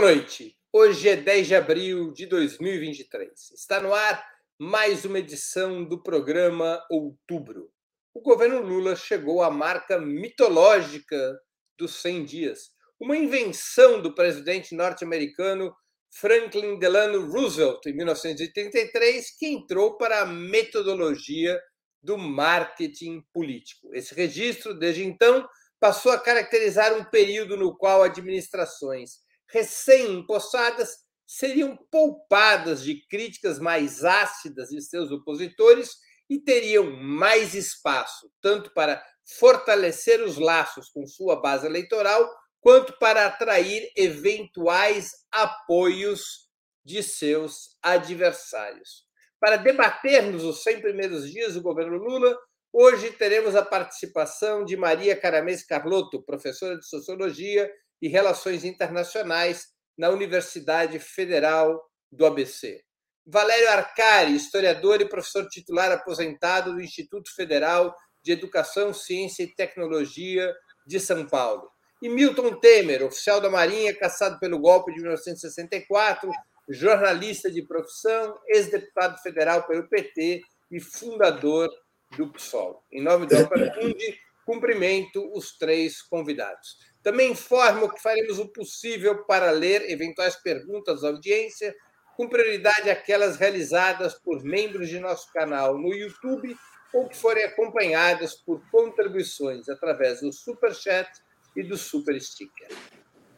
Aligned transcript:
Boa 0.00 0.14
noite. 0.14 0.56
Hoje 0.72 1.10
é 1.10 1.16
10 1.16 1.46
de 1.46 1.54
abril 1.54 2.10
de 2.10 2.24
2023. 2.24 3.50
Está 3.50 3.82
no 3.82 3.92
ar 3.92 4.26
mais 4.58 5.04
uma 5.04 5.18
edição 5.18 5.84
do 5.84 6.02
programa 6.02 6.82
Outubro. 6.90 7.70
O 8.14 8.22
governo 8.22 8.62
Lula 8.62 8.96
chegou 8.96 9.42
à 9.42 9.50
marca 9.50 10.00
mitológica 10.00 11.38
dos 11.78 11.96
100 11.96 12.24
dias, 12.24 12.70
uma 12.98 13.14
invenção 13.14 14.00
do 14.00 14.14
presidente 14.14 14.74
norte-americano 14.74 15.70
Franklin 16.10 16.78
Delano 16.78 17.30
Roosevelt, 17.30 17.84
em 17.84 17.92
1933, 17.92 19.36
que 19.36 19.48
entrou 19.48 19.98
para 19.98 20.22
a 20.22 20.26
metodologia 20.26 21.60
do 22.02 22.16
marketing 22.16 23.22
político. 23.34 23.94
Esse 23.94 24.14
registro, 24.14 24.72
desde 24.72 25.04
então, 25.04 25.46
passou 25.78 26.10
a 26.10 26.18
caracterizar 26.18 26.94
um 26.94 27.04
período 27.04 27.54
no 27.54 27.76
qual 27.76 28.02
administrações 28.02 29.28
recém-empossadas 29.52 30.96
seriam 31.26 31.76
poupadas 31.90 32.82
de 32.82 33.06
críticas 33.06 33.58
mais 33.58 34.04
ácidas 34.04 34.68
de 34.70 34.82
seus 34.82 35.10
opositores 35.12 35.90
e 36.28 36.40
teriam 36.40 36.90
mais 36.90 37.54
espaço, 37.54 38.30
tanto 38.40 38.72
para 38.72 39.02
fortalecer 39.38 40.20
os 40.22 40.38
laços 40.38 40.88
com 40.88 41.06
sua 41.06 41.40
base 41.40 41.66
eleitoral, 41.66 42.28
quanto 42.60 42.98
para 42.98 43.26
atrair 43.26 43.90
eventuais 43.96 45.10
apoios 45.30 46.48
de 46.84 47.02
seus 47.02 47.76
adversários. 47.82 49.04
Para 49.38 49.56
debatermos 49.56 50.44
os 50.44 50.62
100 50.62 50.80
primeiros 50.80 51.30
dias 51.30 51.54
do 51.54 51.62
governo 51.62 51.96
Lula, 51.96 52.36
hoje 52.72 53.10
teremos 53.12 53.54
a 53.54 53.64
participação 53.64 54.64
de 54.64 54.76
Maria 54.76 55.16
Caramês 55.16 55.64
Carlotto, 55.64 56.22
professora 56.22 56.76
de 56.76 56.86
Sociologia 56.86 57.70
e 58.00 58.08
Relações 58.08 58.64
Internacionais 58.64 59.66
na 59.96 60.08
Universidade 60.08 60.98
Federal 60.98 61.80
do 62.10 62.24
ABC. 62.26 62.82
Valério 63.26 63.70
Arcari, 63.70 64.34
historiador 64.34 65.00
e 65.00 65.08
professor 65.08 65.46
titular 65.48 65.92
aposentado 65.92 66.72
do 66.72 66.80
Instituto 66.80 67.34
Federal 67.34 67.94
de 68.22 68.32
Educação, 68.32 68.92
Ciência 68.92 69.42
e 69.42 69.54
Tecnologia 69.54 70.52
de 70.86 70.98
São 70.98 71.26
Paulo. 71.26 71.70
E 72.02 72.08
Milton 72.08 72.58
Temer, 72.58 73.04
oficial 73.04 73.40
da 73.40 73.50
Marinha, 73.50 73.94
caçado 73.94 74.38
pelo 74.38 74.58
golpe 74.58 74.92
de 74.92 75.00
1964, 75.00 76.30
jornalista 76.68 77.50
de 77.50 77.62
profissão, 77.66 78.38
ex-deputado 78.48 79.18
federal 79.18 79.66
pelo 79.66 79.88
PT 79.88 80.40
e 80.70 80.80
fundador 80.80 81.68
do 82.16 82.32
PSOL. 82.32 82.82
Em 82.90 83.02
nome 83.02 83.26
do 83.26 83.36
Opera 83.38 83.72
Mundi, 83.80 84.18
cumprimento 84.46 85.30
os 85.34 85.56
três 85.56 86.00
convidados. 86.02 86.78
Também 87.02 87.32
informo 87.32 87.92
que 87.92 88.02
faremos 88.02 88.38
o 88.38 88.48
possível 88.48 89.24
para 89.24 89.50
ler 89.50 89.90
eventuais 89.90 90.36
perguntas 90.36 91.00
da 91.00 91.08
audiência, 91.08 91.74
com 92.16 92.28
prioridade 92.28 92.90
aquelas 92.90 93.36
realizadas 93.36 94.14
por 94.14 94.42
membros 94.42 94.88
de 94.88 95.00
nosso 95.00 95.32
canal 95.32 95.78
no 95.78 95.94
YouTube 95.94 96.54
ou 96.92 97.08
que 97.08 97.16
forem 97.16 97.44
acompanhadas 97.44 98.34
por 98.34 98.60
contribuições 98.70 99.68
através 99.68 100.20
do 100.20 100.32
Super 100.32 100.74
Chat 100.74 101.08
e 101.56 101.62
do 101.62 101.76
Super 101.76 102.20
Sticker. 102.20 102.68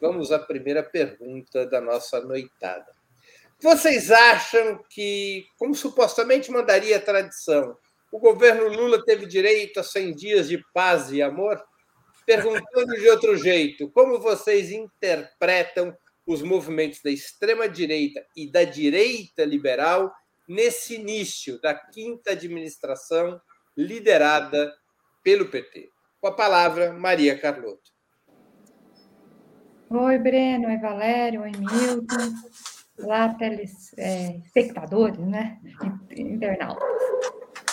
Vamos 0.00 0.32
à 0.32 0.38
primeira 0.38 0.82
pergunta 0.82 1.64
da 1.66 1.80
nossa 1.80 2.20
noitada. 2.20 2.90
Vocês 3.60 4.10
acham 4.10 4.82
que, 4.90 5.46
como 5.56 5.74
supostamente 5.74 6.50
mandaria 6.50 6.96
a 6.96 7.00
tradição, 7.00 7.76
o 8.10 8.18
governo 8.18 8.66
Lula 8.66 9.04
teve 9.04 9.26
direito 9.26 9.78
a 9.78 9.84
100 9.84 10.16
dias 10.16 10.48
de 10.48 10.58
paz 10.74 11.12
e 11.12 11.22
amor? 11.22 11.62
Perguntando 12.26 12.94
de 12.94 13.08
outro 13.08 13.36
jeito, 13.36 13.90
como 13.90 14.20
vocês 14.20 14.70
interpretam 14.70 15.96
os 16.26 16.42
movimentos 16.42 17.00
da 17.02 17.10
extrema-direita 17.10 18.24
e 18.36 18.50
da 18.50 18.64
direita 18.64 19.44
liberal 19.44 20.12
nesse 20.48 20.94
início 20.94 21.60
da 21.60 21.74
quinta 21.74 22.32
administração 22.32 23.40
liderada 23.76 24.72
pelo 25.22 25.48
PT? 25.48 25.90
Com 26.20 26.28
a 26.28 26.32
palavra, 26.32 26.92
Maria 26.92 27.36
Carlotto. 27.38 27.90
Oi, 29.90 30.18
Breno, 30.18 30.68
oi, 30.68 30.78
Valério, 30.78 31.42
oi, 31.42 31.50
Milton. 31.50 32.32
Olá, 32.98 33.34
telespectadores, 33.34 35.18
é, 35.18 35.22
né? 35.22 35.60
Internautas. 36.16 36.88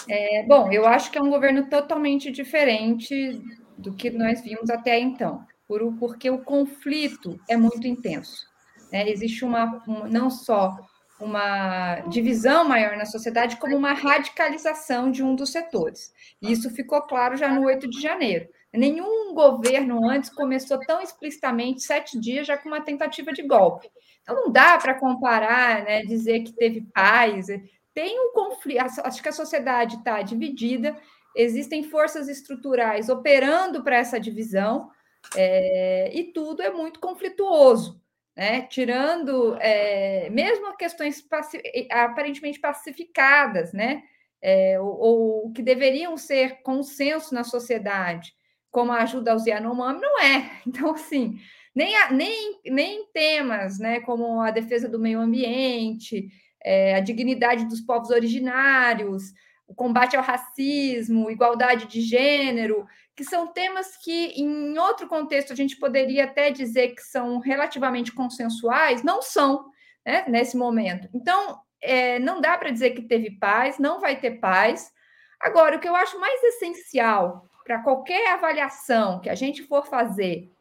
É, 0.09 0.44
bom, 0.44 0.72
eu 0.72 0.88
acho 0.88 1.12
que 1.12 1.20
é 1.20 1.22
um 1.22 1.30
governo 1.30 1.70
totalmente 1.70 2.32
diferente 2.32 3.40
do 3.79 3.94
que 3.94 4.09
nós 4.09 4.41
vimos 4.41 4.69
até 4.69 5.00
então, 5.00 5.45
por, 5.67 5.81
porque 5.97 6.29
o 6.29 6.44
conflito 6.44 7.40
é 7.47 7.56
muito 7.56 7.88
intenso. 7.88 8.45
Né? 8.91 9.09
Existe 9.09 9.45
uma, 9.45 9.84
não 10.09 10.29
só 10.29 10.78
uma 11.19 12.00
divisão 12.07 12.63
maior 12.67 12.95
na 12.95 13.06
sociedade, 13.06 13.57
como 13.57 13.75
uma 13.75 13.94
radicalização 13.94 15.12
de 15.12 15.22
um 15.22 15.35
dos 15.35 15.51
setores. 15.51 16.13
E 16.41 16.51
isso 16.51 16.69
ficou 16.69 17.01
claro 17.01 17.35
já 17.35 17.50
no 17.50 17.66
8 17.66 17.90
de 17.90 18.01
janeiro. 18.01 18.47
Nenhum 18.73 19.34
governo 19.34 20.07
antes 20.07 20.29
começou 20.29 20.79
tão 20.79 21.01
explicitamente, 21.01 21.81
sete 21.81 22.19
dias, 22.19 22.47
já 22.47 22.57
com 22.57 22.69
uma 22.69 22.81
tentativa 22.81 23.34
de 23.34 23.41
golpe. 23.41 23.90
Então, 24.22 24.35
não 24.35 24.51
dá 24.51 24.78
para 24.78 24.94
comparar, 24.94 25.84
né, 25.84 26.03
dizer 26.03 26.41
que 26.41 26.53
teve 26.53 26.81
paz. 26.94 27.47
Tem 27.94 28.19
um 28.19 28.31
conflito, 28.31 28.79
acho 29.03 29.22
que 29.22 29.29
a 29.29 29.34
sociedade 29.34 29.96
está 29.97 30.22
dividida, 30.22 30.96
existem 31.35 31.84
forças 31.84 32.28
estruturais 32.28 33.09
operando 33.09 33.84
para 33.84 33.97
essa 33.97 34.19
divisão, 34.19 34.90
é, 35.35 36.12
e 36.13 36.31
tudo 36.31 36.62
é 36.62 36.72
muito 36.72 37.00
conflituoso. 37.00 38.01
Né? 38.35 38.62
Tirando 38.63 39.57
é, 39.59 40.29
mesmo 40.29 40.75
questões 40.78 41.22
paci 41.22 41.62
aparentemente 41.91 42.59
pacificadas, 42.59 43.73
né? 43.73 44.03
É, 44.41 44.79
ou, 44.79 44.97
ou, 44.97 45.51
que 45.51 45.62
deveriam 45.62 46.16
ser 46.16 46.62
consenso 46.62 47.35
na 47.35 47.44
sociedade, 47.44 48.34
como 48.72 48.94
a 48.94 49.01
ajuda 49.01 49.34
aos 49.34 49.46
Yanomami, 49.46 50.00
não 50.00 50.22
é. 50.22 50.50
Então, 50.66 50.91
assim, 50.91 51.38
nem, 51.75 51.96
a, 51.97 52.11
nem, 52.11 52.59
nem 52.66 53.06
temas 53.11 53.79
né, 53.79 54.00
como 54.00 54.40
a 54.40 54.51
defesa 54.51 54.88
do 54.88 54.97
meio 54.97 55.19
ambiente, 55.19 56.29
é, 56.63 56.96
a 56.96 57.00
dignidade 57.01 57.66
dos 57.66 57.81
povos 57.81 58.09
originários, 58.09 59.34
o 59.69 59.75
combate 59.75 60.18
ao 60.18 60.24
racismo, 60.24 61.30
igualdade 61.30 61.85
de 61.85 62.02
gênero, 62.02 62.88
que 63.16 63.24
são 63.24 63.47
temas 63.47 63.96
que, 63.97 64.34
em 64.35 64.78
outro 64.80 65.07
contexto, 65.07 65.53
a 65.53 65.56
gente 65.56 65.78
poderia 65.78 66.24
até 66.24 66.50
dizer 66.50 66.96
que 66.96 67.03
são 67.03 67.38
relativamente 67.40 68.12
consensuais, 68.12 69.03
não 69.03 69.22
são 69.22 69.69
né, 70.03 70.25
nesse 70.28 70.58
momento. 70.58 71.08
Então, 71.13 71.59
é, 71.79 72.18
não 72.18 72.41
dá 72.41 72.58
para 72.58 72.72
dizer 72.72 72.91
que 72.91 73.03
teve 73.03 73.31
paz, 73.31 73.78
não 73.78 74.02
vai 74.02 74.19
ter 74.19 74.40
paz. 74.40 74.91
Agora, 75.40 75.78
o 75.78 75.79
que 75.79 75.88
eu 75.88 75.96
acho 75.96 76.19
mais 76.19 76.44
essencial 76.44 77.46
para 77.63 77.84
qualquer 77.84 78.34
avaliação 78.34 79.19
que 79.19 79.29
a 79.29 79.35
gente 79.35 79.62
for 79.63 79.85
fazer 79.85 80.52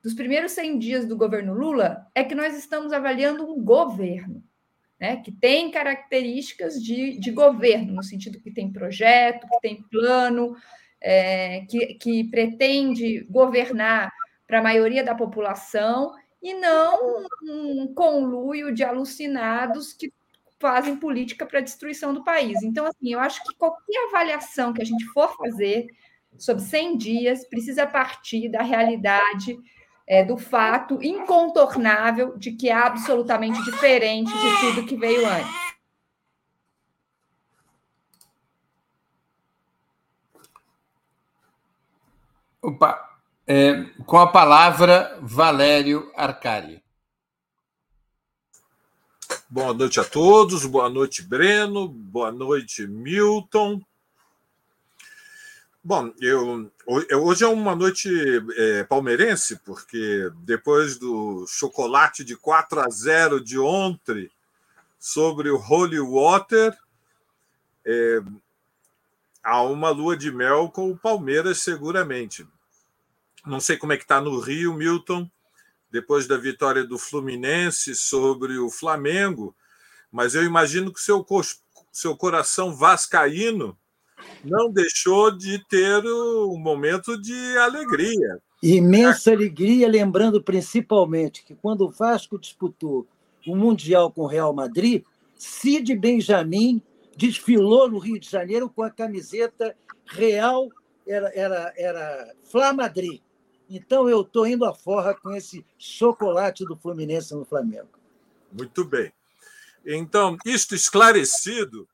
dos 0.00 0.14
primeiros 0.14 0.52
100 0.52 0.78
dias 0.78 1.06
do 1.06 1.16
governo 1.16 1.52
Lula 1.52 2.06
é 2.14 2.22
que 2.22 2.34
nós 2.34 2.56
estamos 2.56 2.92
avaliando 2.92 3.44
um 3.44 3.62
governo, 3.62 4.42
né, 5.02 5.16
que 5.16 5.32
tem 5.32 5.68
características 5.68 6.80
de, 6.80 7.18
de 7.18 7.32
governo, 7.32 7.92
no 7.92 8.04
sentido 8.04 8.38
que 8.40 8.52
tem 8.52 8.72
projeto, 8.72 9.48
que 9.48 9.60
tem 9.60 9.82
plano, 9.90 10.54
é, 11.00 11.62
que, 11.68 11.94
que 11.94 12.22
pretende 12.30 13.26
governar 13.28 14.12
para 14.46 14.60
a 14.60 14.62
maioria 14.62 15.02
da 15.02 15.12
população 15.12 16.14
e 16.40 16.54
não 16.54 17.26
um 17.42 17.92
conluio 17.92 18.72
de 18.72 18.84
alucinados 18.84 19.92
que 19.92 20.12
fazem 20.60 20.94
política 20.94 21.44
para 21.44 21.58
a 21.58 21.62
destruição 21.62 22.14
do 22.14 22.22
país. 22.22 22.62
Então, 22.62 22.86
assim, 22.86 23.12
eu 23.12 23.18
acho 23.18 23.42
que 23.42 23.56
qualquer 23.56 24.06
avaliação 24.06 24.72
que 24.72 24.82
a 24.82 24.86
gente 24.86 25.04
for 25.06 25.36
fazer 25.36 25.88
sobre 26.38 26.62
100 26.62 26.96
dias 26.96 27.44
precisa 27.48 27.88
partir 27.88 28.48
da 28.48 28.62
realidade 28.62 29.58
é, 30.12 30.22
do 30.22 30.36
fato 30.36 31.02
incontornável 31.02 32.36
de 32.36 32.52
que 32.52 32.68
é 32.68 32.74
absolutamente 32.74 33.64
diferente 33.64 34.30
de 34.30 34.60
tudo 34.60 34.86
que 34.86 34.94
veio 34.94 35.26
antes. 35.26 35.50
Opa, 42.60 43.18
é, 43.46 43.84
com 44.04 44.18
a 44.18 44.30
palavra, 44.30 45.18
Valério 45.22 46.12
Arcari. 46.14 46.84
Boa 49.48 49.72
noite 49.72 49.98
a 49.98 50.04
todos, 50.04 50.66
boa 50.66 50.90
noite, 50.90 51.22
Breno, 51.22 51.88
boa 51.88 52.30
noite, 52.30 52.86
Milton. 52.86 53.80
Bom, 55.84 56.14
eu, 56.20 56.70
hoje 56.86 57.42
é 57.42 57.48
uma 57.48 57.74
noite 57.74 58.08
é, 58.56 58.84
palmeirense, 58.84 59.56
porque 59.64 60.30
depois 60.44 60.96
do 60.96 61.44
chocolate 61.48 62.22
de 62.22 62.36
4 62.36 62.82
a 62.82 62.88
0 62.88 63.42
de 63.42 63.58
ontem 63.58 64.30
sobre 64.96 65.50
o 65.50 65.58
Holy 65.58 65.98
Water, 65.98 66.78
é, 67.84 68.20
há 69.42 69.60
uma 69.62 69.90
lua 69.90 70.16
de 70.16 70.30
mel 70.30 70.70
com 70.70 70.88
o 70.88 70.96
Palmeiras, 70.96 71.58
seguramente. 71.58 72.46
Não 73.44 73.58
sei 73.58 73.76
como 73.76 73.92
é 73.92 73.96
que 73.96 74.04
está 74.04 74.20
no 74.20 74.38
Rio, 74.38 74.72
Milton, 74.74 75.28
depois 75.90 76.28
da 76.28 76.36
vitória 76.36 76.84
do 76.84 76.96
Fluminense 76.96 77.96
sobre 77.96 78.56
o 78.56 78.70
Flamengo, 78.70 79.52
mas 80.12 80.36
eu 80.36 80.44
imagino 80.44 80.92
que 80.92 81.00
seu, 81.00 81.26
seu 81.90 82.16
coração 82.16 82.72
vascaíno 82.72 83.76
não 84.44 84.70
deixou 84.70 85.30
de 85.30 85.58
ter 85.68 86.04
um 86.04 86.58
momento 86.58 87.20
de 87.20 87.56
alegria. 87.58 88.38
Imensa 88.62 89.32
alegria, 89.32 89.88
lembrando 89.88 90.42
principalmente 90.42 91.44
que 91.44 91.54
quando 91.54 91.82
o 91.82 91.90
Vasco 91.90 92.38
disputou 92.38 93.06
o 93.46 93.56
Mundial 93.56 94.10
com 94.12 94.22
o 94.22 94.26
Real 94.26 94.52
Madrid, 94.52 95.02
Cid 95.36 95.94
Benjamin 95.96 96.80
desfilou 97.16 97.90
no 97.90 97.98
Rio 97.98 98.18
de 98.18 98.30
Janeiro 98.30 98.70
com 98.70 98.82
a 98.82 98.90
camiseta 98.90 99.76
Real, 100.06 100.68
era, 101.06 101.32
era, 101.34 101.72
era 101.76 102.34
Flá 102.44 102.72
Madrid. 102.72 103.20
Então 103.68 104.08
eu 104.08 104.20
estou 104.20 104.46
indo 104.46 104.64
à 104.64 104.74
forra 104.74 105.14
com 105.14 105.32
esse 105.32 105.64
chocolate 105.78 106.64
do 106.64 106.76
Fluminense 106.76 107.34
no 107.34 107.44
Flamengo. 107.44 107.88
Muito 108.52 108.84
bem. 108.84 109.12
Então, 109.84 110.36
isto 110.44 110.74
esclarecido 110.74 111.88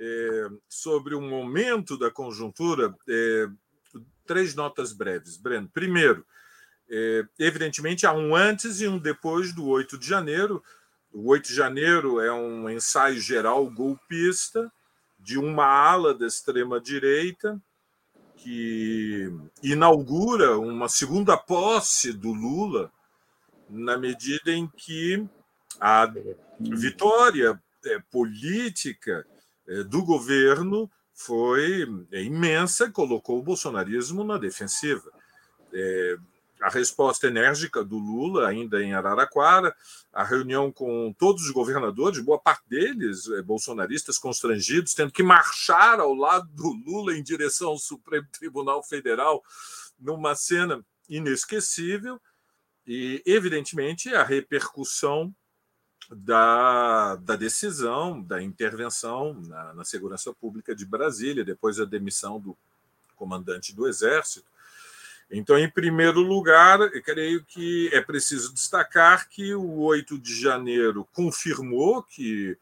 é, 0.00 0.48
sobre 0.66 1.14
o 1.14 1.20
momento 1.20 1.98
da 1.98 2.10
conjuntura, 2.10 2.94
é, 3.06 3.46
três 4.26 4.54
notas 4.54 4.94
breves, 4.94 5.36
Breno. 5.36 5.68
Primeiro, 5.68 6.24
é, 6.88 7.24
evidentemente, 7.38 8.06
há 8.06 8.12
um 8.12 8.34
antes 8.34 8.80
e 8.80 8.88
um 8.88 8.98
depois 8.98 9.52
do 9.52 9.66
8 9.66 9.98
de 9.98 10.06
janeiro. 10.06 10.64
O 11.12 11.28
8 11.28 11.48
de 11.48 11.54
janeiro 11.54 12.18
é 12.18 12.32
um 12.32 12.68
ensaio 12.70 13.20
geral 13.20 13.68
golpista 13.70 14.72
de 15.18 15.36
uma 15.36 15.66
ala 15.66 16.14
da 16.14 16.26
extrema-direita 16.26 17.60
que 18.36 19.30
inaugura 19.62 20.58
uma 20.58 20.88
segunda 20.88 21.36
posse 21.36 22.10
do 22.10 22.32
Lula, 22.32 22.90
na 23.68 23.98
medida 23.98 24.50
em 24.50 24.66
que 24.66 25.28
a 25.78 26.10
vitória 26.58 27.60
é, 27.84 27.98
política 28.10 29.26
do 29.84 30.04
governo 30.04 30.90
foi 31.12 31.86
é, 32.10 32.22
imensa, 32.22 32.90
colocou 32.90 33.38
o 33.38 33.42
bolsonarismo 33.42 34.24
na 34.24 34.38
defensiva. 34.38 35.10
É, 35.72 36.16
a 36.62 36.68
resposta 36.68 37.26
enérgica 37.26 37.84
do 37.84 37.98
Lula, 37.98 38.48
ainda 38.48 38.82
em 38.82 38.92
Araraquara, 38.92 39.74
a 40.12 40.24
reunião 40.24 40.70
com 40.70 41.14
todos 41.18 41.44
os 41.44 41.50
governadores, 41.50 42.20
boa 42.20 42.38
parte 42.38 42.62
deles 42.68 43.28
é, 43.28 43.42
bolsonaristas 43.42 44.18
constrangidos, 44.18 44.94
tendo 44.94 45.12
que 45.12 45.22
marchar 45.22 46.00
ao 46.00 46.14
lado 46.14 46.48
do 46.48 46.70
Lula 46.86 47.16
em 47.16 47.22
direção 47.22 47.68
ao 47.68 47.78
Supremo 47.78 48.26
Tribunal 48.32 48.82
Federal, 48.82 49.42
numa 49.98 50.34
cena 50.34 50.84
inesquecível, 51.08 52.20
e, 52.86 53.22
evidentemente, 53.26 54.14
a 54.14 54.24
repercussão 54.24 55.34
da, 56.10 57.16
da 57.16 57.36
decisão, 57.36 58.20
da 58.20 58.42
intervenção 58.42 59.34
na, 59.46 59.74
na 59.74 59.84
segurança 59.84 60.32
pública 60.32 60.74
de 60.74 60.84
Brasília, 60.84 61.44
depois 61.44 61.76
da 61.76 61.84
demissão 61.84 62.40
do 62.40 62.56
comandante 63.16 63.74
do 63.74 63.86
Exército. 63.86 64.46
Então, 65.30 65.56
em 65.56 65.70
primeiro 65.70 66.20
lugar, 66.20 66.80
eu 66.80 67.02
creio 67.02 67.44
que 67.44 67.88
é 67.92 68.00
preciso 68.00 68.52
destacar 68.52 69.28
que 69.28 69.54
o 69.54 69.78
8 69.78 70.18
de 70.18 70.40
janeiro 70.40 71.06
confirmou 71.12 72.02
que 72.02 72.58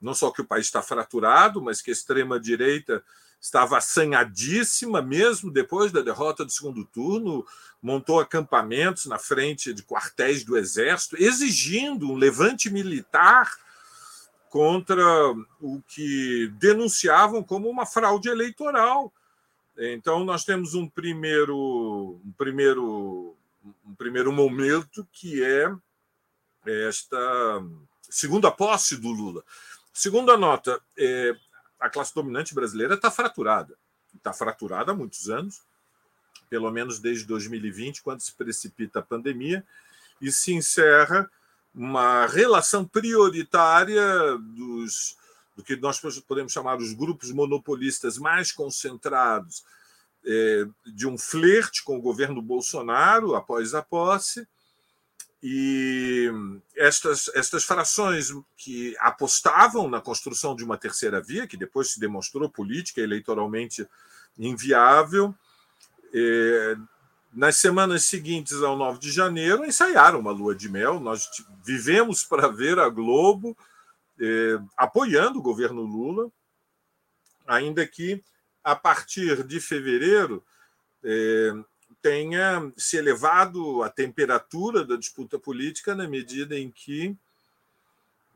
não 0.00 0.14
só 0.14 0.30
que 0.30 0.42
o 0.42 0.46
país 0.46 0.66
está 0.66 0.82
fraturado, 0.82 1.62
mas 1.62 1.80
que 1.80 1.90
a 1.90 1.92
extrema-direita 1.92 3.02
estava 3.40 3.78
assanhadíssima, 3.78 5.00
mesmo 5.00 5.50
depois 5.50 5.90
da 5.90 6.02
derrota 6.02 6.44
do 6.44 6.52
segundo 6.52 6.84
turno, 6.84 7.46
montou 7.82 8.20
acampamentos 8.20 9.06
na 9.06 9.18
frente 9.18 9.72
de 9.72 9.82
quartéis 9.82 10.44
do 10.44 10.56
Exército, 10.56 11.16
exigindo 11.18 12.10
um 12.10 12.16
levante 12.16 12.68
militar 12.68 13.50
contra 14.50 15.02
o 15.60 15.80
que 15.88 16.52
denunciavam 16.58 17.42
como 17.42 17.68
uma 17.68 17.86
fraude 17.86 18.28
eleitoral 18.28 19.12
então, 19.82 20.24
nós 20.24 20.44
temos 20.44 20.74
um 20.74 20.86
primeiro, 20.86 22.20
um 22.22 22.32
primeiro, 22.36 23.34
um 23.84 23.94
primeiro 23.94 24.30
momento 24.30 25.08
que 25.10 25.42
é 25.42 25.74
esta 26.66 27.18
segunda 28.02 28.50
posse 28.50 28.96
do 28.98 29.08
Lula. 29.08 29.42
Segunda 29.90 30.36
nota, 30.36 30.78
é, 30.98 31.34
a 31.80 31.88
classe 31.88 32.14
dominante 32.14 32.54
brasileira 32.54 32.94
está 32.94 33.10
fraturada. 33.10 33.76
Está 34.14 34.32
fraturada 34.32 34.92
há 34.92 34.94
muitos 34.94 35.30
anos, 35.30 35.62
pelo 36.48 36.70
menos 36.70 36.98
desde 36.98 37.24
2020, 37.26 38.02
quando 38.02 38.20
se 38.20 38.32
precipita 38.34 38.98
a 38.98 39.02
pandemia, 39.02 39.64
e 40.20 40.30
se 40.30 40.52
encerra 40.52 41.30
uma 41.74 42.26
relação 42.26 42.84
prioritária 42.84 44.36
dos 44.38 45.16
do 45.56 45.64
que 45.64 45.76
nós 45.76 46.00
podemos 46.26 46.52
chamar 46.52 46.78
os 46.78 46.92
grupos 46.94 47.30
monopolistas 47.30 48.16
mais 48.16 48.50
concentrados 48.50 49.62
é, 50.24 50.66
de 50.86 51.06
um 51.06 51.18
flerte 51.18 51.84
com 51.84 51.98
o 51.98 52.00
governo 52.00 52.40
Bolsonaro 52.40 53.34
após 53.34 53.74
a 53.74 53.82
posse. 53.82 54.48
E 55.42 56.30
estas, 56.76 57.30
estas 57.34 57.64
frações 57.64 58.28
que 58.56 58.94
apostavam 58.98 59.88
na 59.88 60.00
construção 60.00 60.54
de 60.54 60.62
uma 60.62 60.76
terceira 60.76 61.20
via, 61.20 61.46
que 61.46 61.56
depois 61.56 61.92
se 61.92 62.00
demonstrou 62.00 62.48
política 62.48 63.00
eleitoralmente 63.00 63.88
inviável, 64.38 65.34
é, 66.12 66.76
nas 67.32 67.56
semanas 67.56 68.04
seguintes 68.04 68.62
ao 68.62 68.76
9 68.76 68.98
de 68.98 69.10
janeiro, 69.10 69.64
ensaiaram 69.64 70.18
uma 70.18 70.32
lua 70.32 70.54
de 70.54 70.68
mel. 70.68 70.98
Nós 70.98 71.28
vivemos 71.64 72.24
para 72.24 72.48
ver 72.48 72.78
a 72.78 72.88
Globo 72.88 73.56
eh, 74.20 74.60
apoiando 74.76 75.38
o 75.38 75.42
governo 75.42 75.82
Lula, 75.82 76.30
ainda 77.46 77.86
que 77.86 78.22
a 78.62 78.76
partir 78.76 79.44
de 79.44 79.60
fevereiro 79.60 80.44
eh, 81.02 81.52
tenha 82.02 82.72
se 82.76 82.96
elevado 82.96 83.82
a 83.82 83.88
temperatura 83.88 84.84
da 84.84 84.96
disputa 84.96 85.38
política 85.38 85.94
na 85.94 86.08
medida 86.08 86.58
em 86.58 86.70
que 86.70 87.16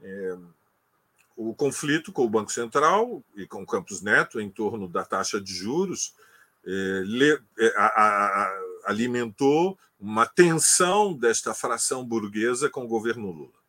eh, 0.03 0.37
o 1.37 1.55
conflito 1.55 2.13
com 2.13 2.25
o 2.25 2.31
Banco 2.31 2.53
Central 2.53 3.23
e 3.35 3.47
com 3.47 3.63
o 3.63 3.67
Campos 3.67 4.01
Neto 4.01 4.41
em 4.41 4.51
torno 4.51 4.89
da 4.89 5.05
taxa 5.05 5.41
de 5.41 5.53
juros 5.53 6.15
le, 6.67 7.39
a, 7.77 7.87
a, 7.87 8.63
alimentou 8.85 9.79
uma 10.01 10.27
tensão 10.27 11.15
desta 11.15 11.55
fração 11.55 12.05
burguesa 12.05 12.69
com 12.69 12.85
o 12.85 12.89
governo 12.89 13.31
Lula. 13.31 13.65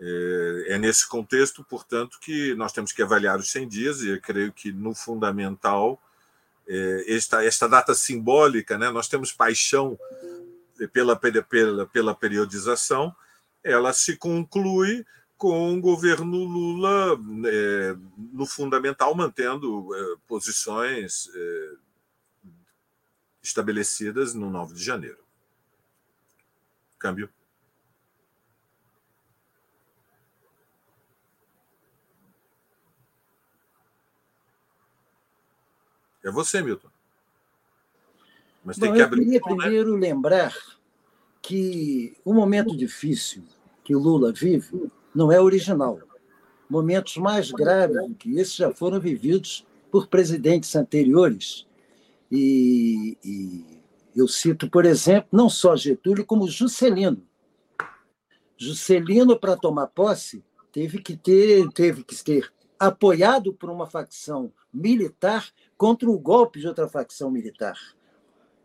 É, 0.00 0.74
é 0.74 0.78
nesse 0.78 1.06
contexto, 1.06 1.62
portanto, 1.62 2.18
que 2.20 2.54
nós 2.54 2.72
temos 2.72 2.92
que 2.92 3.02
avaliar 3.02 3.38
os 3.38 3.50
100 3.50 3.68
dias, 3.68 4.00
e 4.00 4.08
eu 4.08 4.20
creio 4.20 4.52
que 4.52 4.72
no 4.72 4.94
fundamental, 4.94 6.00
é, 6.00 6.11
esta, 7.06 7.44
esta 7.44 7.68
data 7.68 7.94
simbólica, 7.94 8.78
né, 8.78 8.90
nós 8.90 9.08
temos 9.08 9.32
paixão 9.32 9.98
pela, 10.92 11.16
pela, 11.16 11.86
pela 11.86 12.14
periodização, 12.14 13.14
ela 13.62 13.92
se 13.92 14.16
conclui 14.16 15.04
com 15.36 15.76
o 15.76 15.80
governo 15.80 16.44
Lula, 16.44 17.18
é, 17.46 17.96
no 18.32 18.46
fundamental, 18.46 19.14
mantendo 19.14 19.88
posições 20.26 21.28
estabelecidas 23.42 24.34
no 24.34 24.48
9 24.48 24.74
de 24.74 24.84
janeiro. 24.84 25.18
Câmbio. 26.98 27.28
É 36.24 36.30
você, 36.30 36.62
Milton. 36.62 36.88
Mas 38.64 38.78
tem 38.78 38.90
Bom, 38.90 38.96
que 38.96 39.02
abrir. 39.02 39.34
Eu 39.34 39.40
queria 39.40 39.40
né? 39.40 39.62
primeiro 39.62 39.96
lembrar 39.96 40.54
que 41.40 42.16
o 42.24 42.32
momento 42.32 42.76
difícil 42.76 43.42
que 43.82 43.94
Lula 43.94 44.32
vive 44.32 44.90
não 45.14 45.32
é 45.32 45.40
original. 45.40 45.98
Momentos 46.68 47.16
mais 47.16 47.50
graves 47.50 48.08
do 48.08 48.14
que 48.14 48.38
esses 48.38 48.54
já 48.54 48.72
foram 48.72 49.00
vividos 49.00 49.66
por 49.90 50.06
presidentes 50.06 50.74
anteriores. 50.76 51.66
E, 52.30 53.18
e 53.22 53.82
eu 54.16 54.26
cito, 54.28 54.70
por 54.70 54.86
exemplo, 54.86 55.28
não 55.32 55.50
só 55.50 55.76
Getúlio, 55.76 56.24
como 56.24 56.48
Juscelino. 56.48 57.22
Juscelino, 58.56 59.38
para 59.38 59.56
tomar 59.56 59.88
posse, 59.88 60.42
teve 60.70 60.98
que 60.98 61.16
ter, 61.16 61.68
teve 61.72 62.04
que 62.04 62.14
ter 62.24 62.52
apoiado 62.82 63.54
por 63.54 63.70
uma 63.70 63.86
facção 63.86 64.52
militar 64.74 65.48
contra 65.76 66.10
o 66.10 66.18
golpe 66.18 66.58
de 66.58 66.66
outra 66.66 66.88
facção 66.88 67.30
militar. 67.30 67.78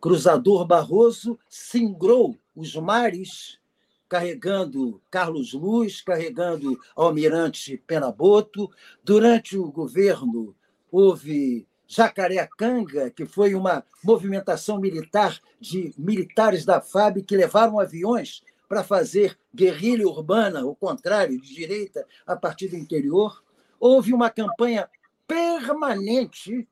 Cruzador 0.00 0.66
Barroso 0.66 1.38
singrou 1.48 2.36
os 2.56 2.74
mares, 2.74 3.60
carregando 4.08 5.00
Carlos 5.08 5.52
Luz, 5.52 6.00
carregando 6.00 6.76
Almirante 6.96 7.80
Penaboto. 7.86 8.68
Durante 9.04 9.56
o 9.56 9.70
governo, 9.70 10.52
houve 10.90 11.68
Jacareacanga, 11.86 13.10
que 13.10 13.24
foi 13.24 13.54
uma 13.54 13.84
movimentação 14.02 14.80
militar 14.80 15.40
de 15.60 15.94
militares 15.96 16.64
da 16.64 16.80
FAB 16.80 17.22
que 17.22 17.36
levaram 17.36 17.78
aviões 17.78 18.42
para 18.68 18.82
fazer 18.82 19.38
guerrilha 19.54 20.08
urbana, 20.08 20.66
o 20.66 20.74
contrário, 20.74 21.40
de 21.40 21.54
direita 21.54 22.04
a 22.26 22.34
partir 22.34 22.66
do 22.66 22.76
interior. 22.76 23.44
Houve 23.78 24.12
uma 24.12 24.30
campanha 24.30 24.88
permanente 25.26 26.66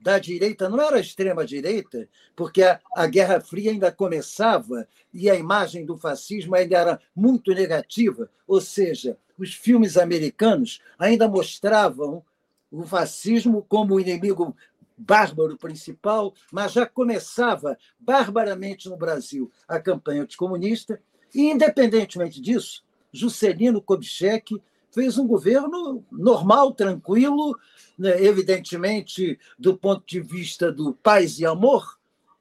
da 0.00 0.18
direita, 0.18 0.68
não 0.68 0.80
era 0.80 0.98
extrema-direita, 0.98 2.08
porque 2.34 2.62
a, 2.62 2.80
a, 2.96 3.06
Guerra 3.06 3.40
Fria 3.40 3.70
ainda 3.70 3.92
começava 3.92 4.88
e 5.12 5.28
a 5.28 5.34
imagem 5.34 5.84
do 5.84 5.96
fascismo 5.96 6.54
ainda 6.54 6.78
era 6.78 7.00
muito 7.14 7.52
negativa, 7.52 8.30
ou 8.46 8.60
seja, 8.60 9.18
os 9.38 9.54
filmes 9.54 9.98
americanos 9.98 10.80
ainda 10.98 11.28
mostravam 11.28 12.24
o 12.72 12.82
fascismo 12.84 13.64
como 13.68 13.94
o 13.94 14.00
inimigo 14.00 14.56
bárbaro 14.96 15.56
principal, 15.56 16.34
mas 16.50 16.72
já 16.72 16.86
começava 16.86 17.76
barbaramente 17.98 18.88
no 18.88 18.96
Brasil 18.96 19.50
a 19.68 19.78
campanha 19.78 20.22
anticomunista, 20.22 21.00
e, 21.34 21.50
independentemente 21.50 22.40
disso, 22.40 22.82
Juscelino 23.12 23.80
Kubitschek 23.80 24.60
fez 24.92 25.18
um 25.18 25.26
governo 25.26 26.04
normal, 26.10 26.72
tranquilo, 26.72 27.58
né, 27.98 28.22
evidentemente, 28.22 29.38
do 29.58 29.76
ponto 29.76 30.04
de 30.06 30.20
vista 30.20 30.72
do 30.72 30.94
paz 30.94 31.38
e 31.38 31.46
amor, 31.46 31.98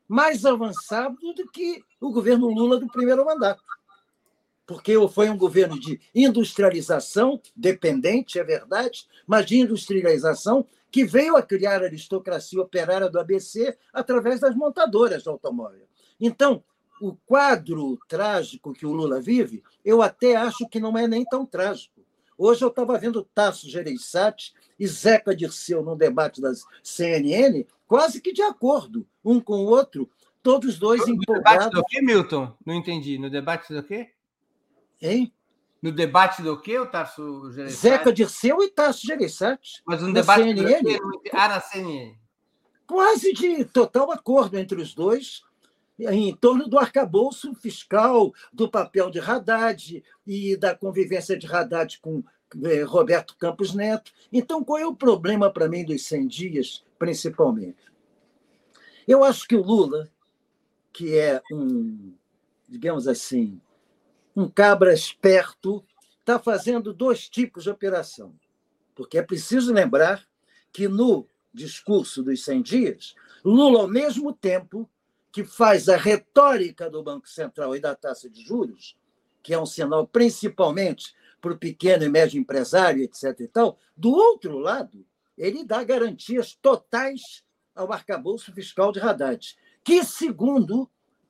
mais 0.07 0.45
avançado 0.45 1.17
do 1.33 1.47
que 1.49 1.83
o 2.01 2.11
governo 2.11 2.47
Lula 2.47 2.79
do 2.79 2.87
primeiro 2.87 3.25
mandato. 3.25 3.61
Porque 4.65 4.93
foi 5.09 5.29
um 5.29 5.37
governo 5.37 5.79
de 5.79 5.99
industrialização, 6.13 7.41
dependente, 7.55 8.39
é 8.39 8.43
verdade, 8.43 9.07
mas 9.25 9.45
de 9.45 9.57
industrialização 9.57 10.65
que 10.91 11.03
veio 11.03 11.35
a 11.35 11.41
criar 11.41 11.81
a 11.81 11.85
aristocracia 11.85 12.61
operária 12.61 13.09
do 13.09 13.19
ABC 13.19 13.77
através 13.93 14.39
das 14.39 14.55
montadoras 14.55 15.23
de 15.23 15.29
automóvel. 15.29 15.87
Então, 16.19 16.63
o 16.99 17.15
quadro 17.25 17.97
trágico 18.07 18.73
que 18.73 18.85
o 18.85 18.91
Lula 18.91 19.21
vive, 19.21 19.63
eu 19.85 20.01
até 20.01 20.35
acho 20.35 20.67
que 20.67 20.79
não 20.79 20.97
é 20.97 21.07
nem 21.07 21.23
tão 21.23 21.45
trágico. 21.45 21.98
Hoje 22.41 22.63
eu 22.63 22.69
estava 22.69 22.97
vendo 22.97 23.21
Tasso 23.35 23.69
Gereissati 23.69 24.53
e 24.79 24.87
Zeca 24.87 25.35
Dirceu 25.35 25.83
no 25.83 25.93
debate 25.93 26.39
das 26.39 26.63
CNN, 26.81 27.65
quase 27.85 28.21
que 28.21 28.31
de 28.31 28.41
acordo, 28.41 29.05
um 29.25 29.41
com 29.41 29.55
o 29.55 29.65
outro, 29.65 30.09
todos 30.41 30.79
dois 30.79 31.05
no 31.05 31.15
empolgados. 31.15 31.65
No 31.65 31.71
debate 31.71 31.75
do 31.75 31.83
quê, 31.83 32.01
Milton? 32.01 32.55
Não 32.65 32.73
entendi. 32.73 33.17
No 33.17 33.29
debate 33.29 33.73
do 33.73 33.83
quê? 33.83 34.11
Hein? 35.01 35.33
No 35.81 35.91
debate 35.91 36.41
do 36.41 36.57
quê, 36.61 36.79
o 36.79 36.85
Tasso 36.85 37.51
Gereissati? 37.51 37.81
Zeca 37.81 38.13
Dirceu 38.13 38.63
e 38.63 38.69
Tasso 38.69 39.05
Gereissati. 39.05 39.81
Mas 39.85 40.01
no 40.01 40.13
debate 40.13 40.43
CNN, 40.43 40.81
do 40.81 41.19
quê? 41.19 41.31
Ah, 41.33 41.49
na 41.49 41.59
CNN. 41.59 42.15
Quase 42.87 43.33
de 43.33 43.65
total 43.65 44.13
acordo 44.13 44.57
entre 44.57 44.81
os 44.81 44.93
dois, 44.93 45.41
em 45.99 46.33
torno 46.35 46.67
do 46.67 46.77
arcabouço 46.77 47.53
fiscal, 47.55 48.33
do 48.53 48.69
papel 48.69 49.09
de 49.09 49.19
Haddad 49.19 50.03
e 50.25 50.55
da 50.55 50.73
convivência 50.73 51.37
de 51.37 51.45
Haddad 51.45 51.99
com 51.99 52.23
eh, 52.63 52.83
Roberto 52.83 53.35
Campos 53.37 53.73
Neto. 53.73 54.11
Então, 54.31 54.63
qual 54.63 54.79
é 54.79 54.87
o 54.87 54.95
problema 54.95 55.51
para 55.51 55.67
mim 55.67 55.83
dos 55.83 56.05
100 56.05 56.27
dias, 56.27 56.85
principalmente? 56.97 57.77
Eu 59.07 59.23
acho 59.23 59.47
que 59.47 59.55
o 59.55 59.63
Lula, 59.63 60.09
que 60.93 61.17
é 61.17 61.41
um, 61.51 62.13
digamos 62.67 63.07
assim, 63.07 63.59
um 64.35 64.47
cabra 64.47 64.93
esperto, 64.93 65.83
está 66.19 66.39
fazendo 66.39 66.93
dois 66.93 67.27
tipos 67.27 67.63
de 67.63 67.69
operação. 67.69 68.33
Porque 68.95 69.17
é 69.17 69.23
preciso 69.23 69.73
lembrar 69.73 70.25
que 70.71 70.87
no 70.87 71.27
discurso 71.53 72.23
dos 72.23 72.43
100 72.43 72.61
dias, 72.61 73.15
Lula, 73.43 73.81
ao 73.81 73.87
mesmo 73.87 74.31
tempo, 74.31 74.89
que 75.31 75.43
faz 75.43 75.87
a 75.89 75.97
retórica 75.97 76.89
do 76.89 77.03
Banco 77.03 77.29
Central 77.29 77.75
e 77.75 77.79
da 77.79 77.95
taxa 77.95 78.29
de 78.29 78.41
juros, 78.43 78.97
que 79.43 79.53
é 79.53 79.59
um 79.59 79.65
sinal 79.65 80.07
principalmente 80.07 81.13
para 81.41 81.53
o 81.53 81.57
pequeno 81.57 82.03
e 82.03 82.09
médio 82.09 82.39
empresário, 82.39 83.03
etc. 83.03 83.39
e 83.39 83.47
tal, 83.47 83.77
do 83.95 84.11
outro 84.11 84.57
lado, 84.57 85.05
ele 85.37 85.63
dá 85.63 85.83
garantias 85.83 86.53
totais 86.53 87.43
ao 87.73 87.93
arcabouço 87.93 88.51
fiscal 88.53 88.91
de 88.91 88.99
Haddad, 88.99 89.57
que, 89.83 90.03
segundo 90.03 90.89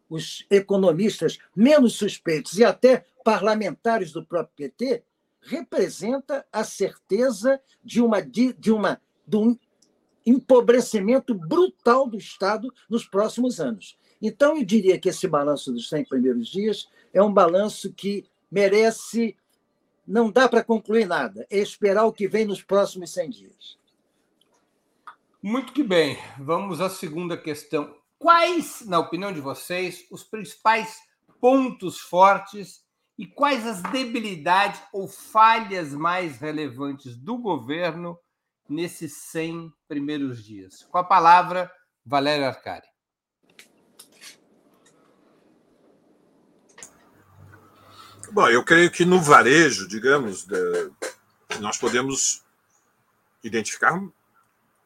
os 0.10 0.46
economistas 0.50 1.38
menos 1.56 1.94
suspeitos 1.94 2.58
e 2.58 2.66
até 2.66 3.06
parlamentares 3.24 4.12
do 4.12 4.26
próprio 4.26 4.56
PT, 4.56 5.04
representa 5.42 6.46
a 6.52 6.64
certeza 6.64 7.62
de 7.84 8.02
uma 8.02 8.22
de 8.22 8.72
uma 8.72 9.00
de 9.28 9.38
um 9.38 9.58
empobrecimento 10.30 11.34
brutal 11.34 12.08
do 12.08 12.18
Estado 12.18 12.72
nos 12.90 13.06
próximos 13.06 13.60
anos. 13.60 13.98
Então, 14.22 14.58
eu 14.58 14.66
diria 14.66 15.00
que 15.00 15.10
esse 15.10 15.28
balanço 15.28 15.72
dos 15.72 15.90
100 15.90 16.06
primeiros 16.06 16.48
dias 16.48 16.90
é 17.14 17.22
um 17.22 17.34
balanço 17.34 17.92
que 17.94 18.26
merece. 18.52 19.36
Não 20.06 20.32
dá 20.32 20.50
para 20.50 20.64
concluir 20.64 21.06
nada, 21.06 21.46
é 21.50 21.60
esperar 21.60 22.06
o 22.06 22.14
que 22.14 22.28
vem 22.28 22.46
nos 22.46 22.64
próximos 22.64 23.12
100 23.12 23.30
dias. 23.30 23.80
Muito 25.42 25.72
que 25.72 25.84
bem. 25.84 26.18
Vamos 26.38 26.82
à 26.82 26.90
segunda 26.90 27.38
questão. 27.38 27.96
Quais, 28.18 28.82
na 28.86 29.00
opinião 29.00 29.32
de 29.32 29.40
vocês, 29.40 30.06
os 30.12 30.24
principais 30.24 30.98
pontos 31.40 32.00
fortes 32.00 32.84
e 33.18 33.26
quais 33.26 33.66
as 33.66 33.82
debilidades 33.84 34.82
ou 34.92 35.08
falhas 35.08 35.94
mais 35.94 36.40
relevantes 36.40 37.16
do 37.16 37.38
governo 37.38 38.18
nesses 38.70 39.14
100 39.32 39.74
primeiros 39.88 40.44
dias? 40.44 40.88
Com 40.92 40.98
a 40.98 41.04
palavra, 41.04 41.72
Valério 42.06 42.46
Arcari. 42.46 42.88
Bom, 48.32 48.48
eu 48.48 48.64
creio 48.64 48.92
que 48.92 49.04
no 49.04 49.20
varejo, 49.20 49.88
digamos, 49.88 50.46
nós 51.60 51.78
podemos 51.78 52.44
identificar 53.44 54.00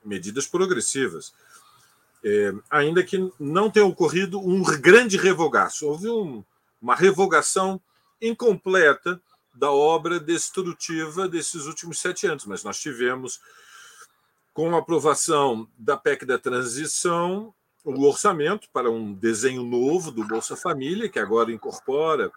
medidas 0.03 0.47
progressivas. 0.47 1.33
É, 2.23 2.53
ainda 2.69 3.03
que 3.03 3.31
não 3.37 3.69
tenha 3.69 3.85
ocorrido 3.85 4.39
um 4.39 4.63
grande 4.63 5.17
revogaço. 5.17 5.85
Houve 5.85 6.09
um, 6.09 6.43
uma 6.81 6.95
revogação 6.95 7.81
incompleta 8.21 9.21
da 9.53 9.71
obra 9.71 10.19
destrutiva 10.19 11.27
desses 11.27 11.65
últimos 11.65 11.99
sete 11.99 12.25
anos, 12.25 12.45
mas 12.45 12.63
nós 12.63 12.79
tivemos 12.79 13.41
com 14.53 14.75
a 14.75 14.79
aprovação 14.79 15.67
da 15.77 15.97
PEC 15.97 16.25
da 16.25 16.37
transição, 16.37 17.53
o 17.83 18.05
orçamento 18.05 18.69
para 18.71 18.89
um 18.89 19.13
desenho 19.13 19.63
novo 19.63 20.11
do 20.11 20.25
Bolsa 20.25 20.55
Família, 20.55 21.09
que 21.09 21.19
agora 21.19 21.51
incorpora 21.51 22.31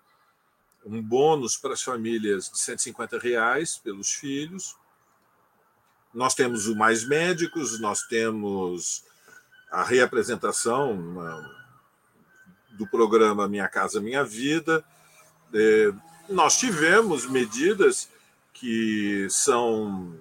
um 0.85 1.02
bônus 1.02 1.56
para 1.56 1.75
as 1.75 1.82
famílias 1.82 2.49
de 2.50 2.58
150 2.58 3.18
reais 3.18 3.76
pelos 3.76 4.11
filhos. 4.12 4.76
Nós 6.14 6.35
temos 6.35 6.66
o 6.66 6.75
Mais 6.75 7.04
Médicos, 7.06 7.78
nós 7.80 8.02
temos 8.02 9.04
a 9.70 9.82
reapresentação 9.82 10.96
do 12.70 12.87
programa 12.87 13.49
Minha 13.49 13.68
Casa 13.68 14.00
Minha 14.00 14.25
Vida. 14.25 14.85
É, 15.52 15.92
nós 16.28 16.56
tivemos 16.56 17.26
medidas 17.26 18.08
que 18.52 19.26
são 19.28 20.18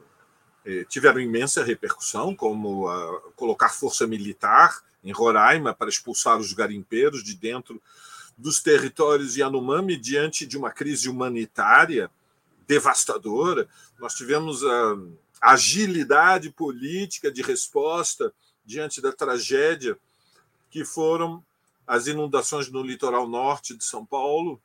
tiveram 0.90 1.20
imensa 1.20 1.64
repercussão, 1.64 2.36
como 2.36 2.88
a, 2.88 3.22
colocar 3.36 3.70
força 3.70 4.08
militar 4.08 4.84
em 5.04 5.12
Roraima 5.12 5.74
para 5.74 5.90
expulsar 5.90 6.38
os 6.38 6.54
garimpeiros 6.54 7.24
de 7.24 7.36
dentro 7.36 7.82
dos 8.38 8.62
territórios 8.62 9.38
Yanomami 9.38 9.96
diante 9.96 10.46
de 10.46 10.58
uma 10.58 10.72
crise 10.72 11.08
humanitária 11.08 12.10
devastadora. 12.68 13.70
Nós 14.00 14.16
tivemos 14.16 14.64
a 14.64 14.98
agilidade 15.42 16.50
política 16.50 17.32
de 17.32 17.42
resposta 17.42 18.34
diante 18.66 19.00
da 19.00 19.12
tragédia 19.12 19.98
que 20.72 20.84
foram 20.84 21.44
as 21.86 22.08
inundações 22.08 22.70
no 22.70 22.82
litoral 22.82 23.28
norte 23.28 23.78
de 23.78 23.84
São 23.84 24.04
Paulo. 24.04 24.60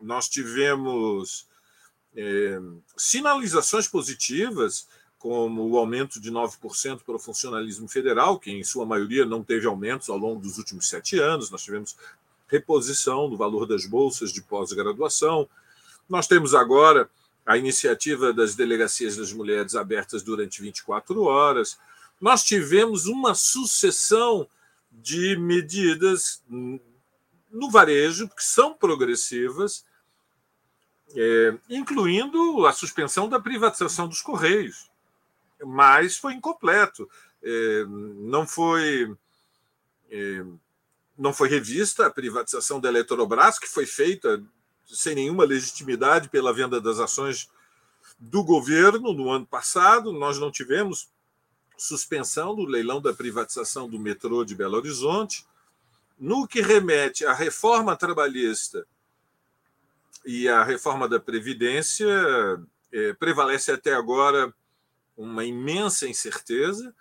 Nós 0.00 0.28
tivemos 0.28 1.48
é, 2.14 2.60
sinalizações 2.96 3.88
positivas 3.88 4.86
como 5.18 5.68
o 5.68 5.78
aumento 5.78 6.20
de 6.20 6.30
9% 6.30 7.00
para 7.04 7.16
o 7.16 7.18
funcionalismo 7.18 7.88
federal, 7.88 8.38
que 8.38 8.50
em 8.50 8.62
sua 8.62 8.84
maioria 8.84 9.24
não 9.24 9.42
teve 9.42 9.66
aumentos 9.66 10.08
ao 10.08 10.18
longo 10.18 10.40
dos 10.40 10.58
últimos 10.58 10.88
sete 10.88 11.18
anos. 11.18 11.50
Nós 11.50 11.62
tivemos 11.62 11.96
reposição 12.48 13.28
do 13.28 13.36
valor 13.36 13.66
das 13.66 13.86
bolsas 13.86 14.32
de 14.32 14.42
pós-graduação. 14.42 15.48
Nós 16.08 16.26
temos 16.26 16.54
agora 16.54 17.08
a 17.44 17.56
iniciativa 17.56 18.32
das 18.32 18.54
delegacias 18.54 19.16
das 19.16 19.32
mulheres 19.32 19.74
abertas 19.74 20.22
durante 20.22 20.60
24 20.60 21.22
horas. 21.22 21.78
Nós 22.20 22.44
tivemos 22.44 23.06
uma 23.06 23.34
sucessão 23.34 24.46
de 24.92 25.36
medidas 25.36 26.42
no 26.48 27.70
varejo 27.70 28.28
que 28.28 28.44
são 28.44 28.74
progressivas, 28.74 29.84
é, 31.14 31.54
incluindo 31.70 32.66
a 32.66 32.72
suspensão 32.72 33.28
da 33.28 33.40
privatização 33.40 34.08
dos 34.08 34.20
Correios 34.20 34.90
mas 35.64 36.16
foi 36.16 36.34
incompleto. 36.34 37.08
é, 37.42 37.84
não 37.86 38.46
foi 38.46 39.14
é, 40.10 40.44
não 41.16 41.32
foi 41.32 41.48
revista 41.48 42.06
a 42.06 42.10
privatização 42.10 42.78
da 42.78 42.88
Eletrobras, 42.88 43.58
que 43.58 43.66
foi 43.66 43.86
feita 43.86 44.42
sem 44.86 45.14
nenhuma 45.14 45.44
legitimidade 45.44 46.28
pela 46.28 46.52
venda 46.52 46.80
das 46.80 46.98
ações 46.98 47.48
do 48.18 48.44
governo 48.44 49.12
no 49.12 49.30
ano 49.30 49.46
passado. 49.46 50.12
Nós 50.12 50.38
não 50.38 50.50
tivemos 50.50 51.08
suspensão 51.76 52.54
do 52.54 52.64
leilão 52.64 53.00
da 53.00 53.12
privatização 53.12 53.88
do 53.88 53.98
metrô 53.98 54.44
de 54.44 54.54
Belo 54.54 54.76
Horizonte. 54.76 55.46
No 56.18 56.46
que 56.46 56.60
remete 56.60 57.24
à 57.26 57.32
reforma 57.32 57.96
trabalhista 57.96 58.86
e 60.24 60.48
à 60.48 60.62
reforma 60.62 61.08
da 61.08 61.20
Previdência, 61.20 62.08
é, 62.92 63.12
prevalece 63.14 63.70
até 63.70 63.94
agora 63.94 64.52
uma 65.16 65.44
imensa 65.44 66.06
incerteza, 66.06 66.94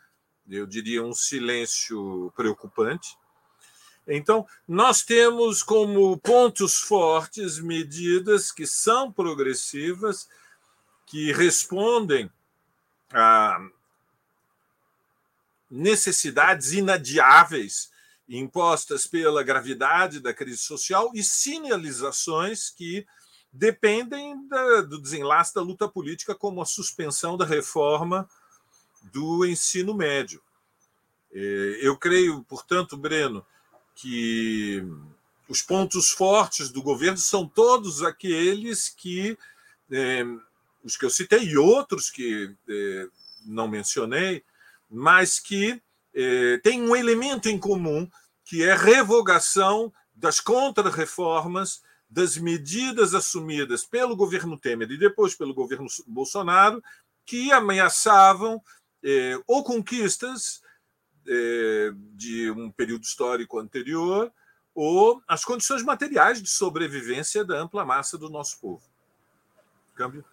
eu 0.50 0.66
diria 0.66 1.04
um 1.04 1.14
silêncio 1.14 2.32
preocupante. 2.36 3.18
Então, 4.08 4.46
nós 4.68 5.04
temos 5.04 5.64
como 5.64 6.18
pontos 6.20 6.78
fortes 6.78 7.60
medidas 7.60 8.52
que 8.52 8.68
são 8.68 9.12
progressivas, 9.12 10.30
que 11.08 11.34
respondem 11.34 12.32
a 13.12 13.60
necessidades 15.70 16.74
inadiáveis 16.74 17.90
impostas 18.28 19.06
pela 19.06 19.44
gravidade 19.44 20.20
da 20.20 20.34
crise 20.34 20.60
social 20.60 21.12
e 21.14 21.24
sinalizações 21.24 22.70
que 22.70 23.06
dependem 23.56 24.48
da, 24.48 24.82
do 24.82 25.02
desenlace 25.02 25.56
da 25.56 25.62
luta 25.62 25.88
política, 25.88 26.36
como 26.36 26.62
a 26.62 26.66
suspensão 26.66 27.38
da 27.38 27.46
reforma 27.46 28.30
do 29.14 29.46
ensino 29.46 29.94
médio. 29.94 30.42
É, 31.32 31.80
eu 31.82 31.98
creio, 31.98 32.44
portanto, 32.44 32.98
Breno, 32.98 33.46
que 33.96 34.84
os 35.48 35.62
pontos 35.62 36.12
fortes 36.12 36.70
do 36.70 36.82
governo 36.82 37.18
são 37.18 37.48
todos 37.48 38.04
aqueles 38.04 38.90
que, 38.90 39.38
é, 39.90 40.24
os 40.84 40.98
que 40.98 41.06
eu 41.06 41.10
citei 41.10 41.44
e 41.44 41.58
outros 41.58 42.10
que 42.10 42.54
é, 42.68 43.08
não 43.46 43.68
mencionei, 43.68 44.44
mas 44.90 45.40
que 45.40 45.82
têm 46.64 46.82
um 46.82 46.96
elemento 46.96 47.50
em 47.50 47.60
comum, 47.60 48.10
que 48.46 48.64
é 48.64 48.74
revogação 48.74 49.92
das 50.16 50.40
contrarreformas, 50.40 51.84
das 52.10 52.38
medidas 52.38 53.14
assumidas 53.14 53.84
pelo 53.84 54.16
governo 54.16 54.60
Temer 54.60 54.92
e 54.92 54.98
depois 54.98 55.36
pelo 55.36 55.54
governo 55.54 55.88
Bolsonaro, 56.08 56.82
que 57.26 57.52
ameaçavam 57.52 58.62
é, 59.04 59.40
ou 59.48 59.64
conquistas 59.64 60.62
é, 61.28 61.92
de 62.14 62.52
um 62.52 62.72
período 62.72 63.04
histórico 63.04 63.60
anterior, 63.60 64.32
ou 64.74 65.22
as 65.28 65.46
condições 65.46 65.84
materiais 65.84 66.42
de 66.42 66.50
sobrevivência 66.50 67.46
da 67.46 67.58
ampla 67.58 67.86
massa 67.86 68.18
do 68.18 68.30
nosso 68.30 68.60
povo. 68.60 68.84
Câmbio. 69.96 70.24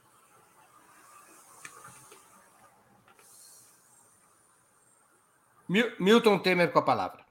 Milton 5.99 6.38
Temer 6.38 6.71
com 6.71 6.81
a 6.81 6.83
palavra. 6.83 7.22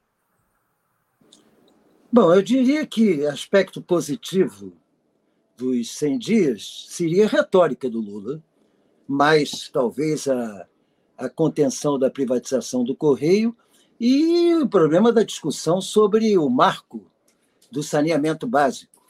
Bom, 2.11 2.33
eu 2.33 2.41
diria 2.41 2.85
que 2.85 3.25
aspecto 3.25 3.81
positivo 3.81 4.73
dos 5.55 5.91
100 5.91 6.19
dias 6.19 6.85
seria 6.89 7.25
a 7.25 7.29
retórica 7.29 7.89
do 7.89 8.01
Lula, 8.01 8.43
mas 9.07 9.69
talvez 9.69 10.27
a 10.27 10.67
a 11.21 11.29
contenção 11.29 11.99
da 11.99 12.09
privatização 12.09 12.83
do 12.83 12.95
Correio 12.95 13.55
e 13.99 14.55
o 14.55 14.67
problema 14.67 15.13
da 15.13 15.21
discussão 15.21 15.79
sobre 15.79 16.35
o 16.35 16.49
marco 16.49 17.05
do 17.71 17.83
saneamento 17.83 18.47
básico. 18.47 19.05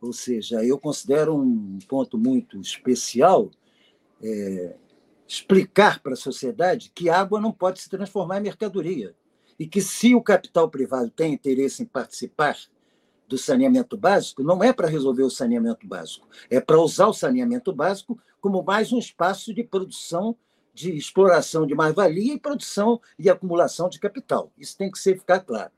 Ou 0.00 0.12
seja, 0.12 0.64
eu 0.64 0.76
considero 0.76 1.36
um 1.36 1.78
ponto 1.88 2.18
muito 2.18 2.60
especial 2.60 3.48
é, 4.20 4.74
explicar 5.26 6.00
para 6.00 6.14
a 6.14 6.16
sociedade 6.16 6.90
que 6.92 7.08
água 7.08 7.40
não 7.40 7.52
pode 7.52 7.80
se 7.80 7.88
transformar 7.88 8.38
em 8.38 8.42
mercadoria 8.42 9.14
e 9.62 9.66
que, 9.68 9.80
se 9.80 10.12
o 10.12 10.20
capital 10.20 10.68
privado 10.68 11.08
tem 11.08 11.32
interesse 11.32 11.84
em 11.84 11.86
participar 11.86 12.58
do 13.28 13.38
saneamento 13.38 13.96
básico, 13.96 14.42
não 14.42 14.60
é 14.60 14.72
para 14.72 14.88
resolver 14.88 15.22
o 15.22 15.30
saneamento 15.30 15.86
básico, 15.86 16.28
é 16.50 16.60
para 16.60 16.80
usar 16.80 17.06
o 17.06 17.12
saneamento 17.12 17.72
básico 17.72 18.18
como 18.40 18.60
mais 18.64 18.92
um 18.92 18.98
espaço 18.98 19.54
de 19.54 19.62
produção 19.62 20.36
de 20.74 20.96
exploração 20.96 21.64
de 21.64 21.76
mais-valia 21.76 22.34
e 22.34 22.40
produção 22.40 23.00
e 23.16 23.30
acumulação 23.30 23.88
de 23.88 24.00
capital. 24.00 24.50
Isso 24.58 24.76
tem 24.76 24.90
que 24.90 24.98
ser 24.98 25.16
ficar 25.16 25.38
claro. 25.38 25.70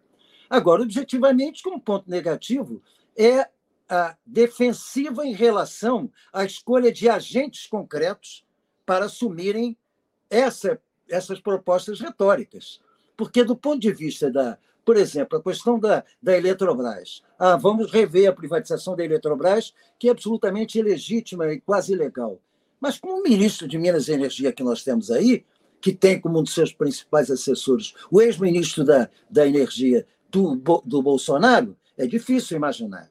Agora, 0.48 0.80
objetivamente, 0.80 1.62
como 1.62 1.78
ponto 1.78 2.08
negativo, 2.08 2.80
é 3.14 3.46
a 3.86 4.16
defensiva 4.24 5.26
em 5.26 5.34
relação 5.34 6.10
à 6.32 6.42
escolha 6.42 6.90
de 6.90 7.06
agentes 7.06 7.66
concretos 7.66 8.46
para 8.86 9.04
assumirem 9.04 9.76
essa, 10.30 10.80
essas 11.06 11.38
propostas 11.38 12.00
retóricas. 12.00 12.80
Porque, 13.16 13.44
do 13.44 13.56
ponto 13.56 13.80
de 13.80 13.92
vista 13.92 14.30
da, 14.30 14.58
por 14.84 14.96
exemplo, 14.96 15.38
a 15.38 15.42
questão 15.42 15.78
da, 15.78 16.04
da 16.22 16.36
Eletrobras, 16.36 17.22
ah, 17.38 17.56
vamos 17.56 17.90
rever 17.90 18.28
a 18.28 18.32
privatização 18.32 18.94
da 18.94 19.04
Eletrobras, 19.04 19.72
que 19.98 20.08
é 20.08 20.10
absolutamente 20.10 20.78
ilegítima 20.78 21.52
e 21.52 21.60
quase 21.60 21.92
ilegal. 21.92 22.40
Mas 22.80 22.98
com 22.98 23.20
o 23.20 23.22
ministro 23.22 23.66
de 23.66 23.78
Minas 23.78 24.08
e 24.08 24.12
Energia 24.12 24.52
que 24.52 24.62
nós 24.62 24.82
temos 24.84 25.10
aí, 25.10 25.44
que 25.80 25.92
tem 25.92 26.20
como 26.20 26.38
um 26.38 26.42
dos 26.42 26.54
seus 26.54 26.72
principais 26.72 27.30
assessores 27.30 27.94
o 28.10 28.20
ex-ministro 28.20 28.84
da, 28.84 29.08
da 29.30 29.46
Energia 29.46 30.06
do, 30.30 30.56
do 30.84 31.02
Bolsonaro, 31.02 31.76
é 31.96 32.06
difícil 32.06 32.56
imaginar. 32.56 33.10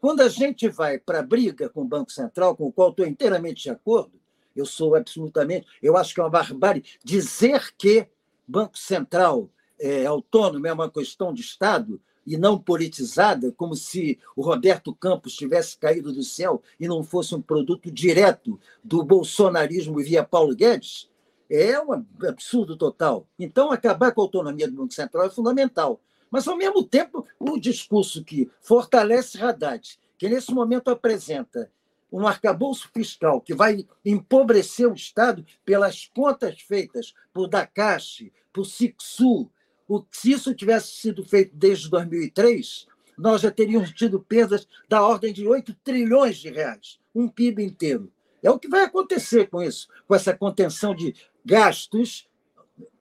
Quando 0.00 0.20
a 0.20 0.28
gente 0.28 0.68
vai 0.68 0.98
para 0.98 1.20
a 1.20 1.22
briga 1.22 1.68
com 1.68 1.82
o 1.82 1.88
Banco 1.88 2.10
Central, 2.10 2.56
com 2.56 2.66
o 2.66 2.72
qual 2.72 2.90
estou 2.90 3.06
inteiramente 3.06 3.64
de 3.64 3.70
acordo, 3.70 4.12
eu 4.56 4.66
sou 4.66 4.94
absolutamente, 4.94 5.66
eu 5.82 5.96
acho 5.96 6.14
que 6.14 6.20
é 6.20 6.24
uma 6.24 6.30
barbárie 6.30 6.84
dizer 7.04 7.72
que 7.76 8.06
Banco 8.50 8.76
Central 8.76 9.48
é 9.78 10.04
autônomo 10.04 10.66
é 10.66 10.72
uma 10.72 10.90
questão 10.90 11.32
de 11.32 11.40
Estado, 11.40 12.00
e 12.26 12.36
não 12.36 12.58
politizada, 12.58 13.50
como 13.52 13.74
se 13.74 14.18
o 14.36 14.42
Roberto 14.42 14.94
Campos 14.94 15.34
tivesse 15.34 15.76
caído 15.76 16.12
do 16.12 16.22
céu 16.22 16.62
e 16.78 16.86
não 16.86 17.02
fosse 17.02 17.34
um 17.34 17.40
produto 17.40 17.90
direto 17.90 18.60
do 18.84 19.02
bolsonarismo 19.02 19.98
via 19.98 20.22
Paulo 20.22 20.54
Guedes, 20.54 21.08
é 21.50 21.80
um 21.80 21.92
absurdo 22.28 22.76
total. 22.76 23.26
Então, 23.38 23.72
acabar 23.72 24.12
com 24.12 24.20
a 24.20 24.24
autonomia 24.24 24.68
do 24.68 24.76
Banco 24.76 24.92
Central 24.92 25.26
é 25.26 25.30
fundamental. 25.30 26.00
Mas, 26.30 26.46
ao 26.46 26.56
mesmo 26.56 26.84
tempo, 26.84 27.26
o 27.38 27.58
discurso 27.58 28.22
que 28.22 28.48
fortalece 28.60 29.42
Haddad, 29.42 29.98
que 30.16 30.28
nesse 30.28 30.52
momento 30.54 30.88
apresenta 30.88 31.70
um 32.12 32.26
arcabouço 32.26 32.88
fiscal 32.92 33.40
que 33.40 33.54
vai 33.54 33.86
empobrecer 34.04 34.88
o 34.88 34.94
Estado 34.94 35.44
pelas 35.64 36.06
contas 36.06 36.60
feitas 36.60 37.14
por 37.32 37.48
Dacache, 37.48 38.32
por 38.52 38.64
Sixu, 38.64 39.50
o, 39.88 40.04
se 40.10 40.32
isso 40.32 40.54
tivesse 40.54 40.92
sido 40.92 41.24
feito 41.24 41.54
desde 41.54 41.90
2003, 41.90 42.86
nós 43.18 43.42
já 43.42 43.50
teríamos 43.50 43.90
tido 43.92 44.20
perdas 44.20 44.66
da 44.88 45.04
ordem 45.04 45.32
de 45.32 45.46
8 45.46 45.74
trilhões 45.84 46.38
de 46.38 46.48
reais, 46.48 46.98
um 47.14 47.28
PIB 47.28 47.62
inteiro. 47.64 48.10
É 48.42 48.50
o 48.50 48.58
que 48.58 48.68
vai 48.68 48.84
acontecer 48.84 49.48
com 49.48 49.62
isso, 49.62 49.88
com 50.06 50.14
essa 50.14 50.34
contenção 50.34 50.94
de 50.94 51.14
gastos, 51.44 52.28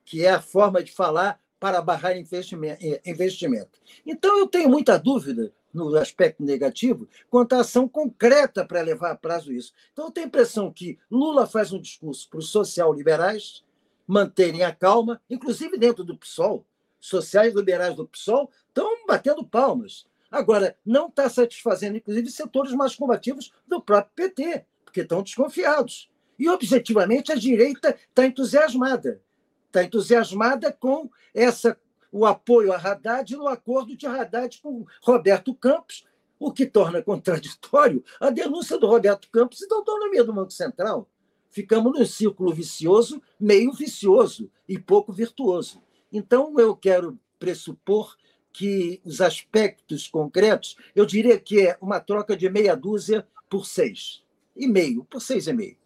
que 0.03 0.25
é 0.25 0.31
a 0.31 0.41
forma 0.41 0.83
de 0.83 0.91
falar 0.91 1.39
para 1.59 1.81
barrar 1.81 2.17
investimento. 2.17 3.79
Então, 4.05 4.39
eu 4.39 4.47
tenho 4.47 4.69
muita 4.69 4.97
dúvida 4.97 5.53
no 5.73 5.95
aspecto 5.95 6.43
negativo 6.43 7.07
quanto 7.29 7.53
à 7.53 7.59
ação 7.59 7.87
concreta 7.87 8.65
para 8.65 8.81
levar 8.81 9.11
a 9.11 9.15
prazo 9.15 9.53
isso. 9.53 9.73
Então, 9.93 10.05
eu 10.05 10.11
tenho 10.11 10.25
a 10.25 10.27
impressão 10.27 10.71
que 10.71 10.97
Lula 11.11 11.45
faz 11.45 11.71
um 11.71 11.79
discurso 11.79 12.27
para 12.29 12.39
os 12.39 12.49
social-liberais 12.49 13.63
manterem 14.09 14.63
a 14.63 14.73
calma, 14.73 15.21
inclusive 15.29 15.77
dentro 15.77 16.03
do 16.03 16.17
PSOL, 16.17 16.65
sociais 16.99 17.53
liberais 17.53 17.95
do 17.95 18.07
PSOL 18.07 18.49
estão 18.67 19.05
batendo 19.05 19.45
palmas. 19.45 20.07
Agora, 20.31 20.75
não 20.83 21.09
está 21.09 21.29
satisfazendo, 21.29 21.97
inclusive, 21.97 22.31
setores 22.31 22.73
mais 22.73 22.95
combativos 22.95 23.51
do 23.67 23.79
próprio 23.79 24.11
PT, 24.15 24.65
porque 24.83 25.01
estão 25.01 25.21
desconfiados. 25.21 26.09
E, 26.39 26.49
objetivamente, 26.49 27.31
a 27.31 27.35
direita 27.35 27.95
está 28.09 28.25
entusiasmada. 28.25 29.21
Está 29.67 29.83
entusiasmada 29.83 30.71
com 30.71 31.07
essa 31.31 31.77
o 32.11 32.25
apoio 32.25 32.73
a 32.73 32.77
Haddad 32.77 33.35
no 33.35 33.47
acordo 33.47 33.95
de 33.95 34.07
Haddad 34.07 34.59
com 34.63 34.87
Roberto 35.03 35.53
Campos, 35.53 36.03
o 36.39 36.51
que 36.51 36.65
torna 36.65 37.03
contraditório 37.03 38.03
a 38.19 38.31
denúncia 38.31 38.79
do 38.79 38.87
Roberto 38.87 39.29
Campos 39.29 39.61
e 39.61 39.67
da 39.67 39.75
autonomia 39.75 40.23
do 40.23 40.33
Banco 40.33 40.51
Central. 40.51 41.07
Ficamos 41.49 41.97
num 41.97 42.05
círculo 42.05 42.53
vicioso, 42.53 43.21
meio 43.39 43.71
vicioso 43.71 44.51
e 44.67 44.77
pouco 44.77 45.11
virtuoso. 45.11 45.81
Então, 46.11 46.59
eu 46.59 46.75
quero 46.75 47.19
pressupor 47.39 48.15
que 48.51 49.01
os 49.05 49.21
aspectos 49.21 50.07
concretos, 50.07 50.75
eu 50.95 51.05
diria 51.05 51.39
que 51.39 51.67
é 51.67 51.77
uma 51.81 51.99
troca 51.99 52.35
de 52.35 52.49
meia 52.49 52.75
dúzia 52.75 53.27
por 53.49 53.65
seis. 53.65 54.23
E 54.55 54.67
meio, 54.67 55.03
por 55.05 55.21
seis 55.21 55.47
e 55.47 55.53
meio. 55.53 55.77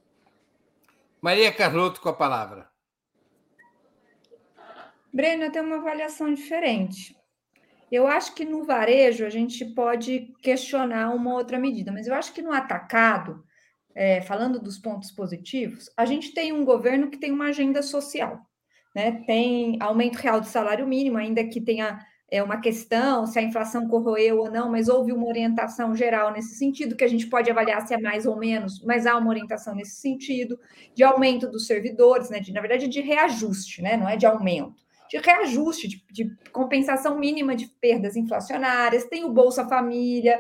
Maria 1.22 1.54
Carlotto 1.54 2.02
com 2.02 2.10
a 2.10 2.14
palavra. 2.14 2.70
Breno, 5.14 5.44
eu 5.44 5.52
tenho 5.52 5.66
uma 5.66 5.78
avaliação 5.78 6.34
diferente. 6.34 7.16
Eu 7.92 8.08
acho 8.08 8.34
que 8.34 8.44
no 8.44 8.66
varejo 8.66 9.24
a 9.24 9.30
gente 9.30 9.64
pode 9.64 10.34
questionar 10.42 11.14
uma 11.14 11.36
outra 11.36 11.60
medida, 11.60 11.92
mas 11.92 12.08
eu 12.08 12.16
acho 12.16 12.34
que 12.34 12.42
no 12.42 12.52
atacado, 12.52 13.46
é, 13.96 14.22
falando 14.22 14.60
dos 14.60 14.78
pontos 14.78 15.12
positivos, 15.12 15.90
a 15.96 16.06
gente 16.06 16.34
tem 16.34 16.52
um 16.52 16.66
governo 16.66 17.10
que 17.10 17.18
tem 17.18 17.32
uma 17.32 17.48
agenda 17.48 17.82
social. 17.82 18.40
Né? 18.96 19.24
Tem 19.26 19.78
aumento 19.80 20.18
real 20.18 20.40
do 20.40 20.48
salário 20.48 20.88
mínimo, 20.88 21.18
ainda 21.18 21.44
que 21.44 21.60
tenha 21.60 22.00
é, 22.30 22.42
uma 22.42 22.60
questão 22.60 23.26
se 23.26 23.38
a 23.40 23.42
inflação 23.42 23.88
corroeu 23.88 24.40
ou 24.40 24.52
não, 24.52 24.70
mas 24.70 24.88
houve 24.88 25.12
uma 25.12 25.28
orientação 25.28 25.96
geral 25.96 26.32
nesse 26.32 26.56
sentido, 26.56 26.96
que 26.96 27.04
a 27.04 27.08
gente 27.08 27.28
pode 27.28 27.50
avaliar 27.50 27.86
se 27.86 27.94
é 27.94 27.98
mais 27.98 28.26
ou 28.26 28.38
menos, 28.38 28.84
mas 28.84 29.06
há 29.06 29.18
uma 29.18 29.30
orientação 29.30 29.76
nesse 29.76 29.98
sentido, 29.98 30.60
de 30.96 31.04
aumento 31.04 31.50
dos 31.50 31.68
servidores, 31.68 32.30
né? 32.30 32.40
de, 32.40 32.52
na 32.52 32.62
verdade, 32.62 32.88
de 32.88 33.02
reajuste, 33.02 33.82
né? 33.82 33.98
não 33.98 34.08
é 34.08 34.16
de 34.16 34.26
aumento 34.26 34.84
de 35.14 35.20
reajuste, 35.20 35.88
de, 35.88 36.04
de 36.12 36.36
compensação 36.52 37.20
mínima 37.20 37.56
de 37.56 37.68
perdas 37.68 38.16
inflacionárias, 38.16 39.06
tem 39.06 39.24
o 39.24 39.30
Bolsa 39.30 39.68
Família. 39.68 40.40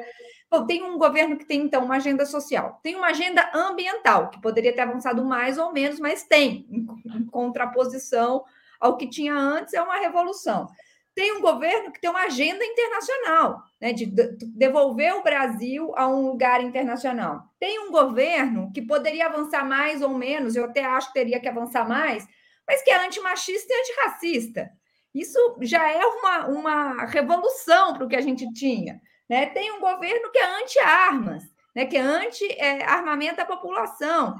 Tem 0.67 0.83
um 0.83 0.97
governo 0.97 1.37
que 1.37 1.45
tem, 1.45 1.61
então, 1.61 1.83
uma 1.85 1.95
agenda 1.95 2.25
social, 2.25 2.79
tem 2.83 2.95
uma 2.95 3.07
agenda 3.07 3.49
ambiental, 3.53 4.29
que 4.29 4.41
poderia 4.41 4.73
ter 4.73 4.81
avançado 4.81 5.23
mais 5.25 5.57
ou 5.57 5.73
menos, 5.73 5.99
mas 5.99 6.23
tem, 6.23 6.67
em, 6.69 6.85
em 7.17 7.25
contraposição 7.25 8.43
ao 8.79 8.97
que 8.97 9.07
tinha 9.07 9.33
antes, 9.33 9.73
é 9.73 9.81
uma 9.81 9.97
revolução. 9.97 10.67
Tem 11.15 11.31
um 11.33 11.41
governo 11.41 11.91
que 11.91 12.01
tem 12.01 12.09
uma 12.09 12.25
agenda 12.25 12.65
internacional, 12.65 13.63
né, 13.79 13.93
de 13.93 14.05
devolver 14.05 15.15
o 15.15 15.23
Brasil 15.23 15.93
a 15.95 16.07
um 16.07 16.27
lugar 16.27 16.61
internacional. 16.61 17.43
Tem 17.59 17.79
um 17.79 17.91
governo 17.91 18.71
que 18.73 18.81
poderia 18.81 19.27
avançar 19.27 19.63
mais 19.63 20.01
ou 20.01 20.09
menos, 20.09 20.55
eu 20.55 20.65
até 20.65 20.83
acho 20.83 21.07
que 21.07 21.13
teria 21.13 21.39
que 21.39 21.47
avançar 21.47 21.87
mais, 21.87 22.27
mas 22.67 22.81
que 22.81 22.89
é 22.89 23.05
antimachista 23.05 23.71
e 23.71 23.79
antirracista. 23.79 24.69
Isso 25.13 25.37
já 25.61 25.87
é 25.91 26.03
uma, 26.03 26.47
uma 26.47 27.05
revolução 27.05 27.93
para 27.93 28.05
o 28.05 28.07
que 28.07 28.15
a 28.15 28.21
gente 28.21 28.51
tinha. 28.53 28.99
Né? 29.29 29.47
Tem 29.47 29.71
um 29.71 29.79
governo 29.79 30.31
que 30.31 30.37
é 30.37 30.61
anti-armas, 30.61 31.43
né? 31.75 31.85
que 31.85 31.97
é 31.97 32.01
anti-armamento 32.01 33.37
da 33.37 33.45
população. 33.45 34.35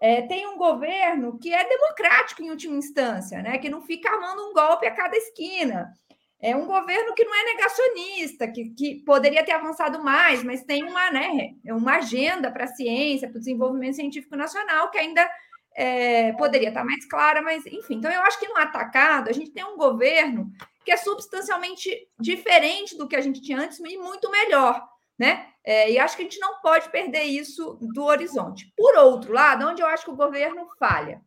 É, 0.00 0.22
tem 0.22 0.46
um 0.46 0.56
governo 0.56 1.38
que 1.38 1.52
é 1.52 1.68
democrático 1.68 2.42
em 2.42 2.50
última 2.50 2.76
instância, 2.76 3.42
né? 3.42 3.58
que 3.58 3.68
não 3.68 3.82
fica 3.82 4.10
armando 4.10 4.48
um 4.48 4.52
golpe 4.52 4.86
a 4.86 4.94
cada 4.94 5.16
esquina. 5.16 5.92
É 6.40 6.54
um 6.54 6.66
governo 6.66 7.14
que 7.14 7.24
não 7.24 7.34
é 7.34 7.44
negacionista, 7.44 8.46
que, 8.46 8.70
que 8.70 9.02
poderia 9.04 9.44
ter 9.44 9.52
avançado 9.52 10.02
mais, 10.02 10.44
mas 10.44 10.62
tem 10.62 10.84
uma, 10.84 11.10
né, 11.10 11.54
uma 11.64 11.96
agenda 11.96 12.48
para 12.48 12.62
a 12.62 12.68
ciência, 12.68 13.28
para 13.28 13.38
o 13.38 13.40
desenvolvimento 13.40 13.96
científico 13.96 14.36
nacional, 14.36 14.88
que 14.88 14.98
ainda 14.98 15.28
é, 15.74 16.32
poderia 16.34 16.68
estar 16.68 16.84
mais 16.84 17.04
clara, 17.06 17.42
mas 17.42 17.66
enfim. 17.66 17.96
Então, 17.96 18.10
eu 18.10 18.22
acho 18.22 18.38
que 18.38 18.48
no 18.48 18.56
atacado 18.56 19.28
a 19.28 19.32
gente 19.32 19.50
tem 19.50 19.64
um 19.64 19.76
governo 19.76 20.48
que 20.88 20.92
é 20.92 20.96
substancialmente 20.96 22.08
diferente 22.18 22.96
do 22.96 23.06
que 23.06 23.14
a 23.14 23.20
gente 23.20 23.42
tinha 23.42 23.60
antes 23.60 23.78
e 23.78 23.98
muito 23.98 24.30
melhor, 24.30 24.82
né? 25.18 25.50
É, 25.62 25.90
e 25.90 25.98
acho 25.98 26.16
que 26.16 26.22
a 26.22 26.24
gente 26.24 26.40
não 26.40 26.62
pode 26.62 26.88
perder 26.88 27.24
isso 27.24 27.78
do 27.92 28.04
horizonte. 28.04 28.72
Por 28.74 28.96
outro 28.96 29.30
lado, 29.30 29.68
onde 29.68 29.82
eu 29.82 29.86
acho 29.86 30.06
que 30.06 30.10
o 30.10 30.16
governo 30.16 30.66
falha? 30.78 31.20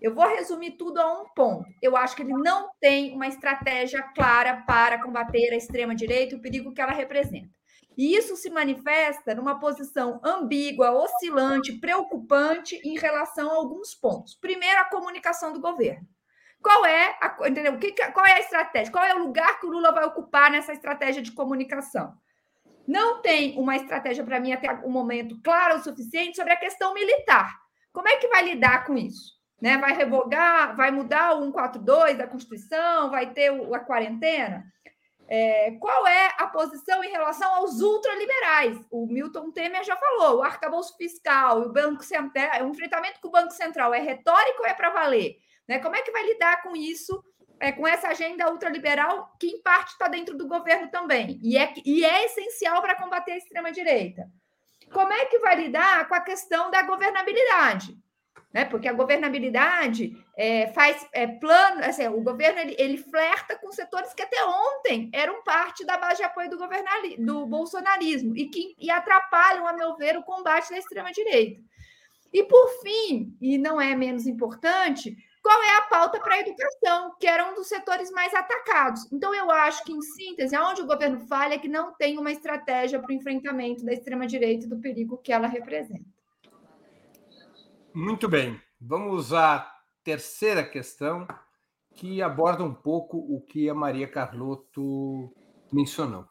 Eu 0.00 0.14
vou 0.14 0.28
resumir 0.28 0.76
tudo 0.76 1.00
a 1.00 1.20
um 1.20 1.24
ponto. 1.34 1.68
Eu 1.82 1.96
acho 1.96 2.14
que 2.14 2.22
ele 2.22 2.32
não 2.32 2.70
tem 2.80 3.12
uma 3.12 3.26
estratégia 3.26 4.04
clara 4.14 4.62
para 4.68 5.02
combater 5.02 5.52
a 5.52 5.56
extrema-direita 5.56 6.36
e 6.36 6.38
o 6.38 6.40
perigo 6.40 6.72
que 6.72 6.80
ela 6.80 6.92
representa. 6.92 7.50
E 7.98 8.14
isso 8.14 8.36
se 8.36 8.50
manifesta 8.50 9.34
numa 9.34 9.58
posição 9.58 10.20
ambígua, 10.22 10.92
oscilante, 10.92 11.72
preocupante 11.80 12.80
em 12.84 12.96
relação 12.96 13.50
a 13.50 13.56
alguns 13.56 13.96
pontos. 13.96 14.36
Primeiro, 14.36 14.78
a 14.78 14.84
comunicação 14.84 15.52
do 15.52 15.60
governo. 15.60 16.06
Qual 16.62 16.86
é 16.86 17.18
a, 17.20 17.48
entendeu? 17.48 17.78
qual 18.12 18.24
é 18.24 18.34
a 18.34 18.40
estratégia? 18.40 18.92
Qual 18.92 19.04
é 19.04 19.14
o 19.14 19.18
lugar 19.18 19.58
que 19.58 19.66
o 19.66 19.70
Lula 19.70 19.92
vai 19.92 20.04
ocupar 20.04 20.50
nessa 20.50 20.72
estratégia 20.72 21.20
de 21.20 21.32
comunicação? 21.32 22.14
Não 22.86 23.20
tem 23.20 23.58
uma 23.58 23.76
estratégia 23.76 24.24
para 24.24 24.40
mim 24.40 24.52
até 24.52 24.70
o 24.84 24.90
momento 24.90 25.40
clara 25.42 25.76
o 25.76 25.82
suficiente 25.82 26.36
sobre 26.36 26.52
a 26.52 26.56
questão 26.56 26.94
militar. 26.94 27.52
Como 27.92 28.08
é 28.08 28.16
que 28.16 28.28
vai 28.28 28.44
lidar 28.44 28.84
com 28.86 28.96
isso? 28.96 29.32
Né? 29.60 29.78
Vai 29.78 29.92
revogar, 29.92 30.76
vai 30.76 30.90
mudar 30.90 31.34
o 31.34 31.42
142 31.42 32.18
da 32.18 32.26
Constituição, 32.26 33.10
vai 33.10 33.32
ter 33.32 33.50
a 33.50 33.78
quarentena? 33.80 34.64
É, 35.28 35.70
qual 35.80 36.06
é 36.06 36.32
a 36.36 36.46
posição 36.46 37.02
em 37.02 37.10
relação 37.10 37.54
aos 37.54 37.80
ultraliberais? 37.80 38.78
O 38.90 39.06
Milton 39.06 39.50
Temer 39.52 39.84
já 39.84 39.96
falou, 39.96 40.38
o 40.38 40.42
arcabouço 40.42 40.96
fiscal 40.96 41.62
e 41.62 41.66
o 41.66 41.72
Banco 41.72 42.04
Central, 42.04 42.66
o 42.66 42.68
enfrentamento 42.68 43.20
com 43.20 43.28
o 43.28 43.32
Banco 43.32 43.52
Central 43.52 43.94
é 43.94 44.00
retórico 44.00 44.62
ou 44.62 44.66
é 44.66 44.74
para 44.74 44.90
valer? 44.90 45.36
Né? 45.68 45.78
Como 45.78 45.96
é 45.96 46.02
que 46.02 46.10
vai 46.10 46.24
lidar 46.24 46.62
com 46.62 46.76
isso, 46.76 47.22
é, 47.60 47.72
com 47.72 47.86
essa 47.86 48.08
agenda 48.08 48.50
ultraliberal, 48.50 49.32
que 49.38 49.46
em 49.46 49.62
parte 49.62 49.92
está 49.92 50.08
dentro 50.08 50.36
do 50.36 50.48
governo 50.48 50.90
também, 50.90 51.40
e 51.42 51.56
é, 51.56 51.72
e 51.84 52.04
é 52.04 52.24
essencial 52.24 52.80
para 52.80 52.96
combater 52.96 53.32
a 53.32 53.36
extrema-direita? 53.36 54.28
Como 54.92 55.12
é 55.12 55.24
que 55.26 55.38
vai 55.38 55.56
lidar 55.56 56.06
com 56.08 56.14
a 56.14 56.20
questão 56.20 56.70
da 56.70 56.82
governabilidade? 56.82 57.96
né? 58.52 58.64
Porque 58.66 58.86
a 58.86 58.92
governabilidade 58.92 60.14
é, 60.36 60.68
faz 60.68 61.06
é, 61.12 61.26
plano, 61.26 61.82
assim, 61.84 62.06
o 62.08 62.20
governo 62.20 62.60
ele, 62.60 62.76
ele 62.78 62.98
flerta 62.98 63.56
com 63.56 63.72
setores 63.72 64.12
que 64.12 64.22
até 64.22 64.36
ontem 64.44 65.10
eram 65.12 65.42
parte 65.42 65.84
da 65.84 65.96
base 65.96 66.18
de 66.18 66.24
apoio 66.24 66.50
do, 66.50 66.58
do 67.18 67.46
bolsonarismo 67.46 68.36
e 68.36 68.48
que 68.48 68.74
e 68.78 68.90
atrapalham, 68.90 69.66
a 69.66 69.72
meu 69.72 69.96
ver, 69.96 70.16
o 70.16 70.22
combate 70.22 70.70
da 70.70 70.78
extrema-direita. 70.78 71.60
E 72.32 72.44
por 72.44 72.68
fim, 72.82 73.36
e 73.40 73.58
não 73.58 73.80
é 73.80 73.94
menos 73.94 74.26
importante, 74.26 75.16
qual 75.42 75.60
é 75.62 75.76
a 75.76 75.82
pauta 75.82 76.20
para 76.20 76.36
a 76.36 76.40
educação, 76.40 77.14
que 77.18 77.26
era 77.26 77.50
um 77.50 77.54
dos 77.54 77.66
setores 77.66 78.10
mais 78.12 78.32
atacados. 78.32 79.10
Então, 79.12 79.34
eu 79.34 79.50
acho 79.50 79.82
que, 79.84 79.92
em 79.92 80.00
síntese, 80.00 80.54
aonde 80.54 80.82
o 80.82 80.86
governo 80.86 81.18
falha 81.26 81.54
é 81.54 81.58
que 81.58 81.68
não 81.68 81.92
tem 81.94 82.16
uma 82.16 82.30
estratégia 82.30 83.00
para 83.00 83.10
o 83.10 83.14
enfrentamento 83.14 83.84
da 83.84 83.92
extrema-direita 83.92 84.66
e 84.66 84.68
do 84.68 84.78
perigo 84.78 85.18
que 85.18 85.32
ela 85.32 85.48
representa. 85.48 86.06
Muito 87.92 88.28
bem. 88.28 88.58
Vamos 88.80 89.32
à 89.32 89.68
terceira 90.04 90.64
questão, 90.64 91.26
que 91.94 92.22
aborda 92.22 92.62
um 92.64 92.74
pouco 92.74 93.18
o 93.18 93.40
que 93.40 93.68
a 93.68 93.74
Maria 93.74 94.06
Carlotto 94.06 95.34
mencionou. 95.72 96.24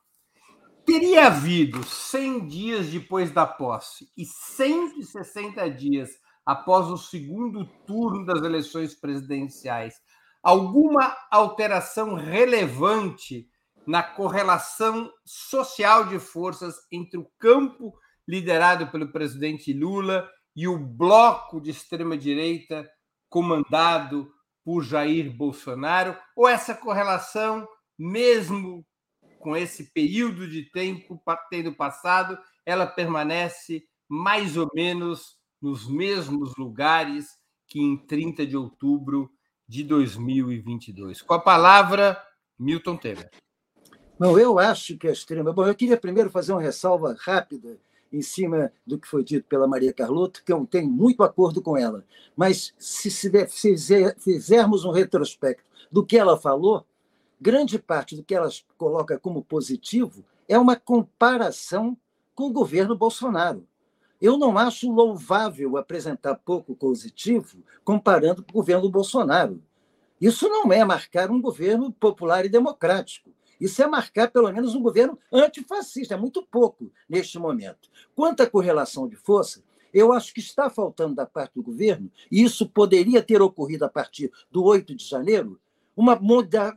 Teria 0.85 1.27
havido 1.27 1.83
100 1.83 2.47
dias 2.47 2.87
depois 2.87 3.31
da 3.31 3.45
posse 3.45 4.09
e 4.17 4.25
160 4.25 5.69
dias 5.69 6.09
após 6.45 6.87
o 6.87 6.97
segundo 6.97 7.65
turno 7.85 8.25
das 8.25 8.41
eleições 8.41 8.95
presidenciais 8.95 9.95
alguma 10.41 11.15
alteração 11.29 12.15
relevante 12.15 13.47
na 13.85 14.01
correlação 14.01 15.11
social 15.25 16.07
de 16.07 16.19
forças 16.19 16.75
entre 16.91 17.17
o 17.17 17.29
campo 17.37 17.93
liderado 18.27 18.87
pelo 18.87 19.11
presidente 19.11 19.73
Lula 19.73 20.29
e 20.55 20.67
o 20.67 20.77
bloco 20.77 21.59
de 21.59 21.71
extrema-direita 21.71 22.89
comandado 23.29 24.31
por 24.63 24.83
Jair 24.83 25.35
Bolsonaro? 25.35 26.15
Ou 26.35 26.47
essa 26.47 26.75
correlação, 26.75 27.67
mesmo 27.97 28.85
com 29.39 29.55
esse 29.57 29.91
período 29.91 30.47
de 30.47 30.69
tempo 30.71 31.21
tendo 31.49 31.73
passado, 31.73 32.37
ela 32.65 32.85
permanece 32.85 33.83
mais 34.07 34.55
ou 34.57 34.69
menos 34.73 35.40
nos 35.61 35.87
mesmos 35.87 36.55
lugares 36.57 37.37
que 37.67 37.79
em 37.79 37.95
30 37.95 38.45
de 38.45 38.57
outubro 38.57 39.31
de 39.67 39.83
2022? 39.83 41.21
Com 41.21 41.33
a 41.33 41.39
palavra, 41.39 42.21
Milton 42.57 42.97
Temer. 42.97 43.29
Não, 44.19 44.37
eu 44.37 44.59
acho 44.59 44.97
que 44.97 45.07
a 45.07 45.11
extrema. 45.11 45.51
Bom, 45.51 45.65
eu 45.65 45.75
queria 45.75 45.97
primeiro 45.97 46.29
fazer 46.29 46.51
uma 46.51 46.61
ressalva 46.61 47.15
rápida 47.19 47.79
em 48.11 48.21
cima 48.21 48.71
do 48.85 48.99
que 48.99 49.07
foi 49.07 49.23
dito 49.23 49.47
pela 49.47 49.67
Maria 49.67 49.93
Carlotto, 49.93 50.43
que 50.43 50.51
eu 50.51 50.65
tenho 50.67 50.89
muito 50.89 51.23
acordo 51.23 51.61
com 51.61 51.77
ela. 51.77 52.05
Mas 52.35 52.73
se, 52.77 53.09
se 53.09 53.31
fizermos 54.19 54.83
um 54.83 54.91
retrospecto 54.91 55.63
do 55.91 56.05
que 56.05 56.17
ela 56.17 56.37
falou, 56.37 56.85
grande 57.39 57.79
parte 57.79 58.15
do 58.15 58.23
que 58.23 58.35
ela 58.35 58.49
coloca 58.77 59.17
como 59.17 59.43
positivo 59.43 60.25
é 60.47 60.59
uma 60.59 60.75
comparação 60.75 61.97
com 62.35 62.47
o 62.47 62.53
governo 62.53 62.95
Bolsonaro. 62.95 63.65
Eu 64.21 64.37
não 64.37 64.55
acho 64.55 64.91
louvável 64.91 65.77
apresentar 65.77 66.35
pouco 66.35 66.75
positivo 66.75 67.63
comparando 67.83 68.43
com 68.43 68.51
o 68.51 68.53
governo 68.53 68.87
Bolsonaro. 68.87 69.61
Isso 70.21 70.47
não 70.47 70.71
é 70.71 70.85
marcar 70.85 71.31
um 71.31 71.41
governo 71.41 71.91
popular 71.91 72.45
e 72.45 72.49
democrático. 72.49 73.31
Isso 73.59 73.81
é 73.81 73.87
marcar, 73.87 74.29
pelo 74.29 74.51
menos, 74.51 74.75
um 74.75 74.81
governo 74.81 75.17
antifascista. 75.33 76.13
É 76.13 76.17
muito 76.17 76.45
pouco 76.45 76.91
neste 77.09 77.39
momento. 77.39 77.89
Quanto 78.15 78.43
à 78.43 78.47
correlação 78.47 79.07
de 79.07 79.15
força, 79.15 79.63
eu 79.91 80.13
acho 80.13 80.33
que 80.33 80.39
está 80.39 80.69
faltando 80.69 81.15
da 81.15 81.25
parte 81.25 81.55
do 81.55 81.63
governo, 81.63 82.09
e 82.31 82.43
isso 82.43 82.69
poderia 82.69 83.21
ter 83.21 83.41
ocorrido 83.41 83.85
a 83.85 83.89
partir 83.89 84.31
do 84.51 84.63
8 84.63 84.95
de 84.95 85.03
janeiro, 85.03 85.59
uma, 85.95 86.19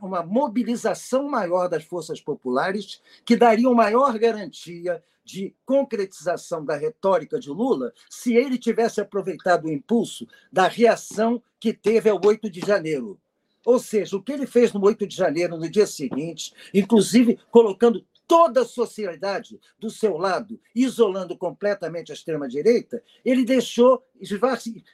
uma 0.01 0.23
mobilização 0.23 1.29
maior 1.29 1.67
das 1.67 1.83
forças 1.83 2.19
populares, 2.19 3.01
que 3.25 3.35
daria 3.35 3.67
uma 3.67 3.83
maior 3.83 4.17
garantia 4.17 5.03
de 5.23 5.55
concretização 5.65 6.63
da 6.63 6.75
retórica 6.75 7.39
de 7.39 7.49
Lula 7.49 7.91
se 8.09 8.35
ele 8.35 8.57
tivesse 8.57 9.01
aproveitado 9.01 9.65
o 9.65 9.71
impulso 9.71 10.27
da 10.51 10.67
reação 10.67 11.41
que 11.59 11.73
teve 11.73 12.09
ao 12.09 12.21
8 12.23 12.49
de 12.49 12.59
janeiro. 12.59 13.19
Ou 13.65 13.79
seja, 13.79 14.15
o 14.15 14.21
que 14.21 14.31
ele 14.31 14.45
fez 14.45 14.71
no 14.71 14.85
8 14.85 15.07
de 15.07 15.15
janeiro, 15.15 15.57
no 15.57 15.67
dia 15.67 15.87
seguinte, 15.87 16.53
inclusive 16.71 17.39
colocando 17.49 18.05
toda 18.27 18.61
a 18.61 18.65
sociedade 18.65 19.59
do 19.79 19.89
seu 19.89 20.17
lado, 20.17 20.59
isolando 20.75 21.37
completamente 21.37 22.11
a 22.11 22.15
extrema-direita, 22.15 23.03
ele 23.23 23.45
deixou, 23.45 24.03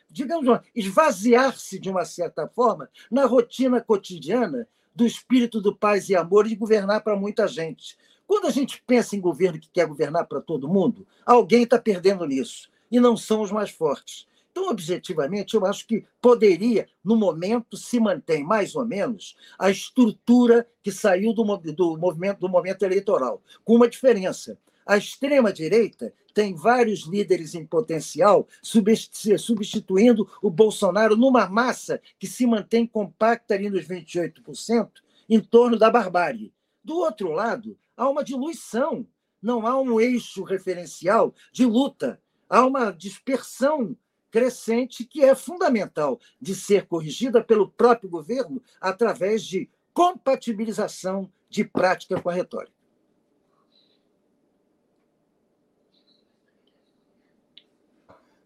digamos, 0.10 0.60
esvaziar-se 0.76 1.80
de 1.80 1.90
uma 1.90 2.06
certa 2.06 2.48
forma 2.48 2.90
na 3.10 3.26
rotina 3.26 3.82
cotidiana 3.82 4.68
do 4.94 5.06
espírito 5.06 5.62
do 5.62 5.76
paz 5.76 6.10
e 6.10 6.16
amor 6.16 6.48
de 6.48 6.56
governar 6.56 7.02
para 7.02 7.16
muita 7.16 7.48
gente. 7.48 7.98
Quando 8.28 8.48
a 8.48 8.52
gente 8.52 8.84
pensa 8.86 9.16
em 9.16 9.22
governo 9.22 9.60
que 9.60 9.70
quer 9.70 9.86
governar 9.86 10.26
para 10.26 10.42
todo 10.42 10.70
mundo, 10.70 11.06
alguém 11.26 11.64
está 11.64 11.80
perdendo 11.80 12.26
nisso, 12.26 12.70
e 12.90 13.00
não 13.00 13.16
são 13.16 13.42
os 13.42 13.52
mais 13.52 13.70
fortes. 13.70 14.28
Então, 14.52 14.70
objetivamente, 14.70 15.56
eu 15.56 15.66
acho 15.66 15.88
que 15.88 16.06
poderia, 16.22 16.86
no 17.02 17.16
momento, 17.16 17.78
se 17.78 18.02
mantém 18.02 18.44
mais 18.44 18.76
ou 18.76 18.86
menos 18.86 19.36
a 19.58 19.72
estrutura 19.72 20.68
que 20.84 20.92
saiu 20.92 21.34
do, 21.34 21.44
do, 21.74 21.98
movimento, 21.98 22.40
do 22.40 22.50
momento 22.50 22.84
eleitoral, 22.84 23.42
com 23.64 23.76
uma 23.76 23.88
diferença. 23.88 24.60
A 24.86 24.98
extrema-direita 24.98 26.14
tem 26.34 26.54
vários 26.54 27.08
líderes 27.08 27.56
em 27.56 27.66
potencial, 27.66 28.46
substituindo 28.62 30.30
o 30.42 30.50
Bolsonaro 30.50 31.16
numa 31.16 31.48
massa 31.48 32.02
que 32.20 32.28
se 32.28 32.46
mantém 32.46 32.86
compacta 32.86 33.54
ali 33.54 33.70
nos 33.70 33.88
28%, 33.88 34.90
em 35.30 35.40
torno 35.40 35.78
da 35.78 35.90
barbárie. 35.90 36.54
Do 36.84 36.98
outro 36.98 37.32
lado, 37.32 37.78
há 37.96 38.10
uma 38.10 38.24
diluição, 38.24 39.08
não 39.42 39.66
há 39.66 39.80
um 39.80 39.98
eixo 40.02 40.44
referencial 40.44 41.34
de 41.54 41.66
luta, 41.66 42.22
há 42.50 42.66
uma 42.66 42.92
dispersão 42.92 43.96
crescente 44.32 45.04
que 45.04 45.24
é 45.24 45.36
fundamental 45.36 46.20
de 46.40 46.56
ser 46.56 46.88
corrigida 46.88 47.44
pelo 47.44 47.70
próprio 47.70 48.10
governo 48.10 48.64
através 48.80 49.44
de 49.44 49.70
compatibilização 49.94 51.32
de 51.50 51.66
prática 51.66 52.20
com 52.20 52.30
a 52.30 52.34
retórica. 52.34 52.74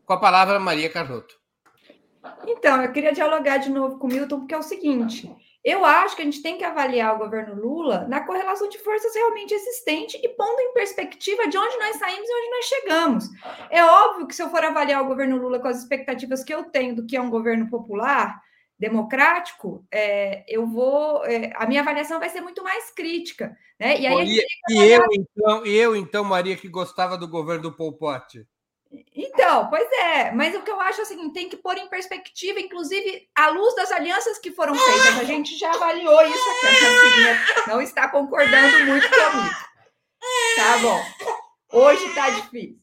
Com 0.05 0.13
a 0.13 0.19
palavra, 0.19 0.59
Maria 0.59 0.89
Carlotto. 0.89 1.39
Então, 2.47 2.81
eu 2.81 2.91
queria 2.91 3.13
dialogar 3.13 3.57
de 3.57 3.69
novo 3.69 3.97
com 3.97 4.07
o 4.07 4.09
Milton, 4.09 4.39
porque 4.39 4.53
é 4.53 4.57
o 4.57 4.63
seguinte: 4.63 5.35
eu 5.65 5.83
acho 5.83 6.15
que 6.15 6.21
a 6.21 6.25
gente 6.25 6.43
tem 6.43 6.59
que 6.59 6.63
avaliar 6.63 7.15
o 7.15 7.17
governo 7.17 7.55
Lula 7.55 8.05
na 8.07 8.23
correlação 8.23 8.69
de 8.69 8.77
forças 8.77 9.15
realmente 9.15 9.51
existente 9.51 10.15
e 10.23 10.29
pondo 10.29 10.59
em 10.59 10.73
perspectiva 10.73 11.47
de 11.47 11.57
onde 11.57 11.77
nós 11.77 11.95
saímos 11.95 12.29
e 12.29 12.33
onde 12.33 12.49
nós 12.51 12.65
chegamos. 12.65 13.29
É 13.71 13.83
óbvio 13.83 14.27
que 14.27 14.35
se 14.35 14.43
eu 14.43 14.49
for 14.49 14.63
avaliar 14.63 15.01
o 15.01 15.07
governo 15.07 15.37
Lula 15.37 15.59
com 15.59 15.67
as 15.67 15.79
expectativas 15.79 16.43
que 16.43 16.53
eu 16.53 16.65
tenho 16.65 16.95
do 16.95 17.07
que 17.07 17.17
é 17.17 17.21
um 17.21 17.31
governo 17.31 17.67
popular, 17.67 18.39
democrático, 18.77 19.83
é, 19.91 20.45
eu 20.47 20.67
vou, 20.67 21.25
é, 21.25 21.51
a 21.55 21.65
minha 21.65 21.81
avaliação 21.81 22.19
vai 22.19 22.29
ser 22.29 22.41
muito 22.41 22.61
mais 22.61 22.91
crítica, 22.91 23.57
né? 23.79 23.99
E 23.99 24.05
aí 24.05 24.37
e, 24.69 24.73
e 24.73 24.91
eu 24.91 25.01
então, 25.11 25.65
e 25.65 25.75
eu 25.75 25.95
então, 25.95 26.23
Maria, 26.23 26.55
que 26.55 26.67
gostava 26.67 27.17
do 27.17 27.27
governo 27.27 27.63
do 27.63 27.75
Pol 27.75 27.93
Pot. 27.93 28.45
Então, 29.15 29.69
pois 29.69 29.89
é, 29.91 30.31
mas 30.31 30.55
o 30.55 30.61
que 30.61 30.71
eu 30.71 30.79
acho 30.79 31.01
assim, 31.01 31.29
tem 31.31 31.49
que 31.49 31.57
pôr 31.57 31.77
em 31.77 31.87
perspectiva, 31.87 32.59
inclusive, 32.59 33.27
à 33.35 33.49
luz 33.49 33.75
das 33.75 33.91
alianças 33.91 34.37
que 34.37 34.51
foram 34.51 34.75
feitas. 34.75 35.19
A 35.19 35.23
gente 35.23 35.57
já 35.57 35.71
avaliou 35.73 36.21
isso 36.25 36.49
aqui, 36.49 37.63
a 37.65 37.69
não 37.69 37.81
está 37.81 38.07
concordando 38.09 38.85
muito 38.85 39.09
comigo. 39.09 39.55
Tá 40.55 40.77
bom. 40.81 41.01
Hoje 41.71 42.13
tá 42.13 42.29
difícil. 42.29 42.79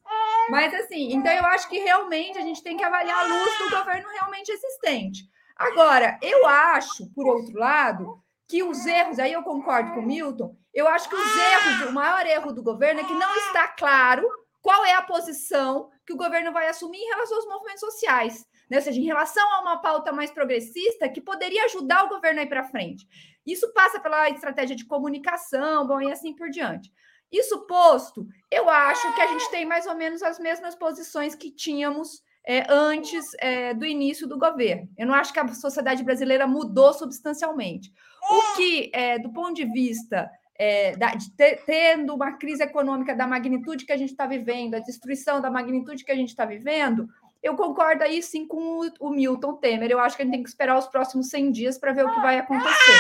Mas 0.51 0.75
assim, 0.75 1.13
então 1.13 1.33
eu 1.33 1.45
acho 1.47 1.69
que 1.69 1.79
realmente 1.79 2.39
a 2.39 2.43
gente 2.43 2.63
tem 2.63 2.77
que 2.77 2.85
avaliar 2.85 3.21
a 3.21 3.29
luz 3.29 3.59
do 3.59 3.71
governo 3.71 4.09
realmente 4.11 4.51
existente. 4.51 5.23
Agora, 5.57 6.19
eu 6.21 6.47
acho, 6.47 7.09
por 7.15 7.27
outro 7.27 7.57
lado, 7.59 8.21
que 8.49 8.63
os 8.63 8.85
erros, 8.85 9.19
aí 9.19 9.33
eu 9.33 9.43
concordo 9.43 9.93
com 9.93 10.01
o 10.01 10.07
Milton, 10.07 10.57
eu 10.75 10.89
acho 10.89 11.09
que 11.09 11.15
os 11.15 11.37
erros, 11.37 11.89
o 11.89 11.93
maior 11.93 12.27
erro 12.27 12.53
do 12.53 12.63
governo 12.63 13.01
é 13.01 13.05
que 13.05 13.15
não 13.15 13.35
está 13.37 13.69
claro 13.69 14.27
qual 14.63 14.85
é 14.85 14.95
a 14.95 15.03
posição 15.03 15.91
que 16.07 16.13
o 16.13 16.17
governo 16.17 16.53
vai 16.53 16.69
assumir 16.69 16.99
em 16.99 17.09
relação 17.09 17.37
aos 17.37 17.47
movimentos 17.47 17.81
sociais, 17.81 18.47
né? 18.71 18.79
ou 18.79 18.83
seja, 18.83 19.01
em 19.01 19.05
relação 19.05 19.45
a 19.55 19.61
uma 19.61 19.83
pauta 19.83 20.13
mais 20.13 20.31
progressista 20.31 21.09
que 21.09 21.21
poderia 21.21 21.65
ajudar 21.65 22.05
o 22.05 22.09
governo 22.09 22.41
a 22.41 22.45
ir 22.45 22.49
para 22.49 22.65
frente. 22.65 23.07
Isso 23.45 23.73
passa 23.73 23.99
pela 23.99 24.31
estratégia 24.31 24.77
de 24.77 24.87
comunicação, 24.87 25.87
bom, 25.87 26.01
e 26.01 26.11
assim 26.11 26.35
por 26.35 26.49
diante. 26.49 26.91
Isso 27.31 27.67
posto, 27.67 28.27
eu 28.51 28.69
acho 28.69 29.15
que 29.15 29.21
a 29.21 29.27
gente 29.27 29.51
tem 29.51 29.65
mais 29.65 29.87
ou 29.87 29.97
menos 29.97 30.23
as 30.23 30.39
mesmas 30.39 30.75
posições 30.75 31.35
que 31.35 31.51
tínhamos 31.51 32.23
é, 32.47 32.65
antes 32.69 33.25
é, 33.39 33.73
do 33.73 33.87
início 33.87 34.29
do 34.29 34.39
governo. 34.39 34.89
Eu 34.99 35.07
não 35.07 35.15
acho 35.15 35.33
que 35.33 35.41
a 35.41 35.49
sociedade 35.49 36.05
brasileira 36.05 36.47
mudou 36.47 36.93
substancialmente. 36.93 37.91
O 38.31 38.57
que, 38.57 38.91
é, 38.93 39.19
do 39.19 39.33
ponto 39.33 39.55
de 39.55 39.65
vista 39.65 40.31
é, 40.65 40.97
da, 40.97 41.13
de 41.17 41.29
ter, 41.33 41.65
tendo 41.65 42.15
uma 42.15 42.35
crise 42.35 42.63
econômica 42.63 43.17
da 43.17 43.27
magnitude 43.27 43.85
que 43.85 43.91
a 43.91 43.97
gente 43.97 44.13
está 44.13 44.27
vivendo, 44.27 44.77
a 44.77 44.79
destruição 44.79 45.41
da 45.41 45.51
magnitude 45.51 46.05
que 46.05 46.13
a 46.13 46.15
gente 46.15 46.29
está 46.29 46.45
vivendo, 46.45 47.09
eu 47.43 47.57
concordo 47.57 48.05
aí 48.05 48.23
sim 48.23 48.47
com 48.47 48.79
o, 48.79 48.93
o, 49.01 49.11
Milton 49.11 49.57
Temer. 49.57 49.91
Eu 49.91 49.99
acho 49.99 50.15
que 50.15 50.23
a 50.23 50.25
gente 50.25 50.35
tem 50.35 50.43
que 50.45 50.49
esperar 50.49 50.79
os 50.79 50.87
próximos 50.87 51.29
100 51.31 51.51
dias 51.51 51.79
para 51.79 51.93
ver 51.93 52.07
o 52.07 52.15
que 52.15 52.21
vai 52.21 52.39
acontecer. 52.39 52.93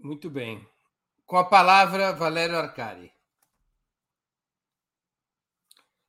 Muito 0.00 0.28
bem. 0.28 0.66
Com 1.26 1.36
a 1.36 1.44
palavra, 1.44 2.12
Valério 2.12 2.58
Arcari. 2.58 3.12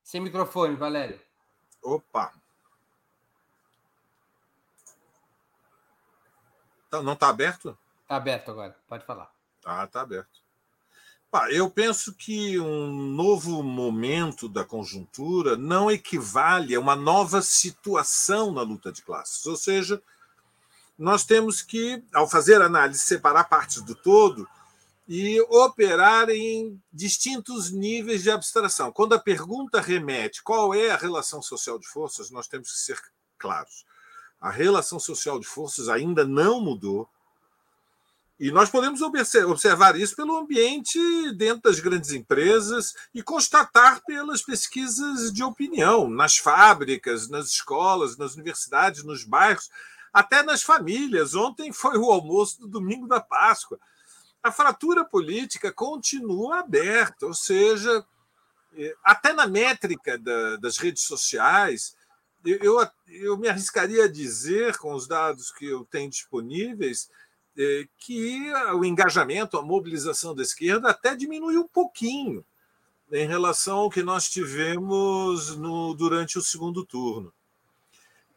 Sem 0.02 0.20
microfone, 0.20 0.76
Valério. 0.76 1.22
Opa! 1.84 2.34
Então, 6.88 7.04
não 7.04 7.14
está 7.14 7.30
aberto? 7.30 7.78
Está 8.04 8.18
aberto 8.18 8.52
agora, 8.52 8.76
pode 8.88 9.06
falar. 9.06 9.32
Ah, 9.66 9.84
está 9.86 10.02
aberto. 10.02 10.42
eu 11.50 11.70
penso 11.70 12.14
que 12.14 12.60
um 12.60 12.92
novo 12.92 13.64
momento 13.64 14.48
da 14.48 14.64
conjuntura 14.64 15.58
não 15.58 15.90
equivale 15.90 16.76
a 16.76 16.80
uma 16.80 16.96
nova 16.96 17.42
situação 17.42 18.52
na 18.52 18.62
luta 18.62 18.92
de 18.92 19.02
classes. 19.02 19.46
Ou 19.46 19.56
seja, 19.56 20.02
nós 20.98 21.26
temos 21.26 21.62
que, 21.62 22.04
ao 22.14 22.30
fazer 22.30 22.62
análise, 22.62 23.00
separar 23.00 23.46
partes 23.46 23.82
do 23.82 23.96
todo 23.96 24.48
e 25.08 25.42
operar 25.50 26.30
em 26.30 26.82
distintos 26.92 27.72
níveis 27.72 28.24
de 28.24 28.32
abstração. 28.32 28.92
Quando 28.92 29.14
a 29.14 29.20
pergunta 29.20 29.82
remete 29.82 30.44
qual 30.44 30.74
é 30.74 30.92
a 30.92 30.98
relação 30.98 31.42
social 31.42 31.80
de 31.80 31.88
forças, 31.88 32.30
nós 32.30 32.48
temos 32.48 32.72
que 32.72 32.80
ser 32.80 33.00
claros. 33.38 33.86
A 34.40 34.50
relação 34.50 35.00
social 35.00 35.40
de 35.40 35.48
forças 35.48 35.90
ainda 35.90 36.26
não 36.26 36.62
mudou 36.62 37.10
e 38.40 38.52
nós 38.52 38.70
podemos 38.70 39.02
observar 39.02 39.96
isso 39.96 40.16
pelo 40.16 40.36
ambiente 40.36 41.00
dentro 41.34 41.62
das 41.64 41.80
grandes 41.80 42.12
empresas 42.12 42.94
e 43.14 43.22
constatar 43.22 44.02
pelas 44.06 44.42
pesquisas 44.42 45.32
de 45.32 45.44
opinião, 45.44 46.10
nas 46.10 46.38
fábricas, 46.38 47.30
nas 47.30 47.48
escolas, 47.48 48.18
nas 48.18 48.34
universidades, 48.34 49.04
nos 49.04 49.24
bairros, 49.24 49.70
até 50.12 50.42
nas 50.42 50.64
famílias. 50.64 51.36
Ontem 51.36 51.72
foi 51.72 51.98
o 51.98 52.12
almoço 52.12 52.60
do 52.62 52.68
domingo 52.68 53.08
da 53.08 53.22
Páscoa. 53.22 53.80
A 54.42 54.52
fratura 54.52 55.06
política 55.06 55.72
continua 55.72 56.60
aberta, 56.60 57.28
ou 57.28 57.34
seja, 57.34 58.04
eh, 58.76 58.96
até 59.04 59.32
na 59.32 59.48
métrica 59.48 60.18
das 60.60 60.78
redes 60.78 61.04
sociais, 61.04 61.96
eu, 62.44 62.78
eu 63.08 63.38
me 63.38 63.48
arriscaria 63.48 64.04
a 64.06 64.12
dizer, 64.12 64.78
com 64.78 64.94
os 64.94 65.08
dados 65.08 65.52
que 65.52 65.66
eu 65.66 65.86
tenho 65.86 66.10
disponíveis, 66.10 67.10
que 67.98 68.52
o 68.74 68.84
engajamento, 68.84 69.58
a 69.58 69.62
mobilização 69.62 70.34
da 70.34 70.42
esquerda 70.42 70.90
até 70.90 71.16
diminuiu 71.16 71.62
um 71.62 71.68
pouquinho 71.68 72.44
em 73.12 73.28
relação 73.28 73.78
ao 73.78 73.90
que 73.90 74.02
nós 74.02 74.30
tivemos 74.30 75.56
no, 75.56 75.94
durante 75.94 76.38
o 76.38 76.42
segundo 76.42 76.84
turno. 76.84 77.32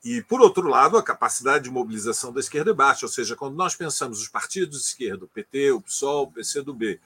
E, 0.05 0.22
por 0.22 0.40
outro 0.40 0.68
lado, 0.68 0.96
a 0.96 1.02
capacidade 1.02 1.64
de 1.64 1.70
mobilização 1.70 2.33
da 2.33 2.40
esquerda 2.40 2.70
é 2.70 2.74
baixa, 2.74 3.07
ou 3.07 3.11
seja, 3.11 3.35
quando 3.35 3.57
nós 3.57 3.74
pensamos 3.74 4.20
os 4.20 4.29
partidos 4.29 4.79
de 4.79 4.85
esquerda, 4.87 5.24
o 5.24 5.29
PT, 5.29 5.72
o 5.72 5.81
PSOL, 5.81 6.24
o 6.24 6.33
PCdoB, 6.33 7.00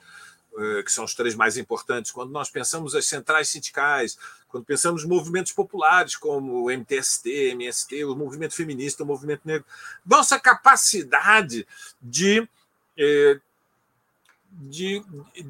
que 0.85 0.93
são 0.93 1.05
os 1.05 1.15
três 1.15 1.35
mais 1.35 1.57
importantes, 1.57 2.11
quando 2.11 2.31
nós 2.31 2.51
pensamos 2.51 2.95
as 2.95 3.07
centrais 3.07 3.49
sindicais, 3.49 4.19
quando 4.49 4.65
pensamos 4.65 5.05
movimentos 5.05 5.53
populares 5.53 6.17
como 6.17 6.65
o 6.65 6.71
MTST, 6.71 7.51
MST, 7.53 8.05
o 8.05 8.17
movimento 8.17 8.55
feminista, 8.55 9.03
o 9.03 9.07
movimento 9.07 9.43
negro, 9.45 9.65
nossa 10.05 10.39
capacidade 10.39 11.67
de, 12.03 12.47
eh, 12.99 13.41
de, 14.51 15.03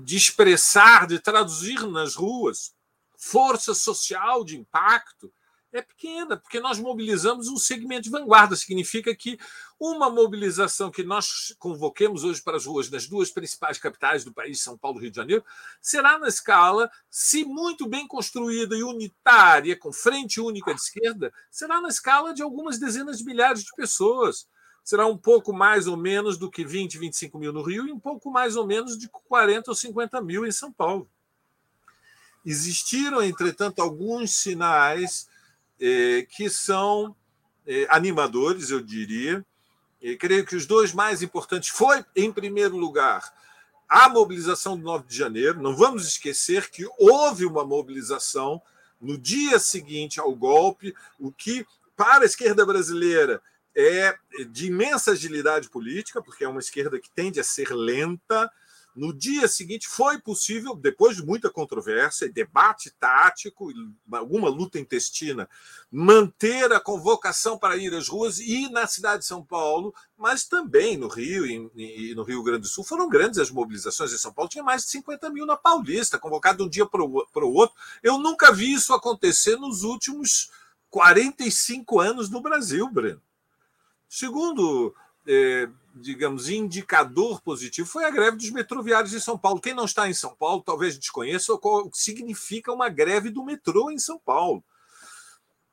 de 0.04 0.16
expressar, 0.16 1.06
de 1.06 1.18
traduzir 1.18 1.86
nas 1.86 2.14
ruas 2.14 2.72
força 3.20 3.74
social 3.74 4.42
de 4.42 4.56
impacto 4.56 5.30
é 5.72 5.82
pequena, 5.82 6.36
porque 6.36 6.58
nós 6.58 6.78
mobilizamos 6.78 7.46
um 7.46 7.56
segmento 7.56 8.02
de 8.02 8.10
vanguarda. 8.10 8.56
Significa 8.56 9.14
que 9.14 9.38
uma 9.80 10.10
mobilização 10.10 10.90
que 10.90 11.02
nós 11.02 11.56
convoquemos 11.58 12.22
hoje 12.22 12.42
para 12.42 12.58
as 12.58 12.66
ruas 12.66 12.90
das 12.90 13.06
duas 13.06 13.30
principais 13.30 13.78
capitais 13.78 14.22
do 14.22 14.32
país, 14.32 14.60
São 14.60 14.76
Paulo 14.76 14.98
e 14.98 15.02
Rio 15.04 15.10
de 15.10 15.16
Janeiro, 15.16 15.42
será 15.80 16.18
na 16.18 16.28
escala, 16.28 16.90
se 17.08 17.46
muito 17.46 17.88
bem 17.88 18.06
construída 18.06 18.76
e 18.76 18.82
unitária, 18.82 19.74
com 19.74 19.90
frente 19.90 20.38
única 20.38 20.74
de 20.74 20.80
esquerda, 20.82 21.32
será 21.50 21.80
na 21.80 21.88
escala 21.88 22.34
de 22.34 22.42
algumas 22.42 22.78
dezenas 22.78 23.18
de 23.18 23.24
milhares 23.24 23.64
de 23.64 23.74
pessoas. 23.74 24.46
Será 24.84 25.06
um 25.06 25.16
pouco 25.16 25.50
mais 25.50 25.86
ou 25.86 25.96
menos 25.96 26.36
do 26.36 26.50
que 26.50 26.62
20, 26.62 26.98
25 26.98 27.38
mil 27.38 27.52
no 27.52 27.62
Rio 27.62 27.88
e 27.88 27.92
um 27.92 27.98
pouco 27.98 28.30
mais 28.30 28.56
ou 28.56 28.66
menos 28.66 28.98
de 28.98 29.08
40 29.08 29.70
ou 29.70 29.74
50 29.74 30.20
mil 30.20 30.44
em 30.44 30.52
São 30.52 30.70
Paulo. 30.70 31.08
Existiram, 32.44 33.22
entretanto, 33.22 33.80
alguns 33.80 34.32
sinais 34.32 35.26
eh, 35.78 36.26
que 36.30 36.50
são 36.50 37.14
eh, 37.66 37.86
animadores, 37.88 38.70
eu 38.70 38.80
diria, 38.80 39.44
creio 40.18 40.46
que 40.46 40.56
os 40.56 40.66
dois 40.66 40.92
mais 40.92 41.22
importantes 41.22 41.68
foi, 41.68 42.04
em 42.16 42.32
primeiro 42.32 42.76
lugar, 42.76 43.32
a 43.88 44.08
mobilização 44.08 44.76
do 44.76 44.84
9 44.84 45.06
de 45.06 45.16
janeiro. 45.16 45.60
Não 45.60 45.74
vamos 45.74 46.06
esquecer 46.06 46.70
que 46.70 46.86
houve 46.98 47.44
uma 47.44 47.64
mobilização 47.64 48.62
no 49.00 49.18
dia 49.18 49.58
seguinte 49.58 50.20
ao 50.20 50.34
golpe, 50.34 50.94
o 51.18 51.32
que, 51.32 51.66
para 51.96 52.22
a 52.22 52.26
esquerda 52.26 52.64
brasileira, 52.64 53.42
é 53.74 54.14
de 54.50 54.66
imensa 54.66 55.12
agilidade 55.12 55.68
política, 55.70 56.22
porque 56.22 56.44
é 56.44 56.48
uma 56.48 56.60
esquerda 56.60 56.98
que 56.98 57.10
tende 57.10 57.40
a 57.40 57.44
ser 57.44 57.72
lenta, 57.74 58.50
no 59.00 59.14
dia 59.14 59.48
seguinte, 59.48 59.88
foi 59.88 60.18
possível, 60.18 60.74
depois 60.74 61.16
de 61.16 61.24
muita 61.24 61.48
controvérsia 61.48 62.30
debate 62.30 62.90
tático, 63.00 63.72
alguma 64.12 64.50
luta 64.50 64.78
intestina, 64.78 65.48
manter 65.90 66.70
a 66.70 66.78
convocação 66.78 67.58
para 67.58 67.78
ir 67.78 67.94
às 67.94 68.08
ruas 68.08 68.38
e 68.38 68.68
na 68.68 68.86
cidade 68.86 69.20
de 69.20 69.24
São 69.24 69.42
Paulo, 69.42 69.94
mas 70.18 70.44
também 70.44 70.98
no 70.98 71.08
Rio 71.08 71.46
e 71.46 72.14
no 72.14 72.24
Rio 72.24 72.42
Grande 72.42 72.60
do 72.60 72.68
Sul. 72.68 72.84
Foram 72.84 73.08
grandes 73.08 73.38
as 73.38 73.50
mobilizações 73.50 74.12
em 74.12 74.18
São 74.18 74.34
Paulo, 74.34 74.50
tinha 74.50 74.62
mais 74.62 74.82
de 74.82 74.90
50 74.90 75.30
mil 75.30 75.46
na 75.46 75.56
Paulista, 75.56 76.18
convocado 76.18 76.58
de 76.58 76.64
um 76.64 76.68
dia 76.68 76.84
para 76.84 77.02
o 77.02 77.54
outro. 77.54 77.74
Eu 78.02 78.18
nunca 78.18 78.52
vi 78.52 78.70
isso 78.70 78.92
acontecer 78.92 79.56
nos 79.56 79.82
últimos 79.82 80.50
45 80.90 82.00
anos 82.00 82.28
no 82.28 82.42
Brasil, 82.42 82.86
Breno. 82.90 83.22
Segundo 84.06 84.94
é, 85.30 85.68
digamos, 85.94 86.48
indicador 86.48 87.40
positivo 87.40 87.88
foi 87.88 88.04
a 88.04 88.10
greve 88.10 88.36
dos 88.36 88.50
metroviários 88.50 89.14
em 89.14 89.20
São 89.20 89.38
Paulo. 89.38 89.60
Quem 89.60 89.74
não 89.74 89.84
está 89.84 90.08
em 90.08 90.14
São 90.14 90.34
Paulo 90.34 90.60
talvez 90.60 90.98
desconheça 90.98 91.52
o 91.52 91.90
que 91.90 91.98
significa 91.98 92.72
uma 92.72 92.88
greve 92.88 93.30
do 93.30 93.44
metrô 93.44 93.90
em 93.90 93.98
São 93.98 94.18
Paulo. 94.18 94.64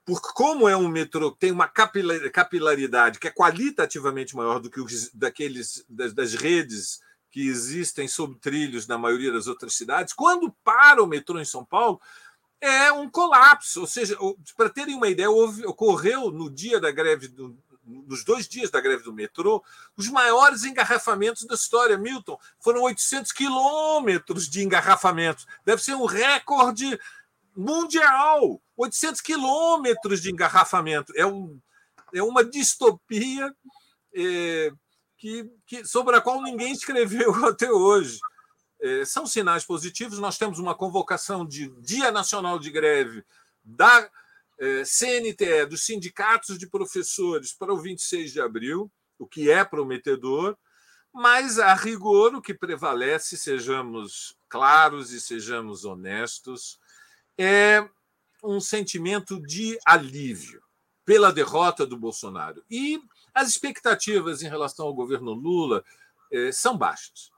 Porque, 0.05 0.29
como 0.35 0.69
é 0.69 0.77
um 0.77 0.87
metrô 0.87 1.31
que 1.33 1.39
tem 1.39 1.51
uma 1.51 1.67
capilaridade 1.67 3.19
que 3.19 3.27
é 3.27 3.31
qualitativamente 3.31 4.35
maior 4.35 4.59
do 4.59 4.69
que 4.69 4.79
os 4.79 5.09
daqueles 5.11 5.83
das, 5.89 6.13
das 6.13 6.33
redes 6.33 6.99
que 7.31 7.47
existem 7.47 8.07
sob 8.07 8.35
trilhos 8.39 8.87
na 8.87 8.97
maioria 8.97 9.31
das 9.31 9.47
outras 9.47 9.73
cidades, 9.73 10.13
quando 10.13 10.55
para 10.63 11.03
o 11.03 11.07
metrô 11.07 11.39
em 11.39 11.45
São 11.45 11.65
Paulo, 11.65 11.99
é 12.61 12.91
um 12.91 13.09
colapso. 13.09 13.81
Ou 13.81 13.87
seja, 13.87 14.17
para 14.55 14.69
terem 14.69 14.95
uma 14.95 15.09
ideia, 15.09 15.29
houve, 15.29 15.65
ocorreu 15.65 16.31
no 16.31 16.49
dia 16.49 16.79
da 16.79 16.91
greve 16.91 17.27
do, 17.27 17.57
nos 17.87 18.23
dois 18.23 18.47
dias 18.47 18.69
da 18.69 18.81
greve 18.81 19.03
do 19.03 19.13
metrô, 19.13 19.63
os 19.95 20.09
maiores 20.09 20.63
engarrafamentos 20.63 21.45
da 21.45 21.55
história. 21.55 21.97
Milton, 21.97 22.37
foram 22.59 22.81
800 22.83 23.31
quilômetros 23.31 24.49
de 24.49 24.63
engarrafamentos. 24.63 25.47
Deve 25.65 25.81
ser 25.81 25.95
um 25.95 26.05
recorde 26.05 26.99
mundial. 27.55 28.61
800 28.75 29.21
quilômetros 29.21 30.21
de 30.21 30.31
engarrafamento. 30.31 31.13
É, 31.15 31.25
um, 31.25 31.59
é 32.13 32.21
uma 32.21 32.43
distopia 32.43 33.53
é, 34.13 34.71
que, 35.17 35.49
que, 35.65 35.85
sobre 35.85 36.15
a 36.15 36.21
qual 36.21 36.41
ninguém 36.41 36.73
escreveu 36.73 37.33
até 37.47 37.71
hoje. 37.71 38.19
É, 38.79 39.05
são 39.05 39.25
sinais 39.25 39.65
positivos. 39.65 40.19
Nós 40.19 40.37
temos 40.37 40.59
uma 40.59 40.75
convocação 40.75 41.45
de 41.45 41.69
Dia 41.81 42.11
Nacional 42.11 42.59
de 42.59 42.69
Greve 42.69 43.23
da 43.63 44.09
é, 44.59 44.83
CNTE, 44.83 45.65
dos 45.69 45.85
sindicatos 45.85 46.57
de 46.57 46.67
professores, 46.69 47.53
para 47.53 47.73
o 47.73 47.77
26 47.77 48.33
de 48.33 48.41
abril, 48.41 48.91
o 49.19 49.27
que 49.27 49.49
é 49.49 49.63
prometedor, 49.63 50.57
mas, 51.13 51.57
a 51.57 51.73
rigor, 51.73 52.35
o 52.35 52.41
que 52.41 52.53
prevalece, 52.53 53.37
sejamos 53.37 54.35
claros 54.47 55.11
e 55.11 55.19
sejamos 55.19 55.83
honestos, 55.83 56.79
é 57.37 57.87
um 58.43 58.59
sentimento 58.59 59.41
de 59.41 59.77
alívio 59.85 60.61
pela 61.03 61.31
derrota 61.31 61.85
do 61.85 61.97
Bolsonaro. 61.97 62.63
E 62.69 62.99
as 63.33 63.49
expectativas 63.49 64.41
em 64.41 64.49
relação 64.49 64.85
ao 64.85 64.93
governo 64.93 65.33
Lula 65.33 65.83
é, 66.31 66.51
são 66.51 66.77
baixas. 66.77 67.31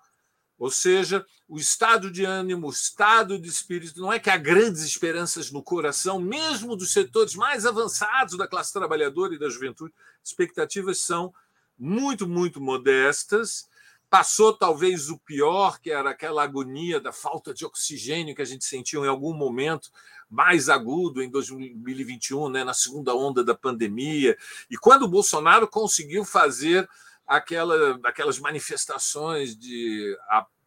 Ou 0.59 0.69
seja, 0.69 1.25
o 1.47 1.57
estado 1.57 2.11
de 2.11 2.25
ânimo, 2.25 2.67
o 2.67 2.71
estado 2.71 3.39
de 3.39 3.47
espírito, 3.47 4.01
não 4.01 4.11
é 4.11 4.19
que 4.19 4.29
há 4.29 4.35
grandes 4.35 4.83
esperanças 4.83 5.49
no 5.49 5.63
coração, 5.63 6.19
mesmo 6.19 6.75
dos 6.75 6.91
setores 6.91 7.33
mais 7.33 7.65
avançados 7.65 8.37
da 8.37 8.45
classe 8.45 8.73
trabalhadora 8.73 9.33
e 9.33 9.39
da 9.39 9.49
juventude. 9.49 9.93
Expectativas 10.21 10.99
são 10.99 11.33
muito, 11.77 12.27
muito 12.27 12.59
modestas. 12.59 13.69
Passou 14.09 14.51
talvez 14.51 15.09
o 15.09 15.17
pior, 15.17 15.79
que 15.79 15.91
era 15.91 16.09
aquela 16.09 16.43
agonia 16.43 16.99
da 16.99 17.13
falta 17.13 17.53
de 17.53 17.63
oxigênio 17.63 18.35
que 18.35 18.41
a 18.41 18.45
gente 18.45 18.65
sentiu 18.65 19.05
em 19.05 19.07
algum 19.07 19.33
momento 19.33 19.89
mais 20.29 20.67
agudo 20.67 21.23
em 21.23 21.29
2021, 21.29 22.49
né, 22.49 22.63
na 22.63 22.73
segunda 22.73 23.15
onda 23.15 23.43
da 23.43 23.55
pandemia. 23.55 24.37
E 24.69 24.77
quando 24.77 25.03
o 25.03 25.07
Bolsonaro 25.07 25.67
conseguiu 25.67 26.25
fazer 26.25 26.87
aquela, 27.29 27.99
aquelas 28.03 28.39
manifestações 28.39 29.55
de 29.55 30.17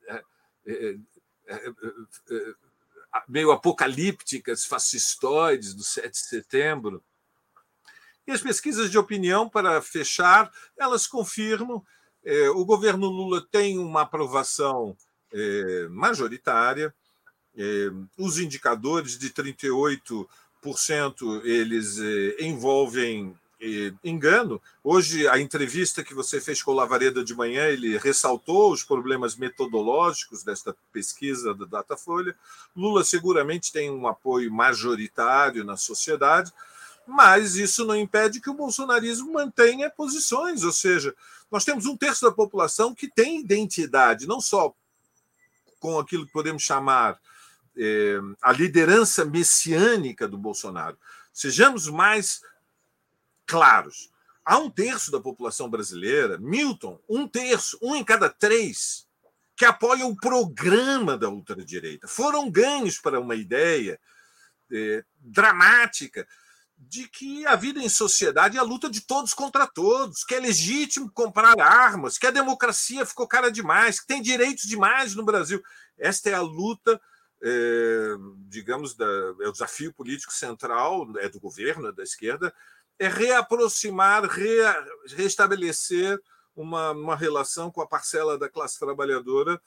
é, 0.06 0.22
é, 0.64 0.96
é, 1.48 2.54
meio 3.26 3.50
apocalípticas, 3.50 4.64
fascistoides 4.64 5.74
do 5.74 5.82
7 5.82 6.08
de 6.08 6.18
setembro. 6.18 7.02
E 8.24 8.30
as 8.30 8.40
pesquisas 8.40 8.88
de 8.92 8.96
opinião, 8.96 9.48
para 9.48 9.82
fechar, 9.82 10.52
elas 10.78 11.08
confirmam 11.08 11.84
o 12.54 12.64
governo 12.64 13.08
Lula 13.08 13.44
tem 13.50 13.80
uma 13.80 14.02
aprovação 14.02 14.96
majoritária, 15.90 16.94
os 18.16 18.38
indicadores 18.38 19.18
de 19.18 19.28
38% 19.30 20.28
eles 21.44 21.98
envolvem 22.38 23.36
engano. 24.02 24.60
Hoje, 24.82 25.28
a 25.28 25.38
entrevista 25.38 26.02
que 26.02 26.14
você 26.14 26.40
fez 26.40 26.62
com 26.62 26.72
o 26.72 26.74
Lavareda 26.74 27.22
de 27.22 27.34
manhã, 27.34 27.66
ele 27.66 27.96
ressaltou 27.96 28.72
os 28.72 28.82
problemas 28.82 29.36
metodológicos 29.36 30.42
desta 30.42 30.74
pesquisa 30.92 31.54
da 31.54 31.64
Datafolha. 31.64 32.34
Lula 32.74 33.04
seguramente 33.04 33.72
tem 33.72 33.90
um 33.90 34.06
apoio 34.08 34.52
majoritário 34.52 35.64
na 35.64 35.76
sociedade, 35.76 36.52
mas 37.06 37.56
isso 37.56 37.84
não 37.84 37.96
impede 37.96 38.40
que 38.40 38.50
o 38.50 38.54
bolsonarismo 38.54 39.32
mantenha 39.32 39.90
posições, 39.90 40.64
ou 40.64 40.72
seja, 40.72 41.14
nós 41.50 41.64
temos 41.64 41.86
um 41.86 41.96
terço 41.96 42.24
da 42.24 42.32
população 42.32 42.94
que 42.94 43.08
tem 43.08 43.40
identidade, 43.40 44.26
não 44.26 44.40
só 44.40 44.74
com 45.78 45.98
aquilo 45.98 46.26
que 46.26 46.32
podemos 46.32 46.62
chamar 46.62 47.18
eh, 47.76 48.20
a 48.40 48.52
liderança 48.52 49.24
messiânica 49.24 50.26
do 50.26 50.38
Bolsonaro. 50.38 50.96
Sejamos 51.32 51.88
mais 51.88 52.42
claros. 53.46 54.10
Há 54.44 54.58
um 54.58 54.68
terço 54.68 55.10
da 55.10 55.20
população 55.20 55.70
brasileira, 55.70 56.36
Milton, 56.38 57.00
um 57.08 57.28
terço, 57.28 57.78
um 57.80 57.94
em 57.94 58.04
cada 58.04 58.28
três, 58.28 59.06
que 59.56 59.64
apoiam 59.64 60.10
o 60.10 60.16
programa 60.16 61.16
da 61.16 61.28
ultradireita. 61.28 62.08
Foram 62.08 62.50
ganhos 62.50 62.98
para 62.98 63.20
uma 63.20 63.36
ideia 63.36 64.00
é, 64.72 65.04
dramática 65.20 66.26
de 66.76 67.06
que 67.08 67.46
a 67.46 67.54
vida 67.54 67.78
em 67.78 67.88
sociedade 67.88 68.56
é 68.56 68.60
a 68.60 68.64
luta 68.64 68.90
de 68.90 69.02
todos 69.02 69.32
contra 69.32 69.66
todos, 69.66 70.24
que 70.24 70.34
é 70.34 70.40
legítimo 70.40 71.10
comprar 71.12 71.60
armas, 71.60 72.18
que 72.18 72.26
a 72.26 72.32
democracia 72.32 73.06
ficou 73.06 73.28
cara 73.28 73.50
demais, 73.50 74.00
que 74.00 74.06
tem 74.06 74.20
direitos 74.20 74.64
demais 74.64 75.14
no 75.14 75.24
Brasil. 75.24 75.62
Esta 75.96 76.30
é 76.30 76.34
a 76.34 76.40
luta, 76.40 77.00
é, 77.40 78.14
digamos, 78.48 78.94
da, 78.94 79.06
é 79.40 79.48
o 79.48 79.52
desafio 79.52 79.92
político 79.92 80.32
central, 80.32 81.06
é 81.18 81.28
do 81.28 81.38
governo, 81.38 81.88
é 81.88 81.92
da 81.92 82.02
esquerda, 82.02 82.52
é 82.98 83.08
reaproximar, 83.08 84.24
re, 84.24 84.58
restabelecer 85.16 86.20
uma, 86.54 86.90
uma 86.90 87.16
relação 87.16 87.70
com 87.70 87.80
a 87.80 87.86
parcela 87.86 88.38
da 88.38 88.48
classe 88.48 88.78
trabalhadora 88.78 89.60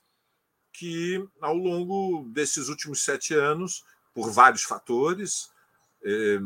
que, 0.71 1.25
ao 1.41 1.55
longo 1.55 2.29
desses 2.29 2.67
últimos 2.67 3.03
sete 3.03 3.33
anos, 3.33 3.83
por 4.13 4.31
vários 4.31 4.63
fatores, 4.63 5.49
eh, 6.03 6.39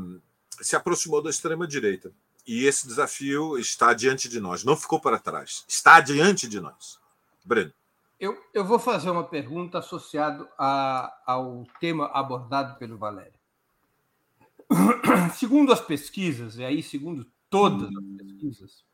se 0.61 0.75
aproximou 0.75 1.21
da 1.21 1.29
extrema-direita. 1.29 2.11
E 2.45 2.65
esse 2.65 2.87
desafio 2.87 3.57
está 3.57 3.93
diante 3.93 4.27
de 4.27 4.39
nós, 4.39 4.63
não 4.63 4.75
ficou 4.75 4.99
para 4.99 5.19
trás, 5.19 5.63
está 5.67 5.99
diante 5.99 6.47
de 6.47 6.59
nós. 6.59 6.99
Breno. 7.45 7.73
Eu, 8.19 8.37
eu 8.53 8.65
vou 8.65 8.79
fazer 8.79 9.09
uma 9.09 9.23
pergunta 9.23 9.79
associada 9.79 10.47
ao 11.25 11.65
tema 11.79 12.07
abordado 12.07 12.77
pelo 12.77 12.97
Valério. 12.97 13.38
segundo 15.35 15.71
as 15.71 15.81
pesquisas, 15.81 16.57
e 16.57 16.63
aí 16.63 16.83
segundo 16.83 17.25
todas 17.49 17.89
as 17.89 18.05
pesquisas, 18.17 18.85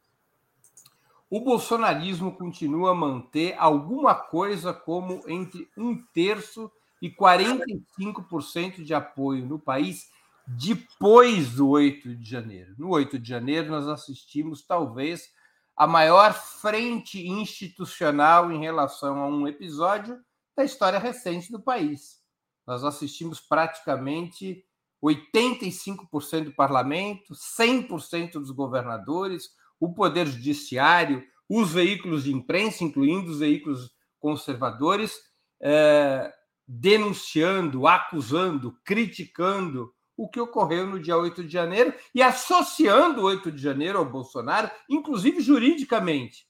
o 1.29 1.39
bolsonarismo 1.39 2.35
continua 2.37 2.91
a 2.91 2.95
manter 2.95 3.55
alguma 3.57 4.15
coisa 4.15 4.73
como 4.73 5.21
entre 5.27 5.67
um 5.77 6.01
terço 6.13 6.71
e 7.01 7.09
45% 7.09 8.83
de 8.83 8.93
apoio 8.93 9.45
no 9.45 9.59
país 9.59 10.09
depois 10.47 11.51
do 11.53 11.69
8 11.69 12.15
de 12.15 12.29
janeiro. 12.29 12.75
No 12.77 12.89
8 12.89 13.17
de 13.17 13.27
janeiro, 13.27 13.71
nós 13.71 13.87
assistimos, 13.87 14.65
talvez, 14.65 15.29
a 15.75 15.87
maior 15.87 16.33
frente 16.33 17.27
institucional 17.27 18.51
em 18.51 18.59
relação 18.59 19.19
a 19.19 19.27
um 19.27 19.47
episódio 19.47 20.19
da 20.55 20.63
história 20.63 20.99
recente 20.99 21.51
do 21.51 21.59
país. 21.59 22.21
Nós 22.65 22.83
assistimos 22.83 23.39
praticamente 23.39 24.63
85% 25.05 26.45
do 26.45 26.55
parlamento, 26.55 27.33
100% 27.33 28.33
dos 28.33 28.51
governadores, 28.51 29.49
o 29.79 29.93
poder 29.93 30.27
judiciário, 30.27 31.23
os 31.49 31.71
veículos 31.71 32.23
de 32.23 32.33
imprensa, 32.33 32.83
incluindo 32.83 33.31
os 33.31 33.39
veículos 33.39 33.91
conservadores, 34.19 35.15
eh, 35.61 36.33
denunciando, 36.67 37.87
acusando, 37.87 38.77
criticando 38.83 39.93
o 40.17 40.29
que 40.29 40.39
ocorreu 40.39 40.87
no 40.87 40.99
dia 40.99 41.17
8 41.17 41.43
de 41.43 41.51
janeiro 41.51 41.93
e 42.13 42.21
associando 42.21 43.21
o 43.21 43.25
8 43.25 43.51
de 43.51 43.61
janeiro 43.61 43.99
ao 43.99 44.05
Bolsonaro, 44.05 44.71
inclusive 44.89 45.41
juridicamente. 45.41 46.47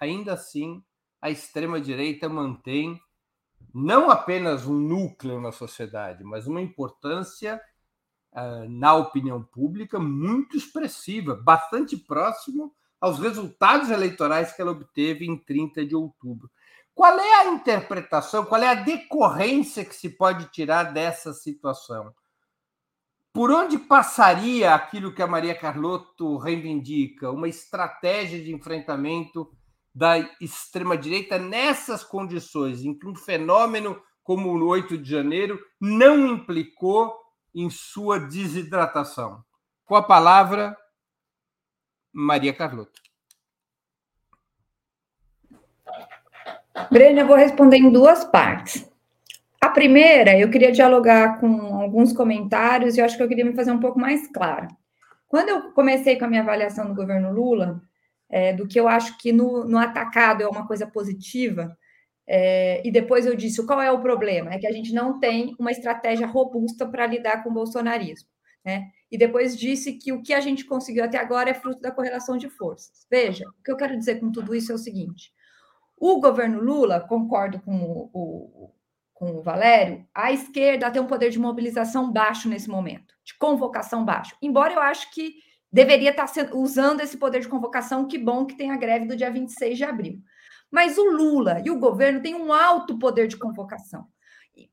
Ainda 0.00 0.34
assim, 0.34 0.82
a 1.20 1.28
extrema-direita 1.30 2.28
mantém 2.28 2.98
não 3.74 4.10
apenas 4.10 4.66
um 4.66 4.78
núcleo 4.78 5.40
na 5.40 5.52
sociedade, 5.52 6.24
mas 6.24 6.46
uma 6.46 6.62
importância 6.62 7.60
na 8.68 8.94
opinião 8.94 9.42
pública 9.42 9.98
muito 9.98 10.56
expressiva, 10.56 11.34
bastante 11.34 11.96
próximo 11.96 12.74
aos 13.00 13.18
resultados 13.18 13.90
eleitorais 13.90 14.52
que 14.52 14.60
ela 14.60 14.72
obteve 14.72 15.26
em 15.26 15.36
30 15.36 15.86
de 15.86 15.94
outubro. 15.94 16.50
Qual 16.94 17.16
é 17.18 17.34
a 17.40 17.46
interpretação, 17.46 18.44
qual 18.44 18.60
é 18.60 18.68
a 18.68 18.74
decorrência 18.74 19.84
que 19.84 19.94
se 19.94 20.08
pode 20.08 20.50
tirar 20.50 20.92
dessa 20.92 21.32
situação? 21.32 22.12
Por 23.32 23.52
onde 23.52 23.78
passaria 23.78 24.74
aquilo 24.74 25.14
que 25.14 25.22
a 25.22 25.26
Maria 25.26 25.54
Carlotto 25.54 26.36
reivindica, 26.38 27.30
uma 27.30 27.48
estratégia 27.48 28.42
de 28.42 28.52
enfrentamento 28.52 29.48
da 29.94 30.18
extrema-direita 30.40 31.38
nessas 31.38 32.02
condições, 32.02 32.82
em 32.82 32.98
que 32.98 33.06
um 33.06 33.14
fenômeno 33.14 34.00
como 34.24 34.48
o 34.48 34.66
8 34.66 34.98
de 34.98 35.08
janeiro 35.08 35.58
não 35.80 36.34
implicou 36.34 37.14
em 37.60 37.70
sua 37.70 38.18
desidratação? 38.18 39.42
Com 39.84 39.96
a 39.96 40.02
palavra, 40.02 40.76
Maria 42.12 42.52
Carlotto. 42.52 43.00
Breno, 46.90 47.20
eu 47.20 47.26
vou 47.26 47.36
responder 47.36 47.78
em 47.78 47.90
duas 47.90 48.24
partes. 48.24 48.88
A 49.60 49.68
primeira, 49.68 50.38
eu 50.38 50.48
queria 50.50 50.70
dialogar 50.70 51.40
com 51.40 51.74
alguns 51.74 52.12
comentários 52.12 52.96
e 52.96 53.00
eu 53.00 53.04
acho 53.04 53.16
que 53.16 53.22
eu 53.22 53.28
queria 53.28 53.44
me 53.44 53.56
fazer 53.56 53.72
um 53.72 53.80
pouco 53.80 53.98
mais 53.98 54.30
claro. 54.32 54.68
Quando 55.26 55.48
eu 55.48 55.72
comecei 55.72 56.16
com 56.16 56.24
a 56.24 56.28
minha 56.28 56.42
avaliação 56.42 56.86
do 56.86 56.94
governo 56.94 57.32
Lula, 57.32 57.82
é, 58.30 58.52
do 58.52 58.68
que 58.68 58.78
eu 58.78 58.86
acho 58.86 59.18
que 59.18 59.32
no, 59.32 59.64
no 59.64 59.78
atacado 59.78 60.42
é 60.42 60.48
uma 60.48 60.66
coisa 60.66 60.86
positiva, 60.86 61.76
é, 62.28 62.86
e 62.86 62.90
depois 62.90 63.24
eu 63.24 63.34
disse 63.34 63.64
qual 63.64 63.80
é 63.80 63.90
o 63.90 64.02
problema? 64.02 64.52
É 64.52 64.58
que 64.58 64.66
a 64.66 64.72
gente 64.72 64.92
não 64.92 65.18
tem 65.18 65.56
uma 65.58 65.70
estratégia 65.70 66.26
robusta 66.26 66.86
para 66.86 67.06
lidar 67.06 67.42
com 67.42 67.48
o 67.48 67.54
bolsonarismo. 67.54 68.28
Né? 68.64 68.90
E 69.10 69.16
depois 69.16 69.56
disse 69.56 69.94
que 69.94 70.12
o 70.12 70.22
que 70.22 70.34
a 70.34 70.40
gente 70.40 70.66
conseguiu 70.66 71.04
até 71.04 71.16
agora 71.16 71.48
é 71.48 71.54
fruto 71.54 71.80
da 71.80 71.90
correlação 71.90 72.36
de 72.36 72.50
forças. 72.50 73.06
Veja, 73.10 73.48
o 73.48 73.62
que 73.62 73.72
eu 73.72 73.76
quero 73.76 73.96
dizer 73.96 74.20
com 74.20 74.30
tudo 74.30 74.54
isso 74.54 74.70
é 74.70 74.74
o 74.74 74.78
seguinte: 74.78 75.32
o 75.96 76.20
governo 76.20 76.60
Lula, 76.60 77.00
concordo 77.00 77.60
com 77.60 77.74
o, 77.74 78.10
o 78.12 78.72
com 79.18 79.32
o 79.32 79.42
Valério, 79.42 80.06
a 80.14 80.30
esquerda 80.30 80.92
tem 80.92 81.02
um 81.02 81.06
poder 81.06 81.30
de 81.30 81.40
mobilização 81.40 82.12
baixo 82.12 82.48
nesse 82.48 82.68
momento, 82.68 83.12
de 83.24 83.36
convocação 83.36 84.04
baixo. 84.04 84.36
Embora 84.40 84.72
eu 84.72 84.80
acho 84.80 85.12
que 85.12 85.34
deveria 85.72 86.10
estar 86.10 86.30
usando 86.54 87.00
esse 87.00 87.16
poder 87.16 87.40
de 87.40 87.48
convocação, 87.48 88.06
que 88.06 88.16
bom 88.16 88.46
que 88.46 88.56
tem 88.56 88.70
a 88.70 88.76
greve 88.76 89.06
do 89.06 89.16
dia 89.16 89.28
26 89.28 89.76
de 89.76 89.82
abril. 89.82 90.22
Mas 90.70 90.98
o 90.98 91.04
Lula 91.04 91.62
e 91.64 91.70
o 91.70 91.78
governo 91.78 92.20
têm 92.20 92.34
um 92.34 92.52
alto 92.52 92.98
poder 92.98 93.26
de 93.26 93.36
convocação. 93.36 94.06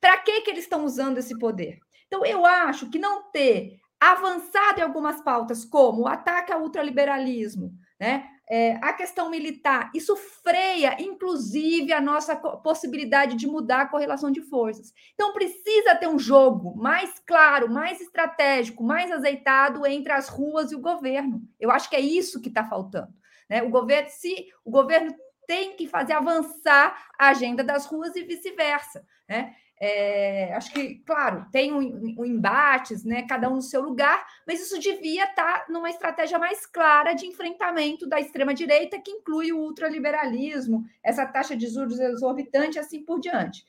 Para 0.02 0.18
que, 0.20 0.42
que 0.42 0.50
eles 0.50 0.64
estão 0.64 0.84
usando 0.84 1.18
esse 1.18 1.38
poder? 1.38 1.80
Então, 2.08 2.26
eu 2.26 2.46
acho 2.46 2.90
que 2.90 3.00
não 3.00 3.32
ter 3.32 3.80
avançado 4.00 4.80
em 4.80 4.84
algumas 4.84 5.22
pautas, 5.22 5.64
como 5.64 6.04
o 6.04 6.08
ataque 6.08 6.52
ao 6.52 6.62
ultraliberalismo, 6.62 7.74
né? 8.00 8.30
é, 8.48 8.74
a 8.82 8.94
questão 8.94 9.30
militar, 9.30 9.90
isso 9.94 10.16
freia, 10.16 10.96
inclusive, 11.02 11.92
a 11.92 12.02
nossa 12.02 12.36
possibilidade 12.36 13.36
de 13.36 13.48
mudar 13.48 13.82
a 13.82 13.88
correlação 13.88 14.32
de 14.32 14.42
forças. 14.42 14.94
Então, 15.14 15.34
precisa 15.34 15.96
ter 15.96 16.08
um 16.08 16.20
jogo 16.20 16.76
mais 16.76 17.20
claro, 17.26 17.72
mais 17.72 18.00
estratégico, 18.00 18.84
mais 18.84 19.12
azeitado 19.12 19.86
entre 19.86 20.12
as 20.12 20.30
ruas 20.30 20.72
e 20.72 20.76
o 20.76 20.82
governo. 20.82 21.42
Eu 21.60 21.72
acho 21.72 21.90
que 21.90 21.96
é 21.96 22.00
isso 22.00 22.42
que 22.42 22.50
está 22.50 22.64
faltando. 22.64 23.14
Né? 23.50 23.64
O 23.64 23.70
governo, 23.70 24.10
se 24.10 24.48
o 24.64 24.70
governo 24.70 25.14
tem 25.48 25.76
que 25.76 25.88
fazer 25.88 26.14
avançar 26.14 27.10
a 27.18 27.30
agenda 27.30 27.64
das 27.64 27.86
ruas 27.86 28.16
e 28.16 28.24
vice-versa. 28.24 29.06
Né? 29.28 29.56
É, 29.78 30.54
acho 30.54 30.72
que, 30.72 30.96
claro, 31.06 31.46
tem 31.52 31.74
um, 31.74 32.16
um, 32.18 32.26
embates, 32.26 33.04
né, 33.04 33.24
cada 33.28 33.50
um 33.50 33.56
no 33.56 33.62
seu 33.62 33.82
lugar, 33.82 34.26
mas 34.48 34.62
isso 34.62 34.80
devia 34.80 35.26
estar 35.26 35.66
numa 35.70 35.90
estratégia 35.90 36.40
mais 36.40 36.66
clara 36.66 37.14
de 37.14 37.26
enfrentamento 37.26 38.08
da 38.08 38.20
extrema-direita, 38.20 39.00
que 39.00 39.12
inclui 39.12 39.52
o 39.52 39.60
ultraliberalismo, 39.60 40.86
essa 41.04 41.26
taxa 41.26 41.58
de 41.58 41.68
juros 41.68 42.00
exorbitante, 42.00 42.80
assim 42.80 43.04
por 43.04 43.20
diante. 43.20 43.66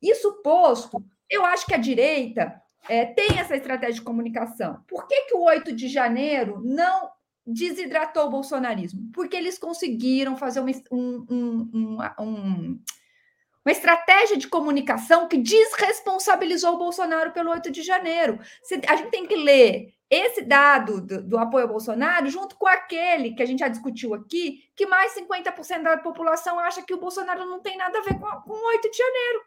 Isso 0.00 0.40
posto, 0.42 1.04
eu 1.28 1.44
acho 1.44 1.66
que 1.66 1.74
a 1.74 1.78
direita 1.78 2.62
é, 2.88 3.04
tem 3.04 3.38
essa 3.38 3.56
estratégia 3.56 3.94
de 3.94 4.02
comunicação. 4.02 4.82
Por 4.86 5.06
que, 5.06 5.22
que 5.22 5.34
o 5.34 5.42
8 5.42 5.72
de 5.72 5.88
janeiro 5.88 6.60
não 6.64 7.10
desidratou 7.46 8.26
o 8.26 8.30
bolsonarismo? 8.30 9.10
Porque 9.12 9.36
eles 9.36 9.58
conseguiram 9.58 10.36
fazer 10.36 10.60
uma, 10.60 10.70
um, 10.90 11.26
um, 11.30 11.98
um 12.18 12.80
uma 13.64 13.72
estratégia 13.72 14.36
de 14.36 14.48
comunicação 14.48 15.28
que 15.28 15.36
desresponsabilizou 15.36 16.74
o 16.74 16.78
Bolsonaro 16.78 17.30
pelo 17.32 17.50
8 17.50 17.70
de 17.70 17.82
janeiro. 17.82 18.38
A 18.88 18.96
gente 18.96 19.10
tem 19.10 19.26
que 19.26 19.36
ler 19.36 19.94
esse 20.08 20.42
dado 20.42 21.00
do, 21.00 21.22
do, 21.22 21.38
apoio 21.38 21.64
ao 21.64 21.70
Bolsonaro 21.70 22.28
junto 22.28 22.56
com 22.56 22.66
aquele 22.66 23.32
que 23.32 23.42
a 23.42 23.46
gente 23.46 23.60
já 23.60 23.68
discutiu 23.68 24.14
aqui, 24.14 24.64
que 24.74 24.86
mais 24.86 25.14
50% 25.14 25.82
da 25.82 25.98
população 25.98 26.58
acha 26.58 26.82
que 26.82 26.94
o 26.94 26.98
Bolsonaro 26.98 27.44
não 27.46 27.60
tem 27.60 27.76
nada 27.76 27.98
a 27.98 28.02
ver 28.02 28.18
com, 28.18 28.52
o 28.52 28.66
8 28.68 28.90
de 28.90 28.96
janeiro. 28.96 29.40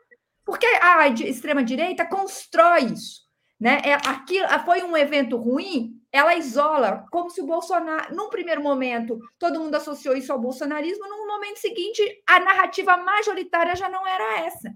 Porque 0.45 0.65
a 0.65 1.07
extrema-direita 1.07 2.05
constrói 2.05 2.85
isso. 2.85 3.22
Né? 3.59 3.81
É, 3.83 3.93
aqui 3.93 4.39
foi 4.65 4.83
um 4.83 4.95
evento 4.97 5.37
ruim, 5.37 6.01
ela 6.11 6.35
isola, 6.35 7.05
como 7.11 7.29
se 7.29 7.41
o 7.41 7.45
Bolsonaro, 7.45 8.15
num 8.15 8.29
primeiro 8.29 8.61
momento, 8.61 9.17
todo 9.39 9.59
mundo 9.59 9.75
associou 9.75 10.15
isso 10.15 10.31
ao 10.31 10.39
bolsonarismo, 10.39 11.07
num 11.07 11.25
momento 11.25 11.57
seguinte, 11.57 12.03
a 12.27 12.39
narrativa 12.39 12.97
majoritária 12.97 13.75
já 13.75 13.89
não 13.89 14.05
era 14.05 14.41
essa. 14.41 14.71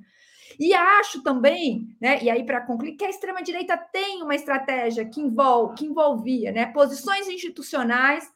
E 0.59 0.73
acho 0.73 1.21
também, 1.21 1.95
né, 2.01 2.23
e 2.23 2.29
aí 2.29 2.43
para 2.43 2.65
concluir, 2.65 2.95
que 2.95 3.05
a 3.05 3.09
extrema-direita 3.09 3.77
tem 3.77 4.23
uma 4.23 4.33
estratégia 4.33 5.05
que, 5.05 5.21
envolve, 5.21 5.75
que 5.75 5.85
envolvia 5.85 6.51
né, 6.51 6.65
posições 6.67 7.27
institucionais, 7.27 8.27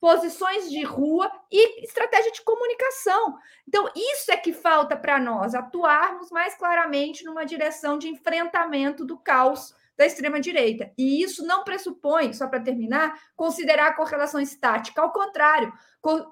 posições 0.00 0.70
de 0.70 0.82
rua 0.82 1.30
e 1.50 1.84
estratégia 1.84 2.32
de 2.32 2.42
comunicação. 2.42 3.36
Então, 3.66 3.88
isso 3.94 4.32
é 4.32 4.36
que 4.36 4.52
falta 4.52 4.96
para 4.96 5.20
nós, 5.20 5.54
atuarmos 5.54 6.30
mais 6.30 6.54
claramente 6.56 7.24
numa 7.24 7.44
direção 7.44 7.98
de 7.98 8.08
enfrentamento 8.08 9.04
do 9.04 9.16
caos 9.16 9.74
da 9.98 10.06
extrema-direita. 10.06 10.92
E 10.96 11.20
isso 11.20 11.44
não 11.44 11.64
pressupõe, 11.64 12.32
só 12.32 12.46
para 12.46 12.60
terminar, 12.60 13.20
considerar 13.34 13.88
a 13.88 13.96
correlação 13.96 14.40
estática. 14.40 15.02
Ao 15.02 15.12
contrário, 15.12 15.72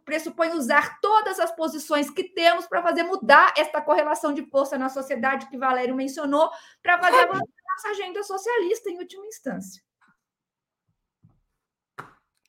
pressupõe 0.05 0.53
usar 0.53 1.01
todas 1.01 1.41
as 1.41 1.51
posições 1.51 2.09
que 2.09 2.23
temos 2.23 2.67
para 2.67 2.81
fazer 2.81 3.03
mudar 3.03 3.53
esta 3.57 3.83
correlação 3.83 4.33
de 4.33 4.49
força 4.49 4.79
na 4.79 4.89
sociedade 4.89 5.49
que 5.49 5.59
Valério 5.59 5.97
mencionou, 5.97 6.49
para 6.81 6.99
fazer 7.01 7.25
avançar 7.25 7.41
a 7.41 7.75
nossa 7.75 7.89
agenda 7.89 8.23
socialista, 8.23 8.89
em 8.89 8.99
última 8.99 9.27
instância. 9.27 9.83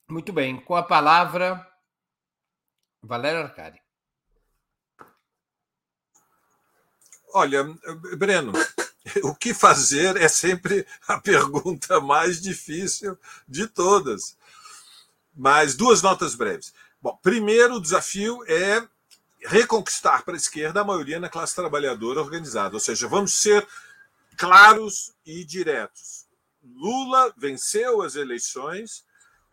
Muito 0.08 0.32
bem. 0.32 0.64
Com 0.64 0.76
a 0.76 0.84
palavra, 0.84 1.68
Valério 3.02 3.42
Arcari. 3.42 3.82
Olha, 7.34 7.64
Breno, 8.18 8.54
o 9.24 9.36
que 9.36 9.54
fazer 9.54 10.18
é 10.18 10.28
sempre 10.28 10.86
a 11.08 11.20
pergunta 11.20 12.00
mais 12.00 12.42
difícil 12.42 13.18
de 13.48 13.68
todas. 13.68 14.38
Mas 15.36 15.76
duas 15.76 16.02
notas 16.02 16.36
breves. 16.36 16.74
Bom, 17.02 17.18
primeiro, 17.22 17.76
o 17.76 17.82
desafio 17.82 18.44
é 18.48 18.86
reconquistar 19.40 20.24
para 20.24 20.34
a 20.34 20.38
esquerda 20.38 20.82
a 20.82 20.84
maioria 20.84 21.20
na 21.20 21.30
classe 21.30 21.56
trabalhadora 21.56 22.20
organizada. 22.20 22.76
Ou 22.76 22.80
seja, 22.80 23.08
vamos 23.08 23.34
ser 23.34 23.68
claros 24.36 25.14
e 25.26 25.44
diretos. 25.44 26.26
Lula 26.64 27.34
venceu 27.38 28.02
as 28.02 28.16
eleições 28.16 29.06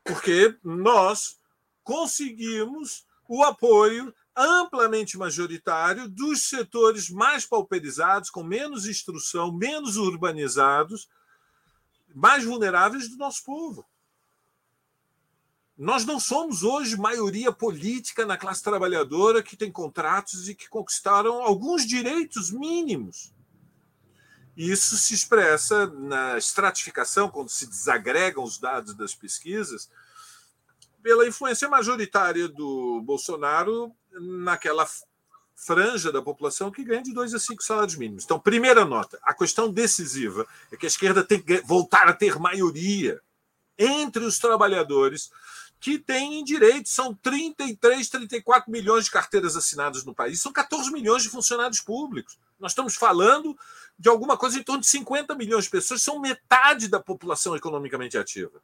porque 0.03 0.57
nós 0.63 1.39
conseguimos 1.83 3.07
o 3.29 3.43
apoio 3.43 4.15
amplamente 4.37 5.17
majoritário 5.17 6.09
dos 6.09 6.49
setores 6.49 7.09
mais 7.09 7.47
pauperizados, 7.47 8.31
com 8.31 8.43
menos 8.43 8.87
instrução, 8.87 9.53
menos 9.53 9.97
urbanizados, 9.97 11.09
mais 12.15 12.45
vulneráveis 12.45 13.09
do 13.09 13.17
nosso 13.17 13.45
povo. 13.45 13.87
Nós 15.77 16.05
não 16.05 16.21
somos 16.21 16.63
hoje 16.63 16.97
maioria 16.97 17.51
política 17.51 18.25
na 18.25 18.37
classe 18.37 18.63
trabalhadora 18.63 19.43
que 19.43 19.57
tem 19.57 19.73
contratos 19.73 20.49
e 20.49 20.55
que 20.55 20.69
conquistaram 20.69 21.43
alguns 21.43 21.85
direitos 21.85 22.53
mínimos. 22.53 23.33
Isso 24.57 24.97
se 24.97 25.15
expressa 25.15 25.87
na 25.87 26.39
estratificação, 26.39 27.29
quando 27.29 27.49
se 27.49 27.67
desagregam 27.67 28.45
os 28.45 28.57
dados 28.57 28.95
das 28.95 29.17
pesquisas, 29.17 29.91
pela 31.03 31.27
influência 31.27 31.69
majoritária 31.69 32.49
do 32.49 33.03
Bolsonaro 33.03 33.93
naquela 34.21 34.87
franja 35.55 36.11
da 36.11 36.21
população 36.21 36.71
que 36.71 36.85
ganha 36.85 37.03
de 37.03 37.13
dois 37.13 37.33
a 37.35 37.39
cinco 37.39 37.63
salários 37.63 37.97
mínimos. 37.97 38.25
Então, 38.25 38.39
primeira 38.39 38.85
nota: 38.85 39.19
a 39.23 39.33
questão 39.33 39.71
decisiva 39.71 40.47
é 40.71 40.77
que 40.77 40.87
a 40.87 40.89
esquerda 40.89 41.25
tem 41.25 41.41
que 41.41 41.61
voltar 41.63 42.09
a 42.09 42.13
ter 42.13 42.39
maioria 42.39 43.21
entre 43.79 44.25
os 44.25 44.39
trabalhadores 44.39 45.31
que 45.81 45.99
têm 45.99 46.43
direitos. 46.45 46.93
São 46.93 47.15
33, 47.15 48.09
34 48.09 48.71
milhões 48.71 49.05
de 49.05 49.11
carteiras 49.11 49.57
assinadas 49.57 50.05
no 50.05 50.15
país, 50.15 50.41
são 50.41 50.53
14 50.53 50.91
milhões 50.91 51.23
de 51.23 51.29
funcionários 51.29 51.81
públicos. 51.81 52.39
Nós 52.59 52.73
estamos 52.73 52.95
falando 52.95 53.57
de 53.99 54.09
alguma 54.09 54.37
coisa 54.37 54.59
em 54.59 54.63
torno 54.63 54.81
de 54.81 54.89
50 54.89 55.35
milhões 55.35 55.65
de 55.65 55.71
pessoas, 55.71 56.03
são 56.03 56.21
metade 56.21 56.89
da 56.89 57.01
população 57.01 57.55
economicamente 57.55 58.19
ativa. 58.19 58.61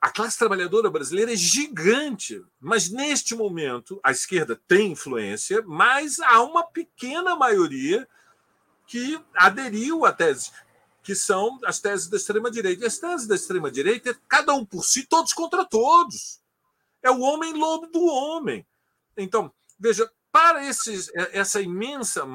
A 0.00 0.10
classe 0.10 0.38
trabalhadora 0.38 0.90
brasileira 0.90 1.32
é 1.32 1.36
gigante, 1.36 2.40
mas 2.60 2.88
neste 2.88 3.34
momento 3.34 4.00
a 4.02 4.12
esquerda 4.12 4.60
tem 4.68 4.92
influência, 4.92 5.62
mas 5.66 6.20
há 6.20 6.40
uma 6.42 6.64
pequena 6.64 7.34
maioria 7.34 8.08
que 8.86 9.20
aderiu 9.34 10.06
à 10.06 10.12
tese 10.12 10.50
que 11.08 11.14
são 11.14 11.58
as 11.64 11.80
teses 11.80 12.06
da 12.06 12.18
extrema-direita. 12.18 12.84
E 12.84 12.86
as 12.86 12.98
teses 12.98 13.26
da 13.26 13.34
extrema-direita 13.34 14.10
é 14.10 14.16
cada 14.28 14.52
um 14.52 14.62
por 14.62 14.84
si, 14.84 15.06
todos 15.06 15.32
contra 15.32 15.64
todos. 15.64 16.38
É 17.02 17.10
o 17.10 17.20
homem 17.20 17.54
lobo 17.54 17.86
do 17.86 18.04
homem. 18.04 18.66
Então, 19.16 19.50
veja, 19.80 20.06
para 20.30 20.66
esses, 20.66 21.10
essa 21.14 21.60
imensa, 21.60 22.26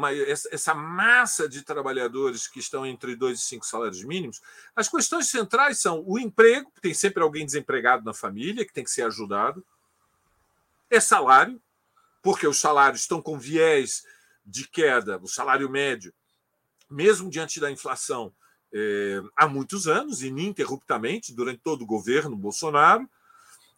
essa 0.52 0.74
massa 0.74 1.48
de 1.48 1.62
trabalhadores 1.62 2.48
que 2.48 2.60
estão 2.60 2.86
entre 2.86 3.16
dois 3.16 3.40
e 3.40 3.44
cinco 3.44 3.66
salários 3.66 4.04
mínimos, 4.04 4.42
as 4.76 4.90
questões 4.90 5.28
centrais 5.30 5.80
são 5.80 6.04
o 6.06 6.18
emprego, 6.18 6.72
tem 6.82 6.94
sempre 6.94 7.22
alguém 7.22 7.46
desempregado 7.46 8.04
na 8.04 8.14
família 8.14 8.66
que 8.66 8.74
tem 8.74 8.84
que 8.84 8.92
ser 8.92 9.04
ajudado, 9.04 9.64
é 10.90 11.00
salário, 11.00 11.62
porque 12.22 12.48
os 12.48 12.60
salários 12.60 13.02
estão 13.02 13.22
com 13.22 13.38
viés 13.38 14.04
de 14.46 14.68
queda, 14.68 15.20
o 15.22 15.28
salário 15.28 15.70
médio, 15.70 16.14
mesmo 16.90 17.30
diante 17.30 17.60
da 17.60 17.72
inflação, 17.72 18.34
é, 18.74 19.22
há 19.36 19.48
muitos 19.48 19.88
anos, 19.88 20.24
ininterruptamente, 20.24 21.34
durante 21.34 21.62
todo 21.62 21.84
o 21.84 21.88
governo 21.88 22.36
Bolsonaro, 22.36 23.08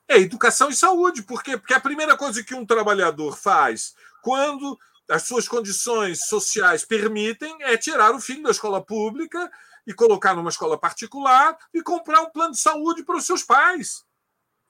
é 0.08 0.20
educação 0.20 0.70
e 0.70 0.76
saúde. 0.76 1.24
Por 1.24 1.44
quê? 1.44 1.58
Porque 1.58 1.74
a 1.74 1.80
primeira 1.80 2.18
coisa 2.18 2.44
que 2.44 2.56
um 2.56 2.66
trabalhador 2.66 3.38
faz 3.38 3.94
quando 4.22 4.78
as 5.10 5.24
suas 5.24 5.48
condições 5.48 6.28
sociais 6.28 6.84
permitem 6.84 7.56
é 7.62 7.78
tirar 7.78 8.14
o 8.16 8.20
filho 8.20 8.44
da 8.44 8.52
escola 8.52 8.84
pública 8.84 9.52
e 9.86 9.94
colocar 9.94 10.34
numa 10.34 10.50
escola 10.50 10.80
particular 10.80 11.58
e 11.74 11.82
comprar 11.82 12.22
um 12.22 12.32
plano 12.32 12.54
de 12.54 12.60
saúde 12.60 13.04
para 13.04 13.18
os 13.18 13.26
seus 13.26 13.44
pais, 13.44 14.04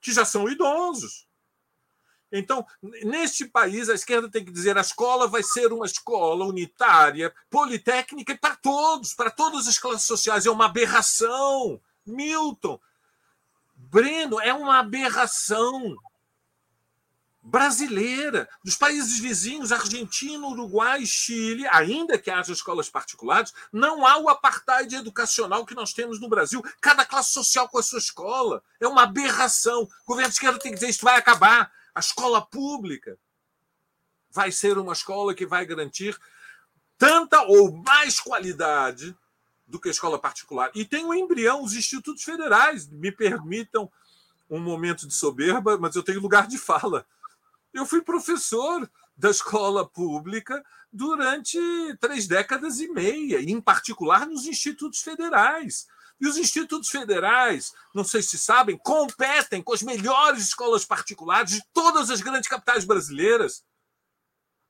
que 0.01 0.11
já 0.11 0.25
são 0.25 0.49
idosos. 0.49 1.25
Então, 2.31 2.65
neste 2.81 3.45
país, 3.45 3.87
a 3.87 3.93
esquerda 3.93 4.29
tem 4.29 4.43
que 4.43 4.51
dizer 4.51 4.77
a 4.77 4.81
escola 4.81 5.27
vai 5.27 5.41
ser 5.41 5.71
uma 5.71 5.85
escola 5.85 6.43
unitária, 6.45 7.33
politécnica 7.49 8.37
para 8.37 8.57
todos, 8.57 9.13
para 9.13 9.31
todas 9.31 9.67
as 9.67 9.79
classes 9.79 10.07
sociais. 10.07 10.45
É 10.45 10.51
uma 10.51 10.65
aberração. 10.65 11.79
Milton, 12.05 12.79
Breno, 13.89 14.39
é 14.39 14.53
uma 14.53 14.79
aberração 14.79 15.95
brasileira, 17.41 18.49
dos 18.63 18.75
países 18.75 19.19
vizinhos, 19.19 19.71
Argentina, 19.71 20.47
Uruguai, 20.47 21.05
Chile, 21.05 21.67
ainda 21.67 22.17
que 22.17 22.31
haja 22.31 22.51
escolas 22.51 22.89
particulares, 22.89 23.53
não 23.71 24.05
há 24.05 24.17
o 24.17 24.29
apartheid 24.29 24.95
educacional 24.95 25.63
que 25.63 25.75
nós 25.75 25.93
temos 25.93 26.19
no 26.19 26.27
Brasil. 26.27 26.63
Cada 26.81 27.05
classe 27.05 27.31
social 27.31 27.69
com 27.69 27.77
a 27.77 27.83
sua 27.83 27.99
escola. 27.99 28.63
É 28.79 28.87
uma 28.87 29.03
aberração. 29.03 29.83
O 29.83 30.07
governo 30.07 30.29
de 30.29 30.35
esquerda 30.35 30.57
tem 30.57 30.71
que 30.71 30.79
dizer 30.79 30.89
isso 30.89 31.05
vai 31.05 31.17
acabar. 31.17 31.71
A 31.93 31.99
escola 31.99 32.41
pública 32.43 33.17
vai 34.31 34.51
ser 34.51 34.79
uma 34.79 34.93
escola 34.93 35.35
que 35.35 35.45
vai 35.45 35.65
garantir 35.67 36.17
tanta 36.97 37.43
ou 37.43 37.71
mais 37.71 38.19
qualidade 38.19 39.15
do 39.67 39.79
que 39.79 39.87
a 39.87 39.91
escola 39.91 40.19
particular. 40.19 40.71
E 40.75 40.85
tem 40.85 41.05
o 41.05 41.09
um 41.09 41.13
embrião, 41.13 41.63
os 41.63 41.73
institutos 41.73 42.23
federais. 42.23 42.87
Me 42.87 43.11
permitam 43.11 43.91
um 44.49 44.59
momento 44.59 45.07
de 45.07 45.13
soberba, 45.13 45.77
mas 45.77 45.95
eu 45.95 46.03
tenho 46.03 46.21
lugar 46.21 46.47
de 46.47 46.57
fala. 46.57 47.05
Eu 47.73 47.85
fui 47.85 48.01
professor 48.01 48.89
da 49.17 49.29
escola 49.29 49.87
pública 49.87 50.63
durante 50.91 51.57
três 51.99 52.27
décadas 52.27 52.79
e 52.79 52.87
meia, 52.87 53.41
em 53.41 53.59
particular 53.59 54.27
nos 54.27 54.45
institutos 54.45 55.01
federais. 55.01 55.87
E 56.19 56.27
os 56.27 56.37
institutos 56.37 56.89
federais, 56.89 57.73
não 57.93 58.03
sei 58.03 58.21
se 58.21 58.37
sabem, 58.37 58.77
competem 58.77 59.61
com 59.61 59.73
as 59.73 59.81
melhores 59.81 60.43
escolas 60.43 60.85
particulares 60.85 61.51
de 61.51 61.63
todas 61.73 62.09
as 62.09 62.21
grandes 62.21 62.47
capitais 62.47 62.85
brasileiras. 62.85 63.63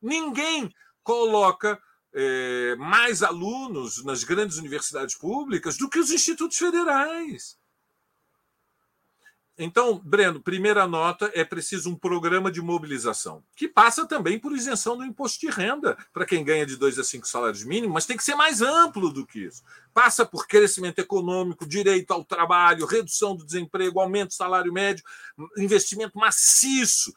Ninguém 0.01 0.73
coloca 1.03 1.79
é, 2.15 2.75
mais 2.77 3.21
alunos 3.21 4.03
nas 4.05 4.23
grandes 4.23 4.57
universidades 4.57 5.15
públicas 5.15 5.77
do 5.77 5.89
que 5.89 5.99
os 5.99 6.11
institutos 6.11 6.57
federais. 6.57 7.57
Então, 9.57 10.01
Breno, 10.03 10.41
primeira 10.41 10.87
nota: 10.87 11.29
é 11.33 11.43
preciso 11.43 11.89
um 11.89 11.95
programa 11.95 12.51
de 12.51 12.61
mobilização, 12.61 13.43
que 13.55 13.67
passa 13.67 14.05
também 14.05 14.39
por 14.39 14.53
isenção 14.53 14.97
do 14.97 15.05
imposto 15.05 15.39
de 15.39 15.49
renda 15.49 15.97
para 16.13 16.25
quem 16.25 16.43
ganha 16.43 16.65
de 16.65 16.77
dois 16.77 16.97
a 16.99 17.03
cinco 17.03 17.27
salários 17.27 17.63
mínimos, 17.63 17.93
mas 17.93 18.05
tem 18.05 18.17
que 18.17 18.23
ser 18.23 18.35
mais 18.35 18.61
amplo 18.61 19.11
do 19.11 19.25
que 19.25 19.39
isso. 19.39 19.63
Passa 19.93 20.25
por 20.25 20.47
crescimento 20.47 20.99
econômico, 20.99 21.65
direito 21.65 22.11
ao 22.11 22.23
trabalho, 22.23 22.85
redução 22.85 23.35
do 23.35 23.45
desemprego, 23.45 23.99
aumento 23.99 24.29
do 24.29 24.33
salário 24.33 24.73
médio, 24.73 25.03
investimento 25.57 26.17
maciço 26.17 27.13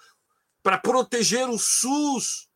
para 0.62 0.78
proteger 0.78 1.48
o 1.48 1.58
SUS 1.58 2.47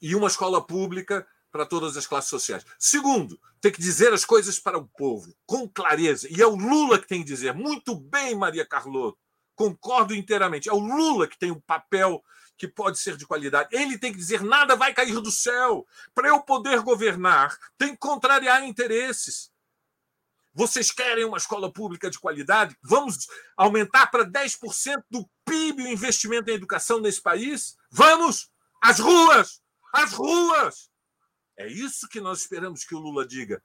e 0.00 0.14
uma 0.14 0.28
escola 0.28 0.64
pública 0.64 1.26
para 1.50 1.66
todas 1.66 1.96
as 1.96 2.06
classes 2.06 2.30
sociais. 2.30 2.64
Segundo, 2.78 3.40
tem 3.60 3.72
que 3.72 3.80
dizer 3.80 4.12
as 4.12 4.24
coisas 4.24 4.58
para 4.58 4.78
o 4.78 4.86
povo, 4.86 5.34
com 5.46 5.68
clareza. 5.68 6.28
E 6.30 6.40
é 6.40 6.46
o 6.46 6.54
Lula 6.54 6.98
que 6.98 7.08
tem 7.08 7.20
que 7.20 7.28
dizer. 7.28 7.54
Muito 7.54 7.94
bem, 7.94 8.34
Maria 8.34 8.66
Carlotto. 8.66 9.18
Concordo 9.54 10.14
inteiramente. 10.14 10.68
É 10.68 10.72
o 10.72 10.78
Lula 10.78 11.26
que 11.26 11.38
tem 11.38 11.50
um 11.50 11.60
papel 11.60 12.22
que 12.56 12.68
pode 12.68 12.98
ser 12.98 13.16
de 13.16 13.26
qualidade. 13.26 13.68
Ele 13.72 13.98
tem 13.98 14.12
que 14.12 14.18
dizer: 14.18 14.42
nada 14.42 14.76
vai 14.76 14.92
cair 14.92 15.20
do 15.20 15.30
céu. 15.30 15.86
Para 16.14 16.28
eu 16.28 16.40
poder 16.40 16.80
governar, 16.80 17.56
tem 17.76 17.90
que 17.90 17.98
contrariar 17.98 18.64
interesses. 18.64 19.50
Vocês 20.54 20.90
querem 20.90 21.24
uma 21.24 21.36
escola 21.36 21.72
pública 21.72 22.10
de 22.10 22.18
qualidade? 22.18 22.76
Vamos 22.82 23.28
aumentar 23.56 24.08
para 24.08 24.24
10% 24.24 25.04
do 25.08 25.28
PIB 25.44 25.84
o 25.84 25.88
investimento 25.88 26.50
em 26.50 26.54
educação 26.54 27.00
nesse 27.00 27.22
país? 27.22 27.76
Vamos! 27.90 28.50
As 28.82 28.98
ruas! 28.98 29.60
As 29.92 30.12
ruas! 30.12 30.90
É 31.56 31.66
isso 31.66 32.08
que 32.08 32.20
nós 32.20 32.40
esperamos 32.40 32.84
que 32.84 32.94
o 32.94 32.98
Lula 32.98 33.26
diga. 33.26 33.62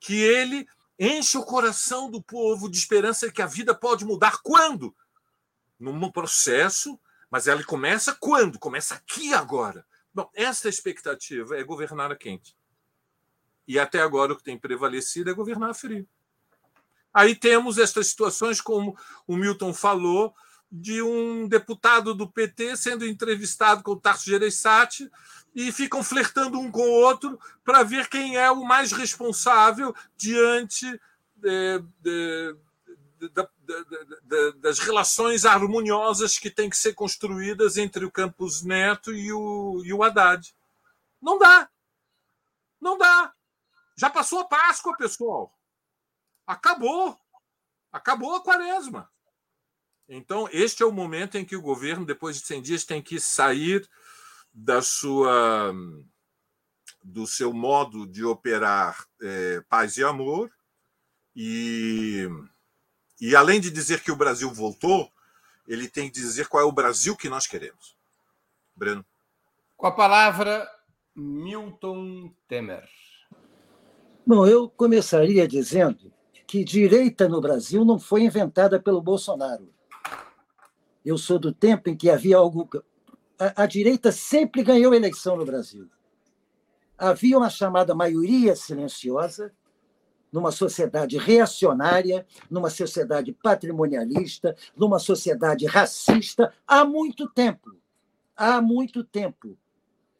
Que 0.00 0.14
ele 0.20 0.66
enche 0.98 1.38
o 1.38 1.44
coração 1.44 2.10
do 2.10 2.22
povo 2.22 2.68
de 2.68 2.76
esperança 2.76 3.30
que 3.30 3.40
a 3.40 3.46
vida 3.46 3.74
pode 3.74 4.04
mudar 4.04 4.40
quando? 4.42 4.94
Num 5.78 6.10
processo, 6.10 7.00
mas 7.30 7.46
ela 7.46 7.62
começa 7.64 8.14
quando? 8.18 8.58
Começa 8.58 8.96
aqui 8.96 9.32
agora. 9.32 9.86
Bom, 10.12 10.28
essa 10.34 10.68
expectativa 10.68 11.56
é 11.56 11.62
governar 11.62 12.10
a 12.10 12.16
quente. 12.16 12.56
E 13.66 13.78
até 13.78 14.00
agora 14.00 14.32
o 14.32 14.36
que 14.36 14.42
tem 14.42 14.58
prevalecido 14.58 15.30
é 15.30 15.34
governar 15.34 15.70
a 15.70 15.74
frio. 15.74 16.06
Aí 17.14 17.34
temos 17.34 17.78
estas 17.78 18.08
situações, 18.08 18.60
como 18.60 18.96
o 19.26 19.36
Milton 19.36 19.72
falou, 19.72 20.34
de 20.70 21.02
um 21.02 21.48
deputado 21.48 22.14
do 22.14 22.28
PT 22.28 22.76
sendo 22.76 23.06
entrevistado 23.06 23.82
com 23.82 23.92
o 23.92 24.00
Tarso 24.00 24.26
Gereissati 24.26 25.10
e 25.54 25.72
ficam 25.72 26.02
flertando 26.02 26.58
um 26.58 26.70
com 26.70 26.82
o 26.82 27.02
outro 27.02 27.38
para 27.64 27.82
ver 27.82 28.08
quem 28.08 28.36
é 28.36 28.50
o 28.50 28.64
mais 28.64 28.92
responsável 28.92 29.94
diante 30.16 30.86
de, 31.36 31.82
de, 32.00 32.56
de, 34.22 34.52
das 34.58 34.78
relações 34.78 35.44
harmoniosas 35.44 36.38
que 36.38 36.50
têm 36.50 36.70
que 36.70 36.76
ser 36.76 36.94
construídas 36.94 37.76
entre 37.76 38.04
o 38.04 38.10
Campos 38.10 38.62
Neto 38.62 39.12
e 39.12 39.32
o, 39.32 39.82
e 39.84 39.92
o 39.92 40.02
Haddad. 40.02 40.54
Não 41.20 41.38
dá. 41.38 41.68
Não 42.80 42.96
dá. 42.96 43.32
Já 43.96 44.08
passou 44.08 44.40
a 44.40 44.44
Páscoa, 44.44 44.96
pessoal. 44.96 45.52
Acabou. 46.46 47.18
Acabou 47.92 48.36
a 48.36 48.42
quaresma. 48.42 49.10
Então, 50.08 50.48
este 50.50 50.82
é 50.82 50.86
o 50.86 50.92
momento 50.92 51.36
em 51.36 51.44
que 51.44 51.54
o 51.54 51.62
governo, 51.62 52.04
depois 52.04 52.40
de 52.40 52.46
100 52.46 52.62
dias, 52.62 52.84
tem 52.84 53.02
que 53.02 53.20
sair 53.20 53.88
da 54.52 54.82
sua 54.82 55.72
do 57.02 57.26
seu 57.26 57.52
modo 57.52 58.06
de 58.06 58.24
operar 58.24 59.06
é, 59.22 59.62
paz 59.68 59.96
e 59.96 60.04
amor 60.04 60.50
e, 61.34 62.28
e 63.20 63.34
além 63.34 63.60
de 63.60 63.70
dizer 63.70 64.02
que 64.02 64.12
o 64.12 64.16
Brasil 64.16 64.52
voltou, 64.52 65.10
ele 65.66 65.88
tem 65.88 66.08
que 66.08 66.14
dizer 66.14 66.48
qual 66.48 66.62
é 66.62 66.66
o 66.66 66.72
Brasil 66.72 67.16
que 67.16 67.28
nós 67.28 67.46
queremos. 67.46 67.96
Breno. 68.74 69.04
Com 69.76 69.86
a 69.86 69.92
palavra, 69.92 70.68
Milton 71.14 72.34
Temer. 72.46 72.88
Bom, 74.26 74.46
eu 74.46 74.68
começaria 74.68 75.48
dizendo 75.48 76.12
que 76.46 76.64
direita 76.64 77.28
no 77.28 77.40
Brasil 77.40 77.84
não 77.84 77.98
foi 77.98 78.22
inventada 78.22 78.80
pelo 78.80 79.00
Bolsonaro. 79.00 79.72
Eu 81.04 81.16
sou 81.16 81.38
do 81.38 81.52
tempo 81.52 81.88
em 81.88 81.96
que 81.96 82.10
havia 82.10 82.36
algo. 82.36 82.68
A, 83.56 83.64
direita 83.64 84.12
sempre 84.12 84.62
ganhou 84.62 84.92
eleição 84.92 85.34
no 85.34 85.46
Brasil. 85.46 85.88
Havia 86.98 87.38
uma 87.38 87.48
chamada 87.48 87.94
maioria 87.94 88.54
silenciosa, 88.54 89.50
numa 90.30 90.52
sociedade 90.52 91.16
reacionária, 91.16 92.26
numa 92.50 92.68
sociedade 92.68 93.32
patrimonialista, 93.32 94.54
numa 94.76 94.98
sociedade 94.98 95.64
racista, 95.64 96.52
há 96.66 96.84
muito 96.84 97.26
tempo. 97.30 97.74
Há 98.36 98.60
muito 98.60 99.02
tempo. 99.02 99.56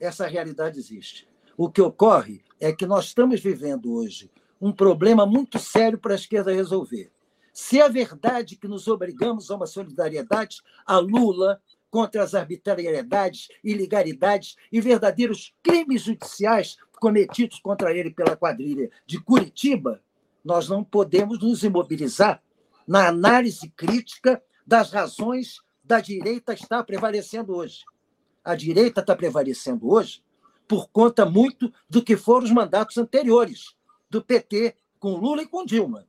Essa 0.00 0.26
realidade 0.26 0.78
existe. 0.78 1.28
O 1.58 1.70
que 1.70 1.82
ocorre 1.82 2.42
é 2.58 2.72
que 2.72 2.86
nós 2.86 3.04
estamos 3.06 3.38
vivendo 3.40 3.92
hoje 3.92 4.30
um 4.58 4.72
problema 4.72 5.26
muito 5.26 5.58
sério 5.58 5.98
para 5.98 6.14
a 6.14 6.16
esquerda 6.16 6.54
resolver. 6.54 7.12
Se 7.52 7.78
é 7.80 7.88
verdade 7.88 8.56
que 8.56 8.66
nos 8.66 8.88
obrigamos 8.88 9.50
a 9.50 9.56
uma 9.56 9.66
solidariedade 9.66 10.62
a 10.86 10.98
Lula 10.98 11.60
contra 11.90 12.22
as 12.22 12.34
arbitrariedades, 12.34 13.48
ilegalidades 13.64 14.56
e 14.70 14.80
verdadeiros 14.80 15.54
crimes 15.62 16.02
judiciais 16.02 16.76
cometidos 17.00 17.58
contra 17.58 17.92
ele 17.92 18.10
pela 18.10 18.36
quadrilha 18.36 18.90
de 19.06 19.20
Curitiba, 19.20 20.02
nós 20.44 20.68
não 20.68 20.84
podemos 20.84 21.38
nos 21.40 21.64
imobilizar 21.64 22.42
na 22.86 23.08
análise 23.08 23.68
crítica 23.70 24.42
das 24.66 24.90
razões 24.92 25.60
da 25.82 26.00
direita 26.00 26.52
estar 26.52 26.84
prevalecendo 26.84 27.54
hoje. 27.54 27.84
A 28.44 28.54
direita 28.54 29.00
está 29.00 29.16
prevalecendo 29.16 29.90
hoje 29.90 30.22
por 30.68 30.88
conta 30.88 31.26
muito 31.26 31.72
do 31.88 32.02
que 32.02 32.16
foram 32.16 32.44
os 32.44 32.52
mandatos 32.52 32.96
anteriores 32.96 33.74
do 34.08 34.22
PT 34.22 34.76
com 34.98 35.16
Lula 35.16 35.42
e 35.42 35.46
com 35.46 35.64
Dilma. 35.64 36.06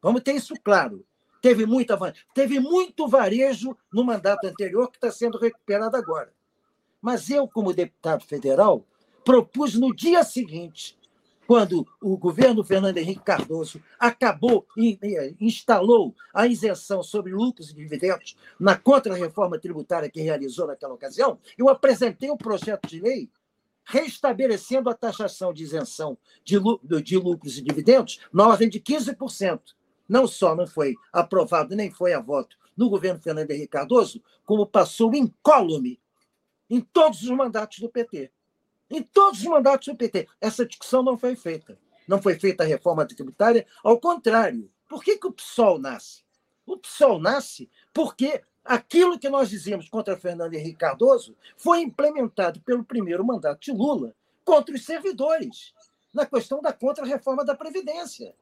Vamos 0.00 0.22
ter 0.22 0.34
isso 0.34 0.54
claro. 0.62 1.04
Teve, 1.40 1.66
muita, 1.66 1.96
teve 2.34 2.58
muito 2.58 3.06
varejo 3.06 3.76
no 3.92 4.04
mandato 4.04 4.46
anterior 4.46 4.90
que 4.90 4.96
está 4.96 5.10
sendo 5.10 5.38
recuperado 5.38 5.96
agora. 5.96 6.32
Mas 7.00 7.30
eu, 7.30 7.46
como 7.46 7.72
deputado 7.72 8.24
federal, 8.24 8.84
propus 9.24 9.74
no 9.74 9.94
dia 9.94 10.24
seguinte, 10.24 10.98
quando 11.48 11.86
o 12.02 12.16
governo 12.18 12.62
Fernando 12.62 12.98
Henrique 12.98 13.22
Cardoso 13.22 13.80
acabou 13.98 14.66
e 14.76 14.98
instalou 15.40 16.14
a 16.34 16.46
isenção 16.46 17.02
sobre 17.02 17.32
lucros 17.32 17.70
e 17.70 17.74
dividendos 17.74 18.36
na 18.60 18.76
contra-reforma 18.76 19.58
tributária 19.58 20.10
que 20.10 20.20
realizou 20.20 20.66
naquela 20.66 20.92
ocasião, 20.92 21.38
eu 21.56 21.70
apresentei 21.70 22.30
um 22.30 22.36
projeto 22.36 22.86
de 22.86 23.00
lei 23.00 23.30
restabelecendo 23.82 24.90
a 24.90 24.94
taxação 24.94 25.54
de 25.54 25.62
isenção 25.62 26.18
de, 26.44 26.56
de 27.02 27.16
lucros 27.16 27.56
e 27.56 27.62
dividendos 27.62 28.20
na 28.30 28.46
ordem 28.46 28.68
de 28.68 28.78
15%. 28.78 29.60
Não 30.08 30.26
só 30.26 30.54
não 30.54 30.66
foi 30.66 30.94
aprovado, 31.12 31.76
nem 31.76 31.90
foi 31.90 32.14
a 32.14 32.20
voto 32.20 32.56
no 32.76 32.88
governo 32.88 33.20
Fernando 33.20 33.50
Henrique 33.50 33.68
Cardoso, 33.68 34.22
como 34.44 34.66
passou 34.66 35.14
incólume 35.14 36.00
em 36.70 36.80
todos 36.80 37.22
os 37.22 37.30
mandatos 37.30 37.78
do 37.80 37.88
PT. 37.88 38.30
Em 38.90 39.02
todos 39.02 39.40
os 39.40 39.46
mandatos 39.46 39.88
do 39.88 39.96
PT. 39.96 40.28
Essa 40.40 40.64
discussão 40.64 41.02
não 41.02 41.18
foi 41.18 41.36
feita. 41.36 41.78
Não 42.06 42.22
foi 42.22 42.38
feita 42.38 42.62
a 42.62 42.66
reforma 42.66 43.04
tributária, 43.04 43.66
ao 43.84 44.00
contrário. 44.00 44.70
Por 44.88 45.04
que, 45.04 45.18
que 45.18 45.26
o 45.26 45.32
PSOL 45.32 45.78
nasce? 45.78 46.22
O 46.64 46.78
PSOL 46.78 47.18
nasce 47.20 47.68
porque 47.92 48.42
Aquilo 48.68 49.18
que 49.18 49.30
nós 49.30 49.48
dizíamos 49.48 49.88
contra 49.88 50.14
Fernando 50.14 50.52
Henrique 50.52 50.80
Cardoso 50.80 51.34
foi 51.56 51.80
implementado 51.80 52.60
pelo 52.60 52.84
primeiro 52.84 53.24
mandato 53.24 53.62
de 53.62 53.72
Lula 53.72 54.14
contra 54.44 54.74
os 54.74 54.84
servidores, 54.84 55.72
na 56.12 56.26
questão 56.26 56.60
da 56.60 56.70
contra-reforma 56.70 57.46
da 57.46 57.56
Previdência. 57.56 58.34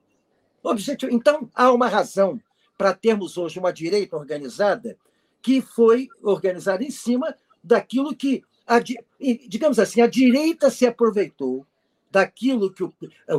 Objetivo. 0.67 1.12
Então, 1.12 1.51
há 1.55 1.73
uma 1.73 1.89
razão 1.89 2.41
para 2.77 2.95
termos 2.95 3.37
hoje 3.37 3.59
uma 3.59 3.73
direita 3.73 4.17
organizada 4.17 4.97
que 5.41 5.61
foi 5.61 6.09
organizada 6.23 6.83
em 6.85 6.91
cima 6.91 7.35
daquilo 7.62 8.14
que, 8.14 8.43
a, 8.67 8.79
digamos 8.79 9.79
assim, 9.79 10.01
a 10.01 10.07
direita 10.07 10.71
se 10.71 10.87
aproveitou 10.87 11.67
daquilo 12.11 12.73
que 12.73 12.83
o, 12.83 12.93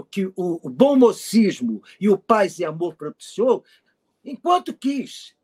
que 0.09 0.31
o 0.35 0.69
bom 0.69 0.95
mocismo 0.95 1.81
e 1.99 2.09
o 2.09 2.17
paz 2.17 2.59
e 2.59 2.65
amor 2.65 2.95
propiciou, 2.95 3.63
enquanto 4.23 4.73
quis 4.73 5.35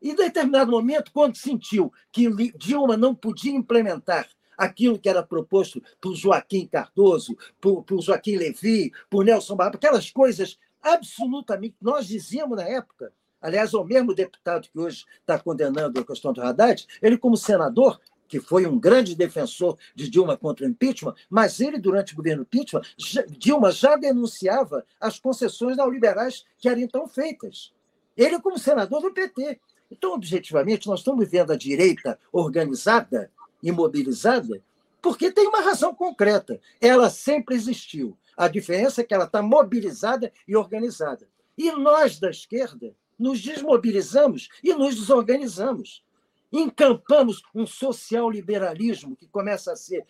e, 0.00 0.10
em 0.10 0.14
determinado 0.14 0.70
momento, 0.70 1.10
quando 1.12 1.36
sentiu 1.36 1.92
que 2.12 2.28
Dilma 2.56 2.96
não 2.96 3.14
podia 3.14 3.52
implementar 3.52 4.28
aquilo 4.56 4.98
que 4.98 5.08
era 5.08 5.22
proposto 5.22 5.82
por 6.00 6.14
Joaquim 6.14 6.66
Cardoso, 6.66 7.36
por, 7.60 7.82
por 7.84 8.00
Joaquim 8.00 8.36
Levi, 8.36 8.92
por 9.08 9.24
Nelson 9.24 9.56
Barra, 9.56 9.70
aquelas 9.74 10.10
coisas 10.10 10.58
absolutamente. 10.82 11.76
Nós 11.80 12.06
dizíamos 12.06 12.56
na 12.56 12.64
época, 12.64 13.12
aliás, 13.40 13.74
o 13.74 13.84
mesmo 13.84 14.14
deputado 14.14 14.68
que 14.68 14.78
hoje 14.78 15.04
está 15.20 15.38
condenando 15.38 16.00
a 16.00 16.04
questão 16.04 16.32
do 16.32 16.42
Haddad, 16.42 16.86
ele, 17.02 17.16
como 17.18 17.36
senador, 17.36 18.00
que 18.26 18.40
foi 18.40 18.66
um 18.66 18.78
grande 18.78 19.14
defensor 19.14 19.78
de 19.94 20.08
Dilma 20.08 20.36
contra 20.36 20.66
o 20.66 20.68
impeachment, 20.68 21.14
mas 21.30 21.60
ele, 21.60 21.78
durante 21.78 22.12
o 22.12 22.16
governo 22.16 22.42
impeachment, 22.42 22.82
Dilma 23.30 23.72
já 23.72 23.96
denunciava 23.96 24.84
as 25.00 25.18
concessões 25.18 25.76
neoliberais 25.76 26.44
que 26.58 26.68
eram 26.68 26.82
então 26.82 27.08
feitas. 27.08 27.72
Ele, 28.16 28.40
como 28.40 28.58
senador 28.58 29.00
do 29.00 29.12
PT. 29.12 29.58
Então, 29.90 30.12
objetivamente, 30.12 30.86
nós 30.86 31.00
estamos 31.00 31.26
vendo 31.28 31.52
a 31.52 31.56
direita 31.56 32.18
organizada 32.30 33.30
e 33.62 33.72
mobilizada 33.72 34.62
porque 35.00 35.30
tem 35.30 35.46
uma 35.46 35.60
razão 35.60 35.94
concreta. 35.94 36.60
Ela 36.80 37.08
sempre 37.08 37.54
existiu. 37.54 38.16
A 38.38 38.46
diferença 38.46 39.00
é 39.00 39.04
que 39.04 39.12
ela 39.12 39.24
está 39.24 39.42
mobilizada 39.42 40.32
e 40.46 40.54
organizada. 40.54 41.28
E 41.56 41.72
nós, 41.72 42.20
da 42.20 42.30
esquerda, 42.30 42.94
nos 43.18 43.40
desmobilizamos 43.40 44.48
e 44.62 44.72
nos 44.72 44.94
desorganizamos. 44.94 46.04
Encampamos 46.52 47.42
um 47.52 47.66
social-liberalismo 47.66 49.16
que 49.16 49.26
começa 49.26 49.72
a 49.72 49.76
ser 49.76 50.06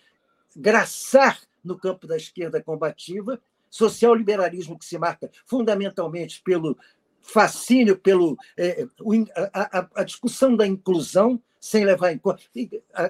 graçar 0.55 1.41
no 1.65 1.79
campo 1.79 2.07
da 2.07 2.19
esquerda 2.19 2.63
combativa, 2.63 3.41
social-liberalismo 3.71 4.79
que 4.79 4.85
se 4.85 4.99
marca 4.99 5.31
fundamentalmente 5.47 6.43
pelo 6.43 6.77
fascínio 7.23 7.97
pelo 7.97 8.37
é, 8.57 8.87
a, 9.53 9.89
a, 9.97 10.05
discussão 10.05 10.55
da 10.55 10.67
inclusão 10.67 11.43
sem 11.61 11.85
levar 11.85 12.13
em 12.13 12.19
conta, 12.19 12.43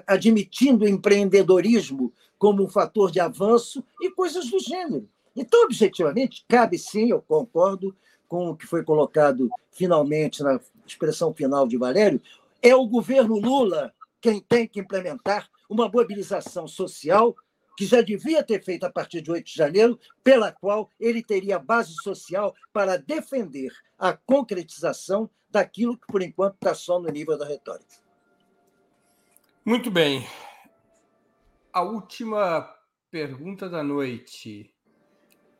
admitindo 0.07 0.85
o 0.85 0.87
empreendedorismo 0.87 2.13
como 2.37 2.63
um 2.63 2.69
fator 2.69 3.11
de 3.11 3.19
avanço 3.19 3.83
e 4.01 4.09
coisas 4.11 4.49
do 4.49 4.59
gênero. 4.59 5.07
Então, 5.35 5.63
objetivamente, 5.63 6.45
cabe 6.47 6.77
sim, 6.77 7.09
eu 7.11 7.21
concordo 7.21 7.95
com 8.27 8.49
o 8.49 8.55
que 8.55 8.67
foi 8.67 8.83
colocado 8.83 9.49
finalmente 9.71 10.43
na 10.43 10.59
expressão 10.85 11.33
final 11.33 11.67
de 11.67 11.77
Valério, 11.77 12.21
é 12.61 12.75
o 12.75 12.85
governo 12.85 13.39
Lula 13.39 13.93
quem 14.21 14.39
tem 14.39 14.67
que 14.67 14.79
implementar 14.79 15.49
uma 15.69 15.87
mobilização 15.87 16.67
social 16.67 17.35
que 17.77 17.85
já 17.85 18.01
devia 18.01 18.43
ter 18.43 18.61
feito 18.61 18.83
a 18.83 18.91
partir 18.91 19.21
de 19.21 19.31
8 19.31 19.45
de 19.45 19.55
janeiro, 19.55 19.97
pela 20.21 20.51
qual 20.51 20.89
ele 20.99 21.23
teria 21.23 21.57
base 21.57 21.93
social 22.03 22.53
para 22.73 22.97
defender 22.97 23.71
a 23.97 24.11
concretização 24.11 25.29
daquilo 25.49 25.97
que, 25.97 26.05
por 26.07 26.21
enquanto, 26.21 26.55
está 26.55 26.73
só 26.73 26.99
no 26.99 27.09
nível 27.09 27.37
da 27.37 27.45
retórica. 27.45 27.95
Muito 29.69 29.91
bem. 29.91 30.27
A 31.71 31.81
última 31.83 32.67
pergunta 33.11 33.69
da 33.69 33.83
noite. 33.83 34.73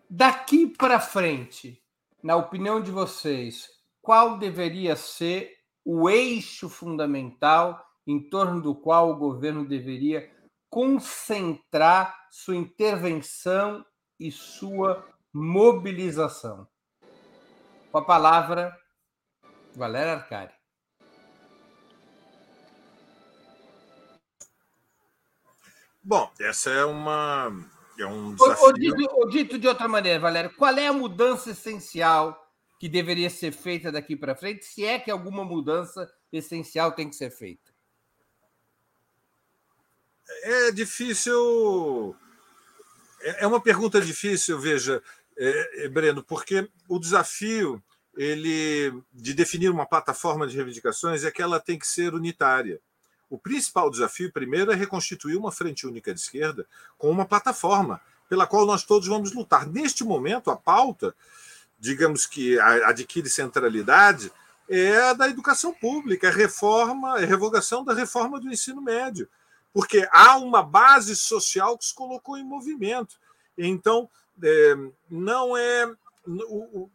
Daqui 0.09 0.65
para 0.65 0.99
frente, 0.99 1.79
na 2.23 2.35
opinião 2.35 2.81
de 2.81 2.89
vocês, 2.89 3.69
qual 4.01 4.39
deveria 4.39 4.95
ser 4.95 5.55
o 5.85 6.09
eixo 6.09 6.67
fundamental 6.67 7.85
em 8.07 8.19
torno 8.19 8.59
do 8.59 8.73
qual 8.73 9.11
o 9.11 9.15
governo 9.15 9.63
deveria 9.63 10.27
concentrar 10.71 12.29
sua 12.31 12.55
intervenção 12.55 13.85
e 14.19 14.31
sua 14.31 15.07
mobilização. 15.31 16.67
Com 17.91 17.97
a 17.99 18.03
palavra, 18.03 18.75
Valéria 19.75 20.13
Arcari. 20.13 20.58
Bom, 26.09 26.27
essa 26.39 26.71
é 26.71 26.83
uma 26.83 27.53
é 27.95 28.03
um 28.03 28.33
desafio. 28.33 28.65
Ou, 28.65 28.73
dito, 28.73 29.09
ou 29.11 29.29
dito 29.29 29.59
de 29.59 29.67
outra 29.67 29.87
maneira, 29.87 30.19
Valéria, 30.19 30.49
qual 30.49 30.75
é 30.75 30.87
a 30.87 30.91
mudança 30.91 31.51
essencial 31.51 32.51
que 32.79 32.89
deveria 32.89 33.29
ser 33.29 33.51
feita 33.51 33.91
daqui 33.91 34.15
para 34.15 34.35
frente, 34.35 34.65
se 34.65 34.83
é 34.83 34.97
que 34.97 35.11
alguma 35.11 35.45
mudança 35.45 36.11
essencial 36.33 36.93
tem 36.93 37.07
que 37.11 37.15
ser 37.15 37.29
feita? 37.29 37.71
É 40.41 40.71
difícil. 40.71 42.15
É, 43.21 43.43
é 43.43 43.47
uma 43.47 43.61
pergunta 43.61 44.01
difícil, 44.01 44.59
veja, 44.59 45.03
é, 45.37 45.85
é, 45.85 45.89
Breno, 45.89 46.23
porque 46.23 46.67
o 46.87 46.97
desafio 46.97 47.79
ele 48.17 48.99
de 49.13 49.35
definir 49.35 49.69
uma 49.69 49.85
plataforma 49.85 50.47
de 50.47 50.55
reivindicações 50.55 51.23
é 51.23 51.29
que 51.29 51.43
ela 51.43 51.59
tem 51.59 51.77
que 51.77 51.85
ser 51.85 52.15
unitária. 52.15 52.81
O 53.29 53.37
principal 53.37 53.89
desafio, 53.89 54.31
primeiro, 54.31 54.71
é 54.71 54.75
reconstituir 54.75 55.37
uma 55.37 55.51
frente 55.51 55.85
única 55.85 56.13
de 56.13 56.19
esquerda 56.19 56.65
com 56.97 57.09
uma 57.09 57.25
plataforma 57.25 58.01
pela 58.27 58.47
qual 58.47 58.65
nós 58.65 58.83
todos 58.83 59.07
vamos 59.07 59.33
lutar. 59.33 59.67
Neste 59.67 60.03
momento, 60.03 60.49
a 60.49 60.55
pauta, 60.55 61.15
digamos 61.79 62.25
que 62.25 62.59
adquire 62.59 63.29
centralidade, 63.29 64.31
é 64.69 64.97
a 64.97 65.13
da 65.13 65.27
educação 65.27 65.73
pública, 65.73 66.27
a 66.27 66.31
reforma, 66.31 67.15
a 67.15 67.25
revogação 67.25 67.83
da 67.83 67.93
reforma 67.93 68.39
do 68.39 68.51
ensino 68.51 68.81
médio, 68.81 69.27
porque 69.73 70.07
há 70.11 70.37
uma 70.37 70.61
base 70.61 71.15
social 71.15 71.77
que 71.77 71.85
se 71.85 71.93
colocou 71.93 72.37
em 72.37 72.43
movimento. 72.43 73.15
Então, 73.57 74.09
é, 74.41 74.75
não 75.09 75.57
é 75.57 75.91
o, 76.27 76.89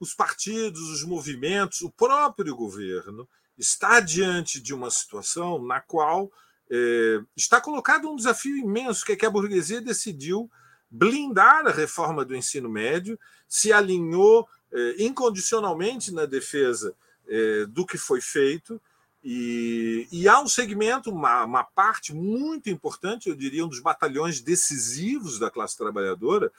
os 0.00 0.14
partidos, 0.14 0.80
os 0.88 1.04
movimentos, 1.04 1.82
o 1.82 1.90
próprio 1.90 2.56
governo 2.56 3.28
está 3.58 4.00
diante 4.00 4.60
de 4.60 4.72
uma 4.72 4.90
situação 4.90 5.62
na 5.62 5.80
qual 5.80 6.30
é, 6.70 7.20
está 7.36 7.60
colocado 7.60 8.10
um 8.10 8.16
desafio 8.16 8.56
imenso, 8.56 9.04
que 9.04 9.12
é 9.12 9.16
que 9.16 9.26
a 9.26 9.30
burguesia 9.30 9.80
decidiu 9.80 10.50
blindar 10.90 11.66
a 11.66 11.72
reforma 11.72 12.24
do 12.24 12.36
ensino 12.36 12.68
médio, 12.68 13.18
se 13.48 13.72
alinhou 13.72 14.48
é, 14.72 15.02
incondicionalmente 15.02 16.12
na 16.12 16.24
defesa 16.24 16.94
é, 17.26 17.66
do 17.66 17.84
que 17.84 17.98
foi 17.98 18.20
feito, 18.20 18.80
e, 19.22 20.06
e 20.12 20.28
há 20.28 20.40
um 20.40 20.48
segmento, 20.48 21.10
uma, 21.10 21.44
uma, 21.44 21.64
parte 21.64 22.14
muito 22.14 22.70
importante, 22.70 23.28
eu 23.28 23.34
diria, 23.34 23.64
um 23.64 23.68
dos 23.68 23.80
batalhões 23.80 24.40
decisivos 24.40 25.38
da 25.38 25.50
classe 25.50 25.76
trabalhadora, 25.76 26.52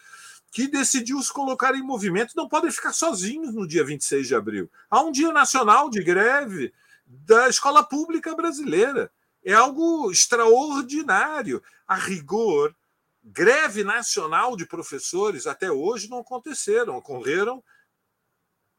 que 0.52 0.68
decidiu 0.68 1.22
se 1.22 1.32
colocar 1.32 1.76
em 1.76 1.82
movimento, 1.82 2.34
não 2.36 2.50
podem 2.50 2.72
ficar 2.72 2.92
sozinhos 2.92 3.54
no 3.54 3.68
dia 3.68 3.84
26 3.84 4.28
de 4.28 4.36
abril. 4.36 4.70
Há 4.90 5.02
um 5.02 5.12
dia 5.12 5.32
nacional 5.32 5.90
de 5.90 6.04
greve 6.04 6.74
da 7.10 7.50
escola 7.50 7.84
pública 7.84 8.36
brasileira. 8.36 9.12
É 9.44 9.54
algo 9.54 10.12
extraordinário. 10.12 11.64
A 11.88 11.96
rigor, 11.96 12.76
greve 13.24 13.84
nacional 13.84 14.56
de 14.56 14.68
professores 14.68 15.48
até 15.48 15.72
hoje 15.72 16.08
não 16.08 16.20
aconteceram, 16.20 16.98
ocorreram 16.98 17.64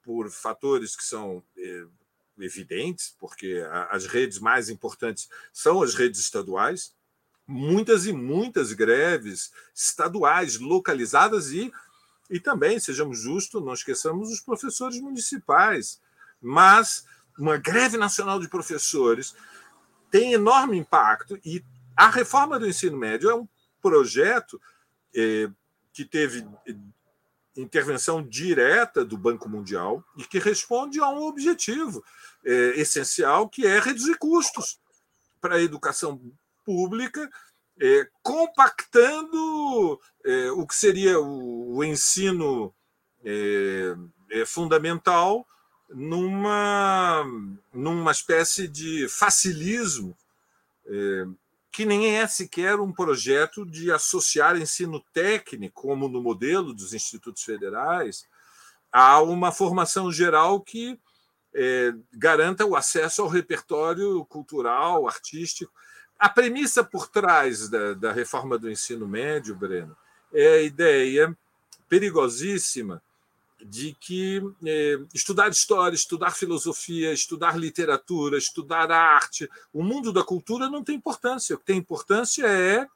por 0.03 0.31
fatores 0.31 0.95
que 0.95 1.05
são 1.05 1.43
eh, 1.59 1.87
evidentes, 2.39 3.14
porque 3.18 3.62
as 3.91 4.07
redes 4.07 4.39
mais 4.39 4.68
importantes 4.68 5.28
são 5.53 5.83
as 5.83 5.95
redes 5.95 6.20
estaduais, 6.20 6.95
muitas 7.47 8.07
e 8.07 8.12
muitas 8.12 8.72
greves 8.72 9.51
estaduais, 9.74 10.59
localizadas 10.59 11.51
e, 11.51 11.72
e 12.31 12.39
também, 12.39 12.78
sejamos 12.78 13.18
justos, 13.18 13.62
não 13.62 13.74
esqueçamos 13.74 14.31
os 14.31 14.41
professores 14.41 15.01
municipais. 15.01 16.01
Mas 16.41 17.05
uma 17.39 17.57
greve 17.57 17.97
nacional 17.97 18.39
de 18.39 18.49
professores 18.49 19.35
tem 20.11 20.33
enorme 20.33 20.76
impacto 20.76 21.39
e 21.45 21.64
a 21.97 22.09
reforma 22.09 22.59
do 22.59 22.66
ensino 22.66 22.97
médio 22.97 23.31
é 23.31 23.35
um 23.35 23.49
projeto 23.81 24.61
eh, 25.14 25.49
que 25.93 26.05
teve 26.05 26.47
intervenção 27.57 28.22
direta 28.22 29.05
do 29.05 29.18
Banco 29.18 29.49
Mundial 29.49 30.05
e 30.16 30.24
que 30.24 30.39
responde 30.39 31.01
a 31.01 31.09
um 31.09 31.22
objetivo 31.22 32.05
eh, 32.45 32.74
essencial 32.76 33.49
que 33.49 33.66
é 33.66 33.78
reduzir 33.78 34.16
custos 34.18 34.78
para 35.41 35.57
a 35.57 35.62
educação 35.62 36.20
pública, 36.64 37.28
é, 37.81 38.07
compactando 38.22 39.99
é, 40.24 40.51
o 40.51 40.66
que 40.66 40.74
seria 40.74 41.18
o, 41.18 41.76
o 41.76 41.85
ensino 41.85 42.74
é, 43.24 43.97
é 44.31 44.45
fundamental 44.45 45.47
numa, 45.93 47.24
numa 47.72 48.12
espécie 48.12 48.68
de 48.68 49.09
facilismo, 49.09 50.16
é, 50.86 51.26
que 51.72 51.84
nem 51.84 52.16
é 52.16 52.26
sequer 52.26 52.80
um 52.80 52.93
projeto 52.93 53.64
de 53.64 53.93
associar 53.93 54.57
ensino 54.57 55.01
técnico, 55.12 55.82
como 55.82 56.09
no 56.09 56.20
modelo 56.20 56.72
dos 56.72 56.93
institutos 56.93 57.43
federais, 57.43 58.26
a 58.93 59.20
uma 59.20 59.53
formação 59.53 60.11
geral 60.11 60.61
que 60.61 60.99
é, 61.55 61.93
garanta 62.12 62.64
o 62.64 62.76
acesso 62.76 63.22
ao 63.22 63.28
repertório 63.28 64.24
cultural, 64.26 65.09
artístico. 65.09 65.72
A 66.18 66.28
premissa 66.28 66.82
por 66.84 67.09
trás 67.09 67.68
da, 67.68 67.95
da 67.95 68.12
reforma 68.12 68.59
do 68.59 68.70
ensino 68.70 69.07
médio, 69.07 69.55
Breno, 69.55 69.97
é 70.32 70.55
a 70.55 70.62
ideia 70.62 71.36
perigosíssima 71.88 73.03
de 73.62 73.94
que 74.00 74.42
é, 74.64 74.98
estudar 75.14 75.48
história, 75.50 75.94
estudar 75.94 76.32
filosofia, 76.32 77.12
estudar 77.12 77.58
literatura, 77.58 78.38
estudar 78.38 78.90
arte, 78.90 79.48
o 79.72 79.82
mundo 79.82 80.12
da 80.12 80.24
cultura 80.24 80.68
não 80.68 80.82
tem 80.82 80.96
importância. 80.96 81.54
O 81.54 81.58
que 81.58 81.66
tem 81.66 81.78
importância 81.78 82.46
é, 82.46 82.86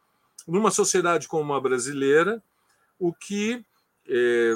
numa 0.47 0.71
sociedade 0.71 1.29
como 1.29 1.53
a 1.53 1.61
brasileira, 1.61 2.43
o 2.99 3.13
que 3.13 3.65
é, 4.07 4.55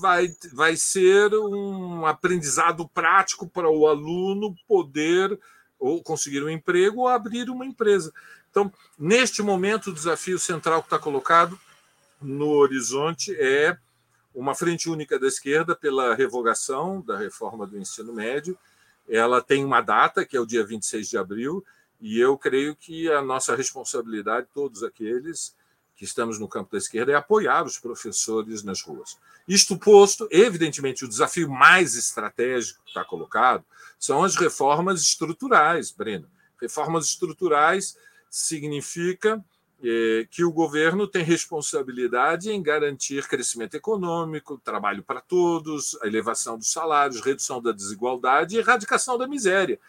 vai, 0.00 0.28
vai 0.52 0.76
ser 0.76 1.32
um 1.34 2.06
aprendizado 2.06 2.88
prático 2.88 3.48
para 3.48 3.70
o 3.70 3.86
aluno 3.86 4.54
poder 4.68 5.38
ou 5.78 6.02
conseguir 6.02 6.42
um 6.42 6.50
emprego 6.50 7.00
ou 7.00 7.08
abrir 7.08 7.48
uma 7.48 7.64
empresa. 7.64 8.12
Então, 8.50 8.72
neste 8.98 9.42
momento, 9.42 9.88
o 9.90 9.94
desafio 9.94 10.38
central 10.38 10.82
que 10.82 10.86
está 10.86 10.98
colocado 10.98 11.58
no 12.20 12.48
horizonte 12.48 13.34
é 13.36 13.76
uma 14.34 14.54
frente 14.54 14.88
única 14.88 15.18
da 15.18 15.26
esquerda 15.26 15.74
pela 15.74 16.14
revogação 16.14 17.00
da 17.00 17.16
reforma 17.16 17.66
do 17.66 17.78
ensino 17.78 18.12
médio. 18.12 18.58
Ela 19.08 19.42
tem 19.42 19.64
uma 19.64 19.80
data, 19.80 20.24
que 20.24 20.36
é 20.36 20.40
o 20.40 20.46
dia 20.46 20.64
26 20.64 21.08
de 21.08 21.18
abril, 21.18 21.64
e 22.00 22.18
eu 22.18 22.38
creio 22.38 22.74
que 22.76 23.10
a 23.10 23.20
nossa 23.20 23.54
responsabilidade, 23.54 24.46
todos 24.54 24.82
aqueles, 24.82 25.54
que 26.00 26.04
estamos 26.04 26.38
no 26.38 26.48
campo 26.48 26.72
da 26.72 26.78
esquerda 26.78 27.12
é 27.12 27.14
apoiar 27.14 27.62
os 27.62 27.78
professores 27.78 28.62
nas 28.62 28.80
ruas. 28.80 29.18
Isto 29.46 29.76
posto, 29.76 30.26
evidentemente, 30.30 31.04
o 31.04 31.08
desafio 31.08 31.50
mais 31.50 31.94
estratégico 31.94 32.82
que 32.82 32.88
está 32.88 33.04
colocado 33.04 33.64
são 33.98 34.24
as 34.24 34.34
reformas 34.34 35.02
estruturais, 35.02 35.90
Breno. 35.90 36.26
Reformas 36.58 37.04
estruturais 37.04 37.98
significa 38.30 39.44
que 40.30 40.44
o 40.44 40.52
governo 40.52 41.06
tem 41.06 41.24
responsabilidade 41.24 42.50
em 42.50 42.62
garantir 42.62 43.26
crescimento 43.26 43.74
econômico, 43.74 44.60
trabalho 44.62 45.02
para 45.02 45.20
todos, 45.20 45.96
a 46.02 46.06
elevação 46.06 46.58
dos 46.58 46.70
salários, 46.70 47.20
redução 47.20 47.62
da 47.62 47.72
desigualdade 47.72 48.56
e 48.56 48.58
erradicação 48.58 49.16
da 49.16 49.26
miséria. 49.26 49.80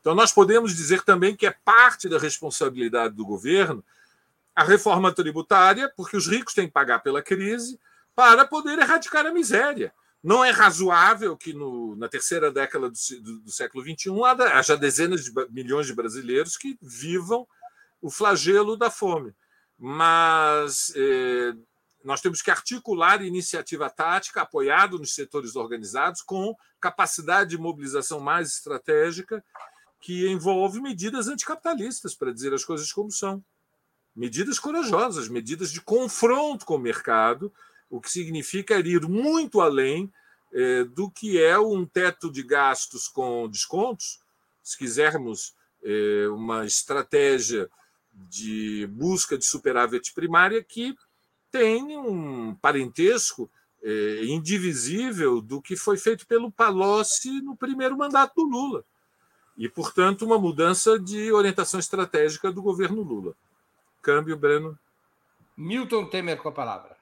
Então, 0.00 0.14
nós 0.14 0.32
podemos 0.32 0.74
dizer 0.74 1.02
também 1.02 1.34
que 1.34 1.46
é 1.46 1.54
parte 1.64 2.08
da 2.08 2.18
responsabilidade 2.18 3.14
do 3.14 3.24
governo 3.24 3.84
a 4.54 4.62
reforma 4.62 5.12
tributária, 5.12 5.92
porque 5.96 6.16
os 6.16 6.26
ricos 6.28 6.54
têm 6.54 6.66
que 6.66 6.72
pagar 6.72 7.00
pela 7.00 7.22
crise 7.22 7.80
para 8.14 8.44
poder 8.44 8.78
erradicar 8.78 9.26
a 9.26 9.32
miséria. 9.32 9.92
Não 10.22 10.44
é 10.44 10.50
razoável 10.50 11.36
que 11.36 11.52
no, 11.52 11.96
na 11.96 12.08
terceira 12.08 12.50
década 12.50 12.90
do, 12.90 13.22
do, 13.22 13.38
do 13.40 13.50
século 13.50 13.82
XXI 13.82 14.10
haja 14.52 14.76
dezenas 14.76 15.24
de 15.24 15.32
milhões 15.50 15.86
de 15.86 15.94
brasileiros 15.94 16.56
que 16.56 16.78
vivam 16.80 17.46
o 18.02 18.10
flagelo 18.10 18.76
da 18.76 18.90
fome. 18.90 19.32
Mas 19.78 20.92
eh, 20.94 21.54
nós 22.04 22.20
temos 22.20 22.42
que 22.42 22.50
articular 22.50 23.22
iniciativa 23.22 23.88
tática, 23.88 24.42
apoiado 24.42 24.98
nos 24.98 25.14
setores 25.14 25.56
organizados, 25.56 26.20
com 26.20 26.54
capacidade 26.80 27.50
de 27.50 27.58
mobilização 27.58 28.20
mais 28.20 28.48
estratégica, 28.48 29.42
que 30.00 30.28
envolve 30.28 30.80
medidas 30.80 31.28
anticapitalistas, 31.28 32.14
para 32.14 32.32
dizer 32.32 32.52
as 32.52 32.64
coisas 32.64 32.92
como 32.92 33.10
são 33.10 33.42
medidas 34.14 34.58
corajosas, 34.58 35.28
medidas 35.28 35.70
de 35.70 35.80
confronto 35.80 36.66
com 36.66 36.74
o 36.74 36.78
mercado, 36.78 37.52
o 37.88 38.00
que 38.00 38.10
significa 38.10 38.78
ir 38.78 39.02
muito 39.08 39.60
além 39.60 40.12
eh, 40.52 40.84
do 40.84 41.10
que 41.10 41.40
é 41.40 41.58
um 41.58 41.86
teto 41.86 42.30
de 42.30 42.42
gastos 42.42 43.06
com 43.06 43.48
descontos, 43.48 44.20
se 44.62 44.76
quisermos 44.76 45.54
eh, 45.84 46.26
uma 46.28 46.66
estratégia 46.66 47.70
de 48.12 48.86
busca 48.88 49.38
de 49.38 49.44
superávit 49.46 50.12
primária 50.12 50.62
que 50.62 50.94
tem 51.50 51.96
um 51.96 52.54
parentesco 52.54 53.50
eh, 53.82 54.24
indivisível 54.24 55.40
do 55.40 55.60
que 55.60 55.76
foi 55.76 55.96
feito 55.96 56.26
pelo 56.26 56.50
Palocci 56.50 57.40
no 57.42 57.56
primeiro 57.56 57.96
mandato 57.96 58.34
do 58.36 58.42
Lula. 58.44 58.84
E, 59.56 59.68
portanto, 59.68 60.24
uma 60.24 60.38
mudança 60.38 60.98
de 60.98 61.30
orientação 61.32 61.78
estratégica 61.78 62.50
do 62.50 62.62
governo 62.62 63.02
Lula. 63.02 63.34
Câmbio, 64.00 64.36
Breno. 64.36 64.78
Milton 65.56 66.06
Temer 66.06 66.38
com 66.38 66.48
a 66.48 66.52
palavra. 66.52 66.96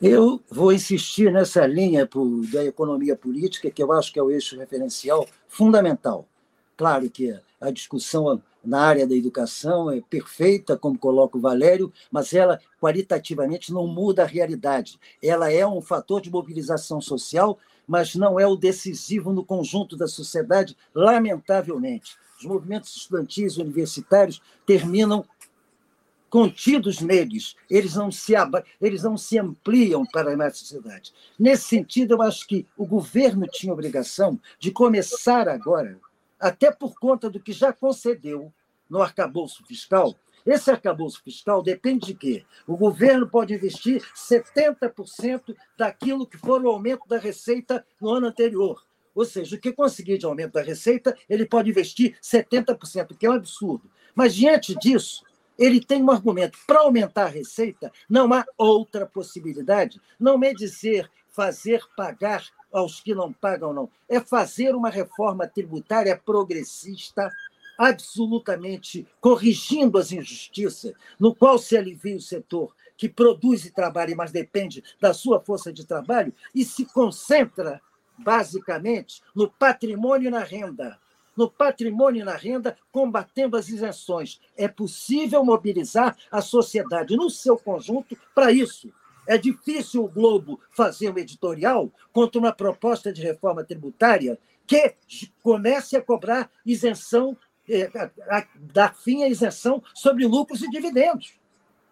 Eu 0.00 0.40
vou 0.48 0.72
insistir 0.72 1.32
nessa 1.32 1.66
linha 1.66 2.08
da 2.52 2.64
economia 2.64 3.16
política, 3.16 3.70
que 3.70 3.82
eu 3.82 3.92
acho 3.92 4.12
que 4.12 4.18
é 4.18 4.22
o 4.22 4.30
eixo 4.30 4.56
referencial 4.56 5.26
fundamental. 5.48 6.28
Claro 6.76 7.10
que 7.10 7.36
a 7.60 7.70
discussão 7.70 8.40
na 8.64 8.80
área 8.80 9.06
da 9.06 9.14
educação 9.14 9.90
é 9.90 10.00
perfeita, 10.00 10.76
como 10.76 10.98
coloca 10.98 11.38
o 11.38 11.40
Valério, 11.40 11.92
mas 12.10 12.32
ela 12.32 12.60
qualitativamente 12.80 13.72
não 13.72 13.86
muda 13.86 14.22
a 14.22 14.26
realidade. 14.26 14.98
Ela 15.22 15.50
é 15.50 15.66
um 15.66 15.80
fator 15.80 16.20
de 16.20 16.30
mobilização 16.30 17.00
social, 17.00 17.58
mas 17.86 18.14
não 18.14 18.38
é 18.38 18.46
o 18.46 18.56
decisivo 18.56 19.32
no 19.32 19.44
conjunto 19.44 19.96
da 19.96 20.06
sociedade, 20.06 20.76
lamentavelmente. 20.94 22.16
Os 22.38 22.44
movimentos 22.44 22.94
estudantis 22.94 23.56
universitários 23.56 24.40
terminam 24.66 25.24
contidos 26.30 27.00
neles, 27.00 27.56
eles 27.70 27.94
não 27.94 28.12
se, 28.12 28.34
eles 28.80 29.02
não 29.02 29.16
se 29.16 29.38
ampliam 29.38 30.04
para 30.04 30.46
a 30.46 30.50
sociedade. 30.50 31.12
Nesse 31.38 31.64
sentido, 31.64 32.14
eu 32.14 32.22
acho 32.22 32.46
que 32.46 32.66
o 32.76 32.84
governo 32.84 33.46
tinha 33.46 33.72
obrigação 33.72 34.38
de 34.58 34.70
começar 34.70 35.48
agora, 35.48 35.98
até 36.38 36.70
por 36.70 36.98
conta 36.98 37.28
do 37.28 37.40
que 37.40 37.52
já 37.52 37.72
concedeu 37.72 38.52
no 38.88 39.02
arcabouço 39.02 39.64
fiscal. 39.66 40.14
Esse 40.46 40.70
arcabouço 40.70 41.22
fiscal 41.22 41.62
depende 41.62 42.06
de 42.06 42.14
quê? 42.14 42.44
O 42.66 42.76
governo 42.76 43.28
pode 43.28 43.52
investir 43.52 44.02
70% 44.14 45.54
daquilo 45.76 46.26
que 46.26 46.38
for 46.38 46.64
o 46.64 46.70
aumento 46.70 47.06
da 47.06 47.18
receita 47.18 47.84
no 48.00 48.10
ano 48.10 48.28
anterior. 48.28 48.82
Ou 49.14 49.24
seja, 49.24 49.56
o 49.56 49.60
que 49.60 49.72
conseguir 49.72 50.16
de 50.16 50.26
aumento 50.26 50.52
da 50.52 50.62
receita, 50.62 51.16
ele 51.28 51.44
pode 51.44 51.68
investir 51.68 52.16
70%, 52.22 53.16
que 53.16 53.26
é 53.26 53.30
um 53.30 53.34
absurdo. 53.34 53.90
Mas, 54.14 54.34
diante 54.34 54.74
disso, 54.78 55.24
ele 55.58 55.84
tem 55.84 56.02
um 56.02 56.10
argumento. 56.10 56.56
Para 56.66 56.80
aumentar 56.80 57.24
a 57.24 57.28
receita, 57.28 57.92
não 58.08 58.32
há 58.32 58.44
outra 58.56 59.04
possibilidade. 59.06 60.00
Não 60.18 60.42
é 60.44 60.54
dizer 60.54 61.10
fazer 61.28 61.82
pagar 61.96 62.44
aos 62.78 63.00
que 63.00 63.14
não 63.14 63.32
pagam, 63.32 63.72
não. 63.72 63.90
É 64.08 64.20
fazer 64.20 64.74
uma 64.74 64.90
reforma 64.90 65.46
tributária 65.46 66.16
progressista, 66.16 67.30
absolutamente 67.78 69.06
corrigindo 69.20 69.98
as 69.98 70.12
injustiças, 70.12 70.92
no 71.18 71.34
qual 71.34 71.58
se 71.58 71.76
alivia 71.76 72.16
o 72.16 72.20
setor 72.20 72.74
que 72.96 73.08
produz 73.08 73.64
e 73.64 73.70
trabalha, 73.70 74.16
mas 74.16 74.32
depende 74.32 74.82
da 75.00 75.14
sua 75.14 75.40
força 75.40 75.72
de 75.72 75.86
trabalho, 75.86 76.34
e 76.52 76.64
se 76.64 76.84
concentra, 76.84 77.80
basicamente, 78.18 79.22
no 79.34 79.48
patrimônio 79.48 80.26
e 80.26 80.30
na 80.30 80.42
renda 80.42 80.98
no 81.38 81.48
patrimônio 81.48 82.22
e 82.22 82.24
na 82.24 82.34
renda, 82.34 82.76
combatendo 82.90 83.56
as 83.56 83.68
isenções. 83.68 84.40
É 84.56 84.66
possível 84.66 85.44
mobilizar 85.44 86.16
a 86.32 86.42
sociedade 86.42 87.16
no 87.16 87.30
seu 87.30 87.56
conjunto 87.56 88.18
para 88.34 88.50
isso. 88.50 88.92
É 89.28 89.36
difícil 89.36 90.04
o 90.04 90.08
Globo 90.08 90.58
fazer 90.70 91.10
um 91.10 91.18
editorial 91.18 91.92
contra 92.14 92.40
uma 92.40 92.50
proposta 92.50 93.12
de 93.12 93.20
reforma 93.20 93.62
tributária 93.62 94.38
que 94.66 94.94
comece 95.42 95.98
a 95.98 96.02
cobrar 96.02 96.50
isenção, 96.64 97.36
eh, 97.68 97.90
dar 98.72 98.96
fim 98.96 99.24
à 99.24 99.28
isenção 99.28 99.82
sobre 99.94 100.26
lucros 100.26 100.62
e 100.62 100.70
dividendos. 100.70 101.34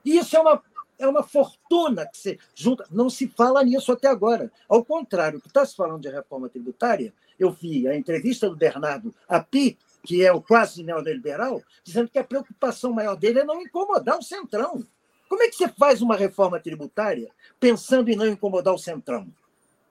Isso 0.03 0.35
é 0.35 0.41
uma, 0.41 0.63
é 0.99 1.07
uma 1.07 1.23
fortuna 1.23 2.07
que 2.07 2.17
se 2.17 2.39
junta. 2.55 2.87
Não 2.91 3.11
se 3.11 3.29
fala 3.29 3.63
nisso 3.63 3.93
até 3.93 4.09
agora. 4.09 4.51
Ao 4.67 4.83
contrário, 4.83 5.39
o 5.39 5.43
que 5.43 5.49
está 5.49 5.65
se 5.67 5.77
falando 5.77 6.01
de 6.01 6.09
reforma 6.09 6.49
tributária 6.49 7.13
eu 7.39 7.51
vi 7.51 7.87
a 7.87 7.95
entrevista 7.95 8.49
do 8.49 8.57
Bernardo 8.57 9.15
Api, 9.29 9.79
que 10.03 10.25
é 10.25 10.33
o 10.33 10.41
quase 10.41 10.83
neoliberal, 10.83 11.63
dizendo 11.85 12.09
que 12.09 12.19
a 12.19 12.25
preocupação 12.25 12.95
maior 12.95 13.15
dele 13.15 13.41
é 13.41 13.45
não 13.45 13.61
incomodar 13.61 14.19
o 14.19 14.23
Centrão. 14.23 14.83
Como 15.29 15.43
é 15.43 15.49
que 15.49 15.57
você 15.57 15.69
faz 15.69 16.03
uma 16.03 16.17
reforma 16.17 16.61
tributária 16.61 17.31
pensando 17.59 18.09
em 18.09 18.17
não 18.17 18.27
incomodar 18.27 18.75
o 18.75 18.79
Centrão? 18.79 19.27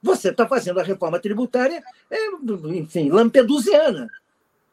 Você 0.01 0.29
está 0.29 0.47
fazendo 0.47 0.79
a 0.79 0.83
reforma 0.83 1.19
tributária, 1.19 1.83
é, 2.09 2.27
enfim, 2.75 3.09
lampedusiana. 3.09 4.07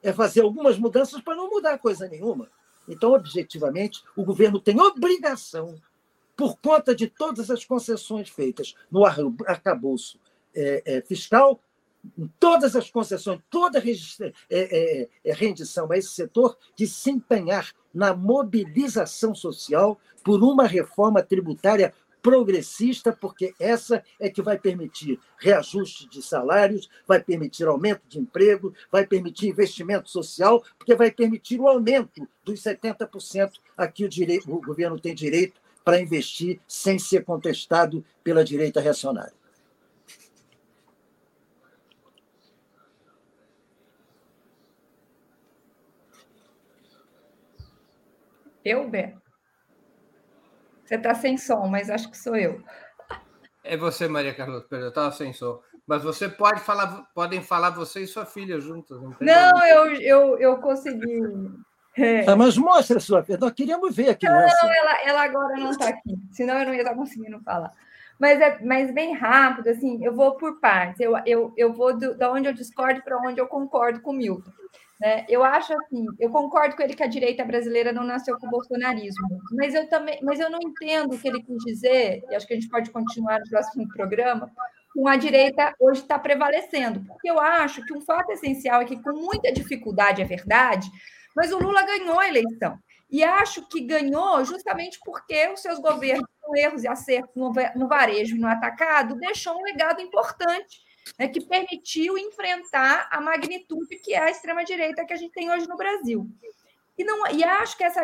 É 0.03 0.13
fazer 0.13 0.43
algumas 0.43 0.79
mudanças 0.79 1.21
para 1.21 1.37
não 1.37 1.49
mudar 1.49 1.79
coisa 1.79 2.09
nenhuma. 2.09 2.49
Então, 2.89 3.13
objetivamente, 3.13 4.03
o 4.17 4.25
governo 4.25 4.61
tem 4.61 4.81
obrigação, 4.81 5.81
por 6.37 6.59
conta 6.59 6.95
de 6.95 7.07
todas 7.07 7.51
as 7.51 7.65
concessões 7.65 8.29
feitas 8.29 8.75
no 8.91 9.05
arcabouço 9.05 10.19
é, 10.55 10.83
é, 10.85 11.01
fiscal, 11.01 11.61
todas 12.39 12.75
as 12.75 12.91
concessões, 12.91 13.41
toda 13.49 13.79
é, 13.79 14.33
é, 14.51 15.09
é, 15.25 15.33
rendição 15.33 15.91
a 15.91 15.97
esse 15.97 16.11
setor, 16.11 16.57
de 16.77 16.87
se 16.87 17.11
empenhar 17.11 17.73
na 17.95 18.15
mobilização 18.15 19.35
social 19.35 19.99
por 20.25 20.43
uma 20.43 20.67
reforma 20.67 21.23
tributária 21.23 21.93
progressista, 22.21 23.13
porque 23.13 23.53
essa 23.59 24.03
é 24.19 24.31
que 24.31 24.41
vai 24.41 24.57
permitir 24.57 25.19
reajuste 25.39 26.09
de 26.09 26.23
salários, 26.23 26.89
vai 27.07 27.21
permitir 27.21 27.67
aumento 27.67 28.03
de 28.09 28.21
emprego, 28.21 28.73
vai 28.91 29.05
permitir 29.05 29.49
investimento 29.49 30.09
social, 30.09 30.63
porque 30.79 30.95
vai 30.95 31.11
permitir 31.11 31.61
o 31.61 31.67
aumento 31.67 32.27
dos 32.45 32.63
70% 32.63 33.55
a 33.77 33.89
que 33.89 34.05
o, 34.05 34.09
direito, 34.09 34.51
o 34.53 34.61
governo 34.61 35.01
tem 35.01 35.15
direito 35.15 35.61
para 35.85 36.01
investir 36.01 36.61
sem 36.69 36.97
ser 36.97 37.25
contestado 37.25 38.05
pela 38.23 38.45
direita 38.45 38.81
reacionária. 38.81 39.42
Eu, 48.65 48.89
Bé? 48.89 49.15
Você 50.85 50.97
está 50.97 51.15
sem 51.15 51.37
som, 51.39 51.67
mas 51.67 51.91
acho 51.91 52.11
que 52.11 52.19
sou 52.19 52.37
eu. 52.37 52.63
É 53.65 53.77
você, 53.77 54.09
Maria 54.09 54.35
Carlota, 54.35 54.67
perdão, 54.69 54.87
eu 54.87 54.91
estava 54.91 55.13
sem 55.13 55.33
som. 55.33 55.61
Mas 55.87 56.03
você 56.03 56.29
pode 56.29 56.61
falar, 56.61 57.05
podem 57.15 57.43
falar 57.43 57.71
você 57.71 58.01
e 58.01 58.07
sua 58.07 58.25
filha 58.25 58.61
juntas. 58.61 59.01
Não, 59.01 59.11
não 59.21 59.67
eu, 59.67 59.95
eu, 60.01 60.39
eu 60.39 60.57
consegui. 60.59 61.23
É. 61.97 62.29
Ah, 62.29 62.37
mas 62.37 62.57
mostra 62.57 62.97
a 62.97 63.01
sua 63.01 63.23
filha, 63.23 63.39
nós 63.39 63.53
queríamos 63.53 63.95
ver 63.95 64.11
aqui. 64.11 64.27
Não, 64.27 64.35
não 64.35 64.73
ela, 64.73 65.03
ela 65.03 65.23
agora 65.25 65.57
não 65.57 65.71
está 65.71 65.89
aqui, 65.89 66.17
senão 66.31 66.59
eu 66.59 66.67
não 66.67 66.75
ia 66.75 66.81
estar 66.81 66.95
conseguindo 66.95 67.41
falar. 67.41 67.73
Mas 68.19 68.41
é 68.41 68.59
mas 68.63 68.95
bem 68.95 69.15
rápido, 69.15 69.69
assim, 69.69 70.03
eu 70.05 70.15
vou 70.15 70.37
por 70.37 70.61
partes. 70.61 71.01
Eu, 71.01 71.15
eu, 71.27 71.53
eu 71.57 71.73
vou 71.73 71.97
do, 71.97 72.17
da 72.17 72.31
onde 72.31 72.49
eu 72.49 72.55
discordo 72.55 73.03
para 73.03 73.19
onde 73.19 73.41
eu 73.41 73.47
concordo 73.47 74.01
com 74.01 74.11
o 74.11 74.15
Milton. 74.15 74.51
Né? 75.03 75.27
Eu 75.29 75.43
acho 75.43 75.75
assim, 75.75 76.07
eu 76.21 76.31
concordo 76.31 76.77
com 76.77 76.83
ele 76.85 76.95
que 76.95 77.03
a 77.03 77.09
direita 77.09 77.45
brasileira 77.45 77.93
não 77.93 78.05
nasceu 78.05 78.39
com 78.39 78.47
o 78.47 78.51
bolsonarismo, 78.51 79.27
mas 79.51 79.75
eu 79.75 79.89
também, 79.89 80.21
mas 80.23 80.39
eu 80.39 80.49
não 80.49 80.61
entendo 80.63 81.13
o 81.13 81.19
que 81.19 81.27
ele 81.27 81.43
quis 81.43 81.59
dizer, 81.65 82.23
e 82.31 82.37
acho 82.37 82.47
que 82.47 82.53
a 82.53 82.57
gente 82.57 82.71
pode 82.71 82.89
continuar 82.89 83.41
no 83.41 83.51
próximo 83.51 83.89
programa, 83.89 84.49
com 84.95 85.09
a 85.09 85.17
direita 85.17 85.75
hoje 85.81 86.03
está 86.03 86.21
prevalecendo, 86.21 87.01
porque 87.05 87.29
eu 87.29 87.41
acho 87.41 87.85
que 87.85 87.93
um 87.93 88.01
fato 88.01 88.31
essencial 88.31 88.81
é 88.81 88.85
que, 88.85 89.03
com 89.03 89.13
muita 89.13 89.51
dificuldade, 89.51 90.23
é 90.23 90.25
verdade, 90.25 90.89
mas 91.35 91.51
o 91.51 91.59
Lula 91.59 91.85
ganhou 91.85 92.21
a 92.21 92.29
eleição. 92.29 92.79
E 93.11 93.25
acho 93.25 93.69
que 93.69 93.81
ganhou 93.81 94.45
justamente 94.45 95.01
porque 95.05 95.49
os 95.49 95.61
seus 95.61 95.81
governos, 95.81 96.29
com 96.41 96.57
erros 96.57 96.85
e 96.85 96.89
acertos 96.89 97.35
no 97.35 97.89
varejo 97.89 98.37
e 98.37 98.39
no 98.39 98.47
atacado, 98.47 99.17
deixou 99.17 99.59
um 99.59 99.65
legado 99.65 100.01
importante 100.01 100.81
né, 101.19 101.29
que 101.29 101.41
permitiu 101.41 102.17
enfrentar 102.19 103.09
a 103.11 103.21
magnitude 103.21 103.99
que 103.99 104.15
é 104.15 104.19
a 104.19 104.31
extrema-direita 104.31 105.05
que 105.05 105.13
a 105.13 105.17
gente 105.17 105.33
tem 105.33 105.51
hoje 105.51 105.69
no 105.69 105.77
Brasil. 105.77 106.29
E, 106.97 107.05
não, 107.05 107.27
e 107.31 107.43
acho 107.43 107.77
que 107.77 107.85
essa 107.85 108.03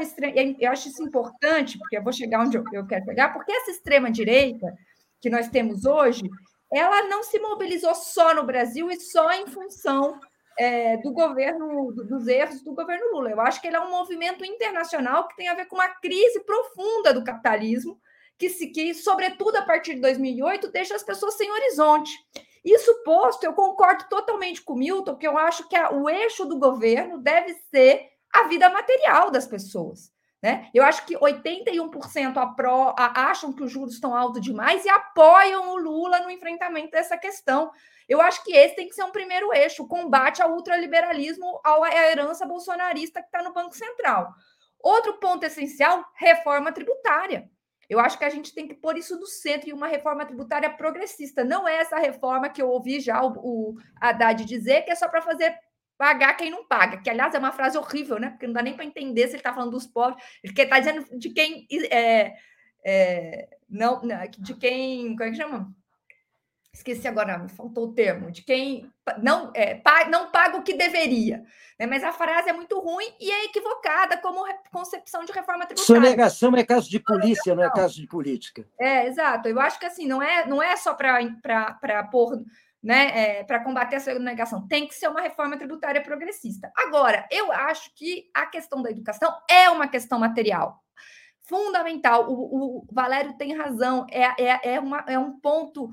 eu 0.59 0.71
acho 0.71 0.89
isso 0.89 1.03
importante, 1.03 1.79
porque 1.79 1.99
eu 1.99 2.03
vou 2.03 2.13
chegar 2.13 2.41
onde 2.41 2.57
eu, 2.57 2.87
quero 2.87 3.05
chegar, 3.05 3.33
porque 3.33 3.53
essa 3.53 3.71
extrema-direita 3.71 4.75
que 5.21 5.29
nós 5.29 5.49
temos 5.49 5.85
hoje, 5.85 6.29
ela 6.73 7.05
não 7.05 7.23
se 7.23 7.39
mobilizou 7.39 7.95
só 7.95 8.35
no 8.35 8.45
Brasil 8.45 8.91
e 8.91 8.99
só 9.01 9.31
em 9.33 9.47
função 9.47 10.19
é, 10.59 10.97
do 10.99 11.13
governo, 11.13 11.93
dos 11.93 12.27
erros 12.27 12.63
do 12.63 12.75
governo 12.75 13.13
Lula. 13.13 13.31
Eu 13.31 13.41
acho 13.41 13.61
que 13.61 13.69
ele 13.69 13.77
é 13.77 13.81
um 13.81 13.91
movimento 13.91 14.45
internacional 14.45 15.29
que 15.29 15.37
tem 15.37 15.49
a 15.49 15.55
ver 15.55 15.67
com 15.67 15.77
uma 15.77 15.89
crise 15.89 16.41
profunda 16.41 17.13
do 17.13 17.25
capitalismo, 17.25 18.01
que, 18.37 18.49
se, 18.49 18.69
que 18.69 18.95
sobretudo 18.95 19.57
a 19.57 19.63
partir 19.63 19.95
de 19.95 20.01
2008, 20.01 20.71
deixa 20.71 20.95
as 20.95 21.03
pessoas 21.03 21.35
sem 21.35 21.51
horizonte. 21.51 22.11
Isso 22.65 23.03
posto, 23.05 23.45
eu 23.45 23.53
concordo 23.53 24.09
totalmente 24.09 24.63
com 24.63 24.75
o 24.75 24.77
Milton, 24.77 25.17
que 25.17 25.27
eu 25.27 25.37
acho 25.39 25.69
que 25.69 25.77
a, 25.77 25.93
o 25.93 26.09
eixo 26.09 26.45
do 26.45 26.59
governo 26.59 27.19
deve 27.19 27.55
ser 27.71 28.09
a 28.33 28.45
vida 28.45 28.69
material 28.71 29.31
das 29.31 29.47
pessoas. 29.47 30.13
Né? 30.41 30.71
Eu 30.73 30.85
acho 30.85 31.05
que 31.05 31.17
81% 31.17 32.37
apro, 32.37 32.95
a, 32.97 33.31
acham 33.31 33.53
que 33.53 33.63
os 33.63 33.73
juros 33.73 33.95
estão 33.95 34.15
altos 34.15 34.41
demais 34.41 34.85
e 34.85 34.89
apoiam 34.89 35.73
o 35.73 35.77
Lula 35.77 36.21
no 36.21 36.31
enfrentamento 36.31 36.91
dessa 36.91 37.19
questão. 37.19 37.73
Eu 38.09 38.21
acho 38.21 38.45
que 38.45 38.53
esse 38.53 38.77
tem 38.77 38.89
que 38.89 38.95
ser 38.95 39.03
um 39.03 39.11
primeiro 39.11 39.53
eixo, 39.53 39.89
combate 39.89 40.41
ao 40.41 40.53
ultraliberalismo, 40.53 41.61
à 41.65 42.09
herança 42.11 42.47
bolsonarista 42.47 43.21
que 43.21 43.27
está 43.27 43.43
no 43.43 43.53
Banco 43.53 43.75
Central. 43.75 44.33
Outro 44.81 45.19
ponto 45.19 45.45
essencial, 45.45 46.05
reforma 46.15 46.71
tributária. 46.71 47.51
Eu 47.89 47.99
acho 47.99 48.19
que 48.19 48.25
a 48.25 48.31
gente 48.31 48.55
tem 48.55 48.69
que 48.69 48.75
pôr 48.75 48.97
isso 48.99 49.19
no 49.19 49.27
centro 49.27 49.69
e 49.69 49.73
uma 49.73 49.89
reforma 49.89 50.27
tributária 50.27 50.69
progressista. 50.69 51.43
Não 51.43 51.67
é 51.67 51.77
essa 51.77 51.97
reforma 51.97 52.49
que 52.49 52.61
eu 52.61 52.69
ouvi 52.69 53.01
já 53.01 53.23
o, 53.23 53.33
o 53.39 53.77
Haddad 54.01 54.45
dizer, 54.45 54.83
que 54.83 54.91
é 54.91 54.95
só 54.95 55.09
para 55.09 55.23
fazer 55.23 55.57
pagar 55.97 56.35
quem 56.35 56.49
não 56.49 56.65
paga, 56.65 56.99
que 57.03 57.11
aliás 57.11 57.35
é 57.35 57.39
uma 57.39 57.51
frase 57.51 57.77
horrível, 57.77 58.21
né? 58.21 58.31
Porque 58.31 58.47
não 58.47 58.55
dá 58.55 58.63
nem 58.63 58.75
para 58.75 58.85
entender 58.85 59.23
se 59.23 59.31
ele 59.31 59.39
está 59.39 59.53
falando 59.53 59.73
dos 59.73 59.87
pobres, 59.87 60.23
ele 60.45 60.55
está 60.55 60.79
dizendo 60.79 61.05
de 61.19 61.31
quem 61.31 61.67
é, 61.91 62.35
é, 62.85 63.49
não, 63.69 64.01
de 64.39 64.55
quem, 64.55 65.17
como 65.17 65.25
é 65.25 65.31
que 65.31 65.37
chama? 65.37 65.75
Esqueci 66.73 67.09
agora, 67.09 67.39
me 67.39 67.49
faltou 67.49 67.87
o 67.87 67.93
termo, 67.93 68.31
de 68.31 68.43
quem 68.43 68.91
não, 69.23 69.51
é, 69.55 69.81
não 70.11 70.31
paga 70.31 70.59
o 70.59 70.63
que 70.63 70.75
deveria. 70.75 71.45
Né? 71.79 71.87
Mas 71.87 72.05
a 72.05 72.13
frase 72.13 72.51
é 72.51 72.53
muito 72.53 72.79
ruim 72.79 73.11
e 73.19 73.31
é 73.31 73.45
equivocada 73.47 74.17
como 74.19 74.45
concepção 74.71 75.25
de 75.25 75.33
reforma 75.33 75.67
tributária. 75.67 76.03
Sonegação 76.03 76.55
é 76.57 76.65
caso 76.65 76.89
de 76.89 77.01
polícia, 77.01 77.55
não 77.55 77.65
é 77.65 77.71
caso 77.71 77.95
de 77.95 78.07
política. 78.07 78.69
É, 78.79 79.07
exato. 79.07 79.49
Eu 79.49 79.59
acho 79.59 79.79
que 79.79 79.87
assim, 79.87 80.07
não 80.07 80.23
é, 80.23 80.47
não 80.47 80.63
é 80.63 80.77
só 80.77 80.95
para 80.95 82.05
pôr 82.11 82.43
né, 82.83 83.39
é, 83.39 83.45
para 83.45 83.61
combater 83.61 83.97
a 83.97 84.01
sonegação. 84.01 84.67
Tem 84.69 84.87
que 84.87 84.95
ser 84.95 85.09
uma 85.09 85.21
reforma 85.21 85.57
tributária 85.57 86.03
progressista. 86.03 86.71
Agora, 86.77 87.27
eu 87.31 87.51
acho 87.51 87.91
que 87.95 88.31
a 88.33 88.47
questão 88.47 88.83
da 88.83 88.91
educação 88.91 89.35
é 89.51 89.69
uma 89.71 89.89
questão 89.89 90.19
material 90.19 90.83
fundamental. 91.43 92.31
O, 92.31 92.81
o 92.81 92.87
Valério 92.93 93.37
tem 93.37 93.57
razão, 93.57 94.07
é, 94.11 94.23
é, 94.43 94.75
é, 94.75 94.81
uma, 94.81 95.05
é 95.09 95.19
um 95.19 95.41
ponto 95.41 95.93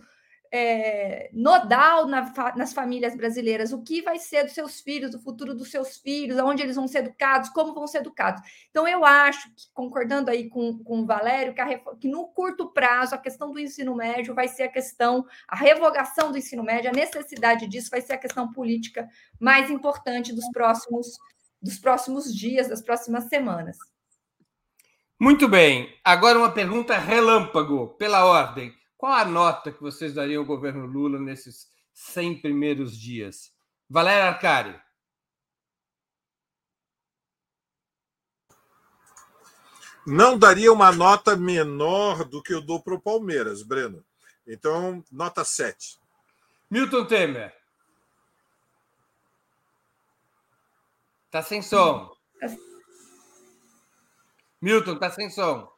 é, 0.55 1.29
nodal 1.33 2.07
na, 2.07 2.31
nas 2.55 2.71
famílias 2.71 3.13
brasileiras. 3.15 3.73
O 3.73 3.83
que 3.83 4.01
vai 4.01 4.17
ser 4.17 4.43
dos 4.43 4.53
seus 4.53 4.79
filhos, 4.79 5.13
o 5.13 5.19
futuro 5.19 5.53
dos 5.53 5.69
seus 5.69 5.97
filhos, 5.97 6.39
aonde 6.39 6.63
eles 6.63 6.77
vão 6.77 6.87
ser 6.87 6.99
educados, 6.99 7.49
como 7.49 7.73
vão 7.73 7.85
ser 7.85 7.97
educados. 7.97 8.41
Então, 8.69 8.87
eu 8.87 9.03
acho 9.03 9.49
que, 9.53 9.65
concordando 9.73 10.31
aí 10.31 10.47
com, 10.47 10.81
com 10.81 11.01
o 11.01 11.05
Valério, 11.05 11.53
que, 11.53 11.59
a, 11.59 11.77
que 11.99 12.07
no 12.07 12.27
curto 12.27 12.71
prazo 12.71 13.13
a 13.13 13.17
questão 13.17 13.51
do 13.51 13.59
ensino 13.59 13.93
médio 13.93 14.33
vai 14.33 14.47
ser 14.47 14.63
a 14.63 14.71
questão, 14.71 15.25
a 15.45 15.57
revogação 15.57 16.31
do 16.31 16.37
ensino 16.37 16.63
médio, 16.63 16.89
a 16.89 16.93
necessidade 16.93 17.67
disso 17.67 17.89
vai 17.89 18.01
ser 18.01 18.13
a 18.13 18.17
questão 18.17 18.51
política 18.51 19.09
mais 19.37 19.69
importante 19.69 20.33
dos 20.33 20.49
próximos, 20.53 21.07
dos 21.61 21.77
próximos 21.77 22.33
dias, 22.33 22.69
das 22.69 22.81
próximas 22.81 23.25
semanas. 23.25 23.77
Muito 25.19 25.49
bem. 25.49 25.93
Agora 26.03 26.39
uma 26.39 26.51
pergunta 26.51 26.97
relâmpago, 26.97 27.89
pela 27.97 28.25
ordem. 28.25 28.73
Qual 28.97 29.11
a 29.11 29.25
nota 29.25 29.71
que 29.71 29.81
vocês 29.81 30.13
dariam 30.13 30.41
ao 30.41 30.47
governo 30.47 30.85
Lula 30.85 31.19
nesses 31.19 31.69
100 31.93 32.41
primeiros 32.41 32.97
dias? 32.97 33.51
Valéria 33.89 34.29
Arcari. 34.29 34.79
Não 40.07 40.37
daria 40.37 40.71
uma 40.71 40.91
nota 40.91 41.35
menor 41.35 42.23
do 42.23 42.41
que 42.41 42.53
eu 42.53 42.61
dou 42.61 42.81
para 42.81 42.93
o 42.93 43.01
Palmeiras, 43.01 43.63
Breno. 43.63 44.05
Então, 44.45 45.03
nota 45.11 45.43
7. 45.43 45.99
Milton 46.69 47.05
Temer. 47.05 47.55
Tá 51.31 51.41
sem 51.41 51.61
som. 51.61 52.15
Milton, 54.61 54.97
tá 54.97 55.09
sem 55.11 55.29
som. 55.29 55.74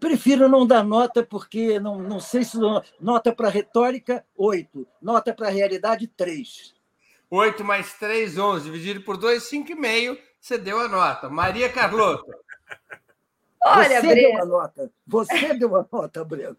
Prefiro 0.00 0.48
não 0.48 0.66
dar 0.66 0.82
nota, 0.82 1.22
porque 1.22 1.78
não, 1.78 1.98
não 1.98 2.18
sei 2.18 2.42
se 2.42 2.56
nota 2.98 3.34
para 3.34 3.50
retórica, 3.50 4.24
8. 4.34 4.88
Nota 5.00 5.34
para 5.34 5.50
realidade, 5.50 6.08
3. 6.08 6.74
8 7.30 7.62
mais 7.62 7.92
3, 7.94 8.38
11. 8.38 8.64
Dividido 8.64 9.02
por 9.02 9.18
2, 9.18 9.42
5,5. 9.42 10.18
Você 10.40 10.56
deu 10.56 10.80
a 10.80 10.88
nota. 10.88 11.28
Maria 11.28 11.70
Carlota. 11.70 12.34
Olha, 13.62 14.00
Você 14.00 14.06
Breno. 14.06 14.32
deu 14.32 14.42
a 14.42 14.46
nota. 14.46 14.92
Você 15.06 15.54
deu 15.54 15.76
a 15.76 15.86
nota, 15.92 16.24
Breno. 16.24 16.56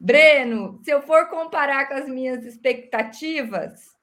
Breno, 0.00 0.80
se 0.82 0.90
eu 0.90 1.02
for 1.02 1.28
comparar 1.28 1.86
com 1.86 1.94
as 1.94 2.08
minhas 2.08 2.44
expectativas, 2.44 3.94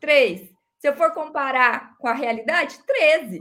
3. 0.00 0.50
Se 0.78 0.88
eu 0.88 0.94
for 0.94 1.12
comparar 1.12 1.96
com 1.96 2.08
a 2.08 2.12
realidade, 2.12 2.78
13. 2.86 3.40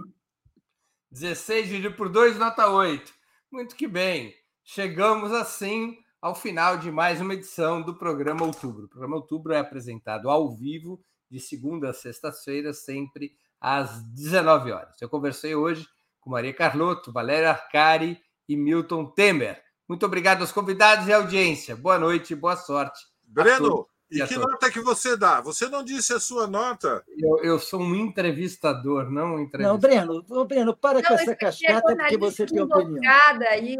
16 1.11 1.67
dividido 1.67 1.95
por 1.95 2.09
2, 2.09 2.39
nota 2.39 2.69
8. 2.69 3.12
Muito 3.53 3.75
que 3.75 3.87
bem. 3.87 4.33
Chegamos 4.63 5.31
assim 5.31 5.95
ao 6.19 6.33
final 6.33 6.75
de 6.75 6.89
mais 6.89 7.21
uma 7.21 7.35
edição 7.35 7.83
do 7.83 7.93
programa 7.93 8.43
Outubro. 8.43 8.85
O 8.85 8.89
programa 8.89 9.17
Outubro 9.17 9.53
é 9.53 9.59
apresentado 9.59 10.27
ao 10.27 10.57
vivo 10.57 10.99
de 11.29 11.39
segunda 11.39 11.91
a 11.91 11.93
sexta-feira, 11.93 12.73
sempre 12.73 13.37
às 13.61 14.01
19 14.05 14.71
horas. 14.71 14.99
Eu 14.99 15.07
conversei 15.07 15.53
hoje 15.53 15.87
com 16.19 16.31
Maria 16.31 16.51
Carlotto, 16.51 17.11
Valéria 17.11 17.51
Arcari 17.51 18.19
e 18.49 18.57
Milton 18.57 19.05
Temer. 19.05 19.61
Muito 19.87 20.03
obrigado 20.03 20.41
aos 20.41 20.51
convidados 20.51 21.07
e 21.07 21.13
à 21.13 21.17
audiência. 21.17 21.75
Boa 21.75 21.99
noite 21.99 22.33
boa 22.33 22.55
sorte. 22.55 23.05
Breno, 23.27 23.87
e 24.11 24.25
que 24.27 24.37
nota 24.37 24.69
que 24.69 24.79
você 24.79 25.17
dá? 25.17 25.41
Você 25.41 25.67
não 25.67 25.83
disse 25.83 26.13
a 26.13 26.19
sua 26.19 26.45
nota. 26.45 27.03
Eu, 27.17 27.43
eu 27.43 27.59
sou 27.59 27.81
um 27.81 27.95
entrevistador, 27.95 29.09
não 29.09 29.35
um 29.35 29.39
entrevistador. 29.39 29.73
Não, 29.73 29.79
Breno, 29.79 30.45
Breno 30.45 30.75
para 30.75 31.01
não, 31.01 31.07
com 31.07 31.13
essa 31.15 31.35
cascata, 31.35 31.95
porque 31.95 32.17
você 32.17 32.45
tem 32.45 32.61
opinião. 32.61 33.01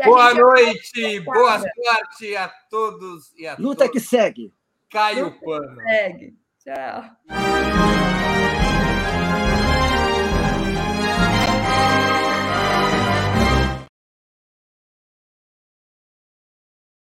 Boa 0.05 0.33
noite, 0.33 1.19
boa 1.19 1.59
sorte 1.59 2.35
a 2.35 2.47
todos 2.69 3.31
e 3.37 3.45
a 3.45 3.55
Luta 3.59 3.85
todos. 3.85 3.91
que 3.91 3.99
segue. 3.99 4.53
Caio 4.89 5.39
Pano. 5.39 5.81
Segue. 5.83 6.35
Tchau. 6.63 8.12